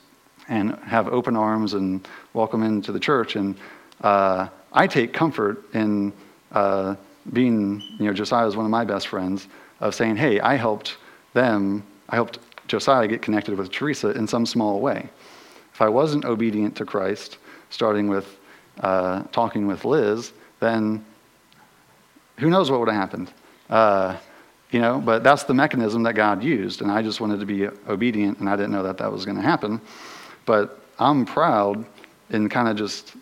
and 0.49 0.75
have 0.79 1.07
open 1.07 1.35
arms 1.35 1.73
and 1.73 2.07
welcome 2.33 2.63
into 2.63 2.91
the 2.91 2.99
church. 2.99 3.35
And 3.35 3.55
uh, 4.01 4.47
I 4.73 4.87
take 4.87 5.13
comfort 5.13 5.63
in 5.73 6.11
uh, 6.51 6.95
being, 7.31 7.81
you 7.99 8.05
know, 8.05 8.13
Josiah 8.13 8.47
is 8.47 8.55
one 8.55 8.65
of 8.65 8.71
my 8.71 8.83
best 8.83 9.07
friends, 9.07 9.47
of 9.79 9.93
saying, 9.93 10.15
hey, 10.15 10.39
I 10.39 10.55
helped 10.55 10.97
them, 11.33 11.83
I 12.09 12.15
helped 12.15 12.39
Josiah 12.67 13.07
get 13.07 13.21
connected 13.21 13.57
with 13.57 13.71
Teresa 13.71 14.11
in 14.11 14.27
some 14.27 14.45
small 14.45 14.79
way. 14.79 15.09
If 15.73 15.81
I 15.81 15.89
wasn't 15.89 16.25
obedient 16.25 16.75
to 16.77 16.85
Christ, 16.85 17.37
starting 17.69 18.07
with 18.07 18.37
uh, 18.79 19.23
talking 19.31 19.67
with 19.67 19.85
Liz, 19.85 20.31
then 20.59 21.03
who 22.39 22.49
knows 22.49 22.71
what 22.71 22.79
would 22.79 22.89
have 22.89 22.97
happened? 22.97 23.31
Uh, 23.69 24.17
you 24.71 24.79
know, 24.79 24.99
but 24.99 25.23
that's 25.23 25.43
the 25.43 25.53
mechanism 25.53 26.03
that 26.03 26.13
God 26.15 26.43
used, 26.43 26.81
and 26.81 26.91
I 26.91 27.01
just 27.03 27.21
wanted 27.21 27.39
to 27.39 27.45
be 27.45 27.67
obedient, 27.87 28.39
and 28.39 28.49
I 28.49 28.55
didn't 28.55 28.71
know 28.71 28.83
that 28.83 28.97
that 28.97 29.11
was 29.11 29.25
going 29.25 29.37
to 29.37 29.43
happen. 29.43 29.79
But 30.45 30.79
I'm 30.97 31.25
proud 31.25 31.85
in 32.31 32.49
kind 32.49 32.67
of 32.67 32.75
just 32.75 33.13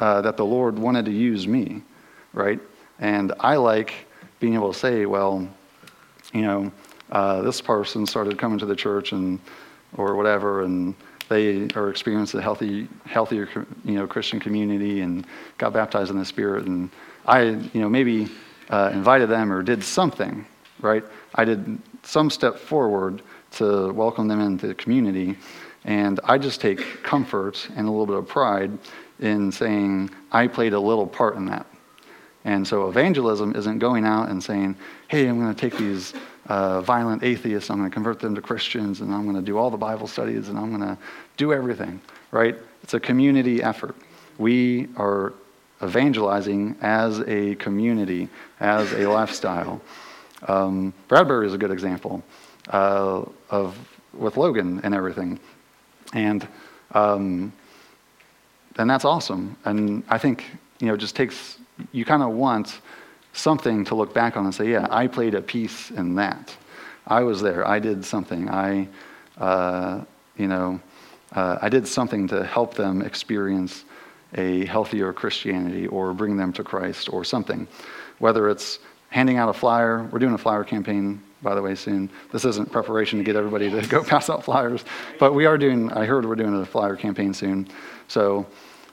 uh, 0.00 0.20
that 0.22 0.36
the 0.36 0.44
Lord 0.44 0.78
wanted 0.78 1.04
to 1.04 1.12
use 1.12 1.46
me, 1.46 1.82
right? 2.32 2.60
And 2.98 3.32
I 3.40 3.56
like 3.56 3.92
being 4.40 4.54
able 4.54 4.72
to 4.72 4.78
say, 4.78 5.06
well, 5.06 5.48
you 6.32 6.42
know, 6.42 6.72
uh, 7.12 7.42
this 7.42 7.60
person 7.60 8.06
started 8.06 8.38
coming 8.38 8.58
to 8.58 8.66
the 8.66 8.76
church 8.76 9.12
and 9.12 9.38
or 9.96 10.14
whatever, 10.14 10.62
and 10.62 10.94
they 11.28 11.68
or 11.74 11.90
experienced 11.90 12.34
a 12.34 12.42
healthy, 12.42 12.88
healthier, 13.04 13.48
you 13.84 13.94
know, 13.94 14.06
Christian 14.06 14.40
community 14.40 15.00
and 15.00 15.26
got 15.58 15.72
baptized 15.72 16.10
in 16.10 16.18
the 16.18 16.24
Spirit. 16.24 16.66
And 16.66 16.90
I, 17.26 17.42
you 17.42 17.80
know, 17.80 17.88
maybe 17.88 18.28
uh, 18.68 18.90
invited 18.92 19.28
them 19.28 19.52
or 19.52 19.62
did 19.62 19.82
something, 19.82 20.46
right? 20.80 21.04
I 21.34 21.44
did 21.44 21.80
some 22.02 22.30
step 22.30 22.56
forward 22.56 23.22
to 23.52 23.92
welcome 23.92 24.28
them 24.28 24.40
into 24.40 24.68
the 24.68 24.74
community. 24.74 25.36
And 25.84 26.20
I 26.24 26.38
just 26.38 26.60
take 26.60 27.02
comfort 27.02 27.68
and 27.76 27.86
a 27.86 27.90
little 27.90 28.06
bit 28.06 28.16
of 28.16 28.28
pride 28.28 28.70
in 29.18 29.50
saying 29.52 30.10
I 30.30 30.46
played 30.46 30.72
a 30.72 30.80
little 30.80 31.06
part 31.06 31.36
in 31.36 31.46
that. 31.46 31.66
And 32.44 32.66
so 32.66 32.88
evangelism 32.88 33.54
isn't 33.54 33.78
going 33.78 34.04
out 34.04 34.30
and 34.30 34.42
saying, 34.42 34.76
hey, 35.08 35.26
I'm 35.26 35.38
going 35.38 35.54
to 35.54 35.60
take 35.60 35.78
these 35.78 36.14
uh, 36.46 36.80
violent 36.80 37.22
atheists, 37.22 37.70
I'm 37.70 37.78
going 37.78 37.90
to 37.90 37.94
convert 37.94 38.18
them 38.18 38.34
to 38.34 38.40
Christians, 38.40 39.02
and 39.02 39.14
I'm 39.14 39.24
going 39.24 39.36
to 39.36 39.42
do 39.42 39.58
all 39.58 39.70
the 39.70 39.76
Bible 39.76 40.06
studies, 40.06 40.48
and 40.48 40.58
I'm 40.58 40.74
going 40.74 40.96
to 40.96 40.98
do 41.36 41.52
everything, 41.52 42.00
right? 42.30 42.56
It's 42.82 42.94
a 42.94 43.00
community 43.00 43.62
effort. 43.62 43.94
We 44.38 44.88
are 44.96 45.34
evangelizing 45.82 46.76
as 46.80 47.20
a 47.20 47.54
community, 47.56 48.28
as 48.58 48.92
a 48.94 49.06
lifestyle. 49.06 49.80
Um, 50.48 50.92
Bradbury 51.08 51.46
is 51.46 51.54
a 51.54 51.58
good 51.58 51.70
example 51.70 52.22
uh, 52.68 53.22
of 53.50 53.78
with 54.12 54.36
Logan 54.36 54.80
and 54.82 54.94
everything, 54.94 55.38
and 56.12 56.46
um, 56.92 57.52
and 58.76 58.88
that's 58.88 59.04
awesome. 59.04 59.56
And 59.64 60.02
I 60.08 60.18
think 60.18 60.44
you 60.80 60.86
know, 60.88 60.94
it 60.94 60.98
just 60.98 61.16
takes 61.16 61.58
you 61.92 62.04
kind 62.04 62.22
of 62.22 62.30
want 62.30 62.80
something 63.32 63.84
to 63.84 63.94
look 63.94 64.12
back 64.12 64.36
on 64.36 64.44
and 64.44 64.54
say, 64.54 64.70
yeah, 64.70 64.86
I 64.90 65.06
played 65.06 65.34
a 65.34 65.42
piece 65.42 65.90
in 65.90 66.14
that. 66.16 66.54
I 67.06 67.22
was 67.22 67.40
there. 67.40 67.66
I 67.66 67.78
did 67.78 68.04
something. 68.04 68.48
I, 68.48 68.88
uh, 69.38 70.04
you 70.36 70.48
know, 70.48 70.80
uh, 71.32 71.58
I 71.60 71.68
did 71.68 71.86
something 71.86 72.28
to 72.28 72.44
help 72.44 72.74
them 72.74 73.02
experience 73.02 73.84
a 74.34 74.64
healthier 74.66 75.12
Christianity 75.12 75.86
or 75.86 76.12
bring 76.12 76.36
them 76.36 76.52
to 76.54 76.64
Christ 76.64 77.12
or 77.12 77.24
something. 77.24 77.66
Whether 78.18 78.48
it's 78.48 78.78
handing 79.08 79.38
out 79.38 79.48
a 79.48 79.52
flyer, 79.52 80.08
we're 80.12 80.18
doing 80.18 80.34
a 80.34 80.38
flyer 80.38 80.64
campaign, 80.64 81.20
by 81.42 81.54
the 81.54 81.62
way, 81.62 81.74
soon. 81.74 82.10
This 82.32 82.44
isn't 82.44 82.70
preparation 82.70 83.18
to 83.18 83.24
get 83.24 83.36
everybody 83.36 83.70
to 83.70 83.86
go 83.86 84.02
pass 84.14 84.28
out 84.30 84.44
flyers, 84.44 84.84
but 85.18 85.34
we 85.34 85.46
are 85.46 85.56
doing, 85.56 85.90
I 85.92 86.04
heard 86.04 86.26
we're 86.26 86.36
doing 86.36 86.54
a 86.54 86.66
flyer 86.66 86.96
campaign 86.96 87.34
soon. 87.34 87.68
So, 88.08 88.46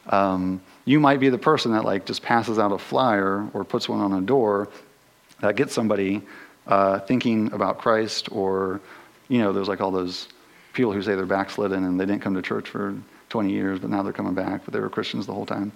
um, 0.09 0.61
you 0.85 0.99
might 0.99 1.19
be 1.19 1.29
the 1.29 1.37
person 1.37 1.73
that 1.73 1.83
like 1.83 2.05
just 2.05 2.21
passes 2.21 2.59
out 2.59 2.71
a 2.71 2.77
flyer 2.77 3.47
or 3.53 3.65
puts 3.65 3.89
one 3.89 3.99
on 3.99 4.13
a 4.13 4.21
door 4.21 4.69
that 5.41 5.55
gets 5.57 5.73
somebody 5.73 6.21
uh, 6.65 6.99
thinking 6.99 7.51
about 7.51 7.77
Christ 7.77 8.31
or, 8.31 8.79
you 9.27 9.39
know, 9.39 9.51
there's 9.51 9.67
like 9.67 9.81
all 9.81 9.91
those 9.91 10.29
people 10.73 10.93
who 10.93 11.01
say 11.01 11.15
they're 11.15 11.25
backslidden 11.25 11.83
and 11.83 11.99
they 11.99 12.05
didn't 12.05 12.21
come 12.21 12.35
to 12.35 12.41
church 12.41 12.69
for 12.69 12.95
20 13.29 13.51
years, 13.51 13.79
but 13.79 13.89
now 13.89 14.01
they're 14.03 14.13
coming 14.13 14.33
back, 14.33 14.63
but 14.63 14.73
they 14.73 14.79
were 14.79 14.89
Christians 14.89 15.25
the 15.25 15.33
whole 15.33 15.45
time, 15.45 15.71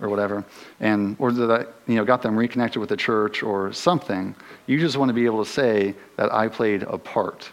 or 0.00 0.08
whatever. 0.08 0.44
And 0.80 1.16
or 1.18 1.32
that 1.32 1.68
you 1.86 1.94
know 1.94 2.04
got 2.04 2.22
them 2.22 2.36
reconnected 2.36 2.80
with 2.80 2.88
the 2.88 2.96
church 2.96 3.42
or 3.42 3.72
something. 3.72 4.34
You 4.66 4.78
just 4.78 4.96
want 4.96 5.08
to 5.10 5.14
be 5.14 5.24
able 5.24 5.44
to 5.44 5.50
say 5.50 5.94
that 6.16 6.32
I 6.32 6.48
played 6.48 6.82
a 6.82 6.98
part, 6.98 7.50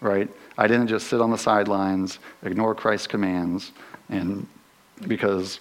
right? 0.00 0.28
I 0.58 0.66
didn't 0.66 0.88
just 0.88 1.06
sit 1.06 1.20
on 1.20 1.30
the 1.30 1.38
sidelines, 1.38 2.18
ignore 2.42 2.74
Christ's 2.74 3.06
commands, 3.06 3.72
and 4.08 4.46
because 5.06 5.60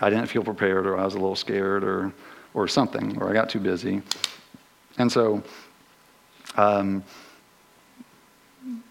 I 0.00 0.10
didn't 0.10 0.26
feel 0.26 0.44
prepared 0.44 0.86
or 0.86 0.96
I 0.98 1.04
was 1.04 1.14
a 1.14 1.18
little 1.18 1.36
scared 1.36 1.82
or, 1.82 2.12
or 2.54 2.68
something, 2.68 3.20
or 3.20 3.30
I 3.30 3.32
got 3.32 3.48
too 3.48 3.60
busy. 3.60 4.02
And 4.98 5.10
so 5.10 5.42
um, 6.56 7.02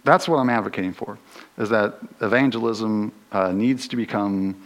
that's 0.03 0.27
what 0.27 0.37
I'm 0.37 0.49
advocating 0.49 0.93
for, 0.93 1.17
is 1.57 1.69
that 1.69 1.97
evangelism 2.21 3.11
uh, 3.31 3.51
needs 3.51 3.87
to 3.89 3.95
become 3.95 4.63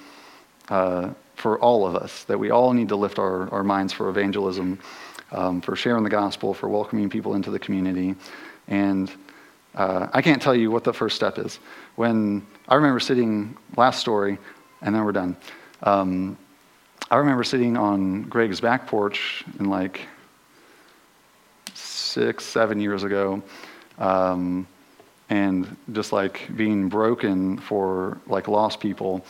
uh, 0.70 1.10
for 1.36 1.60
all 1.60 1.88
of 1.88 1.96
us, 1.96 2.24
that 2.26 2.38
we 2.38 2.52
all 2.52 2.74
need 2.74 2.90
to 2.90 2.96
lift 2.96 3.18
our, 3.18 3.50
our 3.50 3.64
minds 3.64 3.92
for 3.92 4.10
evangelism, 4.10 4.80
um, 5.32 5.62
for 5.62 5.76
sharing 5.76 6.04
the 6.04 6.10
gospel, 6.10 6.54
for 6.54 6.70
welcoming 6.70 7.10
people 7.10 7.34
into 7.34 7.50
the 7.50 7.60
community. 7.60 8.16
And 8.68 9.12
uh, 9.74 10.08
I 10.14 10.22
can't 10.22 10.42
tell 10.42 10.56
you 10.56 10.70
what 10.70 10.84
the 10.84 10.94
first 10.94 11.16
step 11.16 11.40
is. 11.40 11.60
When 11.96 12.46
I 12.68 12.76
remember 12.76 13.00
sitting, 13.00 13.58
last 13.76 14.00
story, 14.00 14.38
and 14.82 14.94
then 14.94 15.04
we're 15.04 15.12
done. 15.12 15.36
Um, 15.84 16.38
I 17.10 17.18
remember 17.18 17.44
sitting 17.44 17.76
on 17.76 18.24
Greg's 18.24 18.62
back 18.62 18.88
porch 18.88 19.44
in 19.60 19.66
like 19.66 20.02
six, 21.74 22.46
seven 22.46 22.80
years 22.80 23.04
ago, 23.04 23.42
um, 23.98 24.68
and 25.32 25.78
just 25.94 26.12
like 26.12 26.50
being 26.58 26.90
broken 26.90 27.58
for 27.58 28.20
like 28.28 28.50
lost 28.50 28.82
people. 28.82 29.26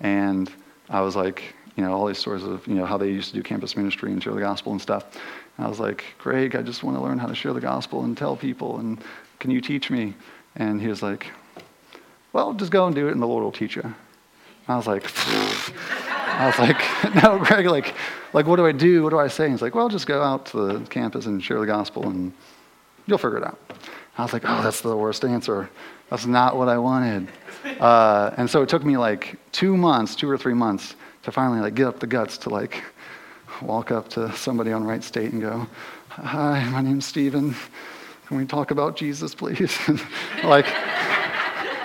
And 0.00 0.52
I 0.90 1.00
was 1.00 1.16
like, 1.16 1.54
you 1.76 1.82
know, 1.82 1.94
all 1.94 2.06
these 2.06 2.18
stories 2.18 2.44
of, 2.44 2.66
you 2.66 2.74
know, 2.74 2.84
how 2.84 2.98
they 2.98 3.08
used 3.08 3.30
to 3.30 3.34
do 3.34 3.42
campus 3.42 3.74
ministry 3.74 4.12
and 4.12 4.22
share 4.22 4.34
the 4.34 4.40
gospel 4.40 4.72
and 4.72 4.80
stuff. 4.80 5.04
And 5.56 5.66
I 5.66 5.68
was 5.68 5.80
like, 5.80 6.04
Greg, 6.18 6.54
I 6.54 6.60
just 6.60 6.82
want 6.82 6.98
to 6.98 7.02
learn 7.02 7.18
how 7.18 7.26
to 7.26 7.34
share 7.34 7.54
the 7.54 7.60
gospel 7.60 8.04
and 8.04 8.16
tell 8.16 8.36
people, 8.36 8.78
and 8.78 9.02
can 9.40 9.50
you 9.50 9.62
teach 9.62 9.90
me? 9.90 10.14
And 10.56 10.78
he 10.78 10.88
was 10.88 11.02
like, 11.02 11.26
well, 12.34 12.52
just 12.52 12.70
go 12.70 12.86
and 12.86 12.94
do 12.94 13.08
it, 13.08 13.12
and 13.12 13.22
the 13.22 13.26
Lord 13.26 13.42
will 13.42 13.50
teach 13.50 13.76
you. 13.76 13.94
I 14.68 14.76
was 14.76 14.86
like, 14.86 15.04
I 16.10 16.46
was 16.46 16.58
like, 16.58 17.14
no, 17.22 17.38
Greg, 17.38 17.64
like, 17.64 17.94
like, 18.34 18.46
what 18.46 18.56
do 18.56 18.66
I 18.66 18.72
do? 18.72 19.02
What 19.02 19.10
do 19.10 19.18
I 19.18 19.28
say? 19.28 19.44
And 19.44 19.54
he's 19.54 19.62
like, 19.62 19.74
well, 19.74 19.88
just 19.88 20.06
go 20.06 20.22
out 20.22 20.44
to 20.46 20.66
the 20.66 20.80
campus 20.88 21.24
and 21.24 21.42
share 21.42 21.60
the 21.60 21.66
gospel 21.66 22.06
and 22.06 22.34
you'll 23.06 23.16
figure 23.16 23.38
it 23.38 23.44
out. 23.44 23.58
I 24.18 24.22
was 24.22 24.32
like, 24.32 24.42
oh, 24.46 24.62
that's 24.62 24.80
the 24.80 24.96
worst 24.96 25.24
answer. 25.24 25.68
That's 26.10 26.26
not 26.26 26.56
what 26.56 26.68
I 26.68 26.78
wanted. 26.78 27.28
Uh, 27.80 28.32
and 28.36 28.48
so 28.48 28.62
it 28.62 28.68
took 28.68 28.84
me 28.84 28.96
like 28.96 29.36
two 29.52 29.76
months, 29.76 30.14
two 30.14 30.30
or 30.30 30.38
three 30.38 30.54
months, 30.54 30.94
to 31.24 31.32
finally 31.32 31.60
like 31.60 31.74
get 31.74 31.86
up 31.86 31.98
the 31.98 32.06
guts 32.06 32.38
to 32.38 32.50
like 32.50 32.82
walk 33.60 33.90
up 33.90 34.08
to 34.10 34.34
somebody 34.36 34.72
on 34.72 34.84
Wright 34.84 35.02
State 35.02 35.32
and 35.32 35.42
go, 35.42 35.66
hi, 36.08 36.64
my 36.70 36.80
name's 36.80 37.04
Stephen. 37.04 37.54
Can 38.26 38.36
we 38.36 38.46
talk 38.46 38.70
about 38.70 38.96
Jesus, 38.96 39.34
please? 39.34 39.76
like, 40.44 40.66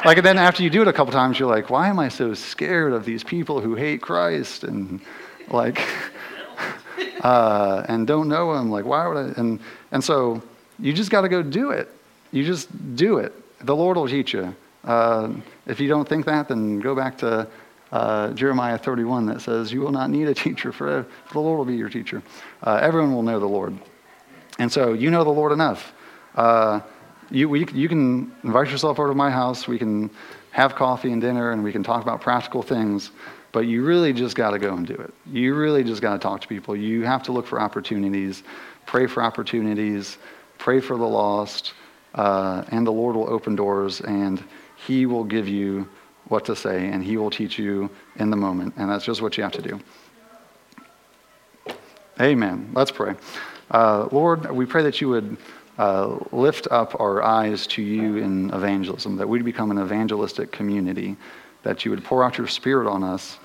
like, 0.05 0.17
and 0.17 0.25
then 0.25 0.37
after 0.37 0.63
you 0.63 0.69
do 0.69 0.81
it 0.81 0.87
a 0.87 0.93
couple 0.93 1.11
times, 1.11 1.37
you're 1.37 1.49
like, 1.49 1.69
why 1.69 1.87
am 1.87 1.99
I 1.99 2.09
so 2.09 2.33
scared 2.33 2.93
of 2.93 3.05
these 3.05 3.23
people 3.23 3.61
who 3.61 3.75
hate 3.75 4.01
Christ 4.01 4.63
and 4.63 5.01
like, 5.49 5.81
uh, 7.21 7.85
and 7.87 8.07
don't 8.07 8.27
know 8.27 8.53
him? 8.53 8.71
Like, 8.71 8.85
why 8.85 9.07
would 9.07 9.17
I? 9.17 9.39
And, 9.39 9.59
and 9.91 10.03
so 10.03 10.41
you 10.79 10.93
just 10.93 11.11
got 11.11 11.21
to 11.21 11.29
go 11.29 11.43
do 11.43 11.71
it. 11.71 11.89
You 12.31 12.43
just 12.43 12.95
do 12.95 13.17
it. 13.17 13.33
The 13.65 13.75
Lord 13.75 13.97
will 13.97 14.07
teach 14.07 14.33
you. 14.33 14.55
Uh, 14.83 15.33
if 15.67 15.79
you 15.79 15.87
don't 15.87 16.07
think 16.07 16.25
that, 16.25 16.47
then 16.47 16.79
go 16.79 16.95
back 16.95 17.17
to 17.19 17.47
uh, 17.91 18.31
Jeremiah 18.31 18.77
31 18.77 19.25
that 19.27 19.41
says, 19.41 19.71
You 19.71 19.81
will 19.81 19.91
not 19.91 20.09
need 20.09 20.27
a 20.27 20.33
teacher, 20.33 20.71
for 20.71 21.05
the 21.31 21.39
Lord 21.39 21.57
will 21.57 21.65
be 21.65 21.75
your 21.75 21.89
teacher. 21.89 22.23
Uh, 22.63 22.79
everyone 22.81 23.13
will 23.13 23.23
know 23.23 23.39
the 23.39 23.47
Lord. 23.47 23.77
And 24.59 24.71
so 24.71 24.93
you 24.93 25.11
know 25.11 25.23
the 25.23 25.29
Lord 25.29 25.51
enough. 25.51 25.93
Uh, 26.35 26.81
you, 27.29 27.49
we, 27.49 27.65
you 27.73 27.87
can 27.87 28.31
invite 28.43 28.69
yourself 28.69 28.99
over 28.99 29.09
to 29.09 29.15
my 29.15 29.29
house. 29.29 29.67
We 29.67 29.77
can 29.77 30.09
have 30.51 30.75
coffee 30.75 31.11
and 31.11 31.21
dinner 31.21 31.51
and 31.51 31.63
we 31.63 31.71
can 31.71 31.83
talk 31.83 32.01
about 32.01 32.21
practical 32.21 32.61
things. 32.61 33.11
But 33.51 33.61
you 33.61 33.83
really 33.83 34.13
just 34.13 34.35
got 34.35 34.51
to 34.51 34.59
go 34.59 34.73
and 34.73 34.87
do 34.87 34.93
it. 34.93 35.13
You 35.25 35.55
really 35.55 35.83
just 35.83 36.01
got 36.01 36.13
to 36.13 36.19
talk 36.19 36.41
to 36.41 36.47
people. 36.47 36.75
You 36.75 37.03
have 37.03 37.23
to 37.23 37.31
look 37.31 37.47
for 37.47 37.59
opportunities, 37.59 38.43
pray 38.85 39.07
for 39.07 39.23
opportunities, 39.23 40.17
pray 40.57 40.79
for 40.79 40.97
the 40.97 41.07
lost, 41.07 41.73
uh, 42.15 42.63
and 42.69 42.85
the 42.85 42.91
Lord 42.91 43.15
will 43.15 43.29
open 43.29 43.55
doors 43.55 44.01
and 44.01 44.43
He 44.75 45.05
will 45.05 45.23
give 45.23 45.47
you 45.47 45.87
what 46.27 46.45
to 46.45 46.55
say 46.55 46.87
and 46.87 47.03
He 47.03 47.17
will 47.17 47.29
teach 47.29 47.57
you 47.57 47.89
in 48.17 48.29
the 48.29 48.37
moment. 48.37 48.73
And 48.77 48.89
that's 48.89 49.05
just 49.05 49.21
what 49.21 49.37
you 49.37 49.43
have 49.43 49.53
to 49.53 49.61
do. 49.61 49.79
Amen. 52.19 52.69
Let's 52.73 52.91
pray. 52.91 53.15
Uh, 53.69 54.07
Lord, 54.11 54.51
we 54.51 54.65
pray 54.65 54.83
that 54.83 55.01
you 55.01 55.09
would 55.09 55.37
uh, 55.77 56.19
lift 56.31 56.67
up 56.69 56.99
our 56.99 57.23
eyes 57.23 57.65
to 57.65 57.81
you 57.81 58.17
in 58.17 58.53
evangelism, 58.53 59.15
that 59.15 59.27
we'd 59.27 59.45
become 59.45 59.71
an 59.71 59.79
evangelistic 59.79 60.51
community, 60.51 61.15
that 61.63 61.85
you 61.85 61.91
would 61.91 62.03
pour 62.03 62.23
out 62.23 62.37
your 62.37 62.47
spirit 62.47 62.87
on 62.87 63.03
us, 63.03 63.39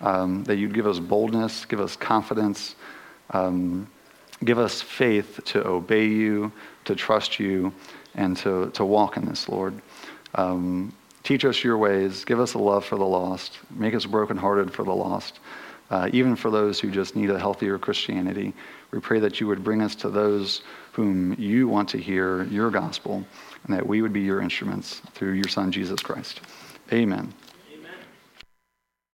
um, 0.00 0.44
that 0.44 0.56
you'd 0.56 0.72
give 0.72 0.86
us 0.86 0.98
boldness, 0.98 1.64
give 1.64 1.80
us 1.80 1.96
confidence, 1.96 2.76
um, 3.30 3.88
give 4.44 4.58
us 4.58 4.80
faith 4.80 5.40
to 5.44 5.66
obey 5.66 6.06
you, 6.06 6.52
to 6.84 6.94
trust 6.94 7.38
you, 7.38 7.72
and 8.14 8.36
to, 8.38 8.70
to 8.70 8.84
walk 8.84 9.16
in 9.16 9.24
this, 9.26 9.48
Lord. 9.48 9.74
Um, 10.34 10.94
teach 11.22 11.44
us 11.44 11.62
your 11.62 11.78
ways, 11.78 12.24
give 12.24 12.40
us 12.40 12.54
a 12.54 12.58
love 12.58 12.84
for 12.84 12.96
the 12.96 13.04
lost, 13.04 13.58
make 13.70 13.94
us 13.94 14.06
brokenhearted 14.06 14.72
for 14.72 14.84
the 14.84 14.94
lost. 14.94 15.40
Uh, 15.90 16.08
even 16.14 16.34
for 16.34 16.50
those 16.50 16.80
who 16.80 16.90
just 16.90 17.14
need 17.14 17.28
a 17.28 17.38
healthier 17.38 17.78
Christianity. 17.78 18.54
We 18.92 19.00
pray 19.00 19.20
that 19.20 19.40
you 19.40 19.46
would 19.48 19.62
bring 19.62 19.82
us 19.82 19.94
to 19.96 20.08
those 20.08 20.62
whom 20.92 21.34
you 21.38 21.68
want 21.68 21.90
to 21.90 21.98
hear 21.98 22.44
your 22.44 22.70
gospel, 22.70 23.22
and 23.64 23.76
that 23.76 23.86
we 23.86 24.00
would 24.00 24.12
be 24.12 24.22
your 24.22 24.40
instruments 24.40 25.02
through 25.12 25.32
your 25.32 25.48
Son, 25.48 25.70
Jesus 25.70 26.00
Christ. 26.00 26.40
Amen. 26.94 27.34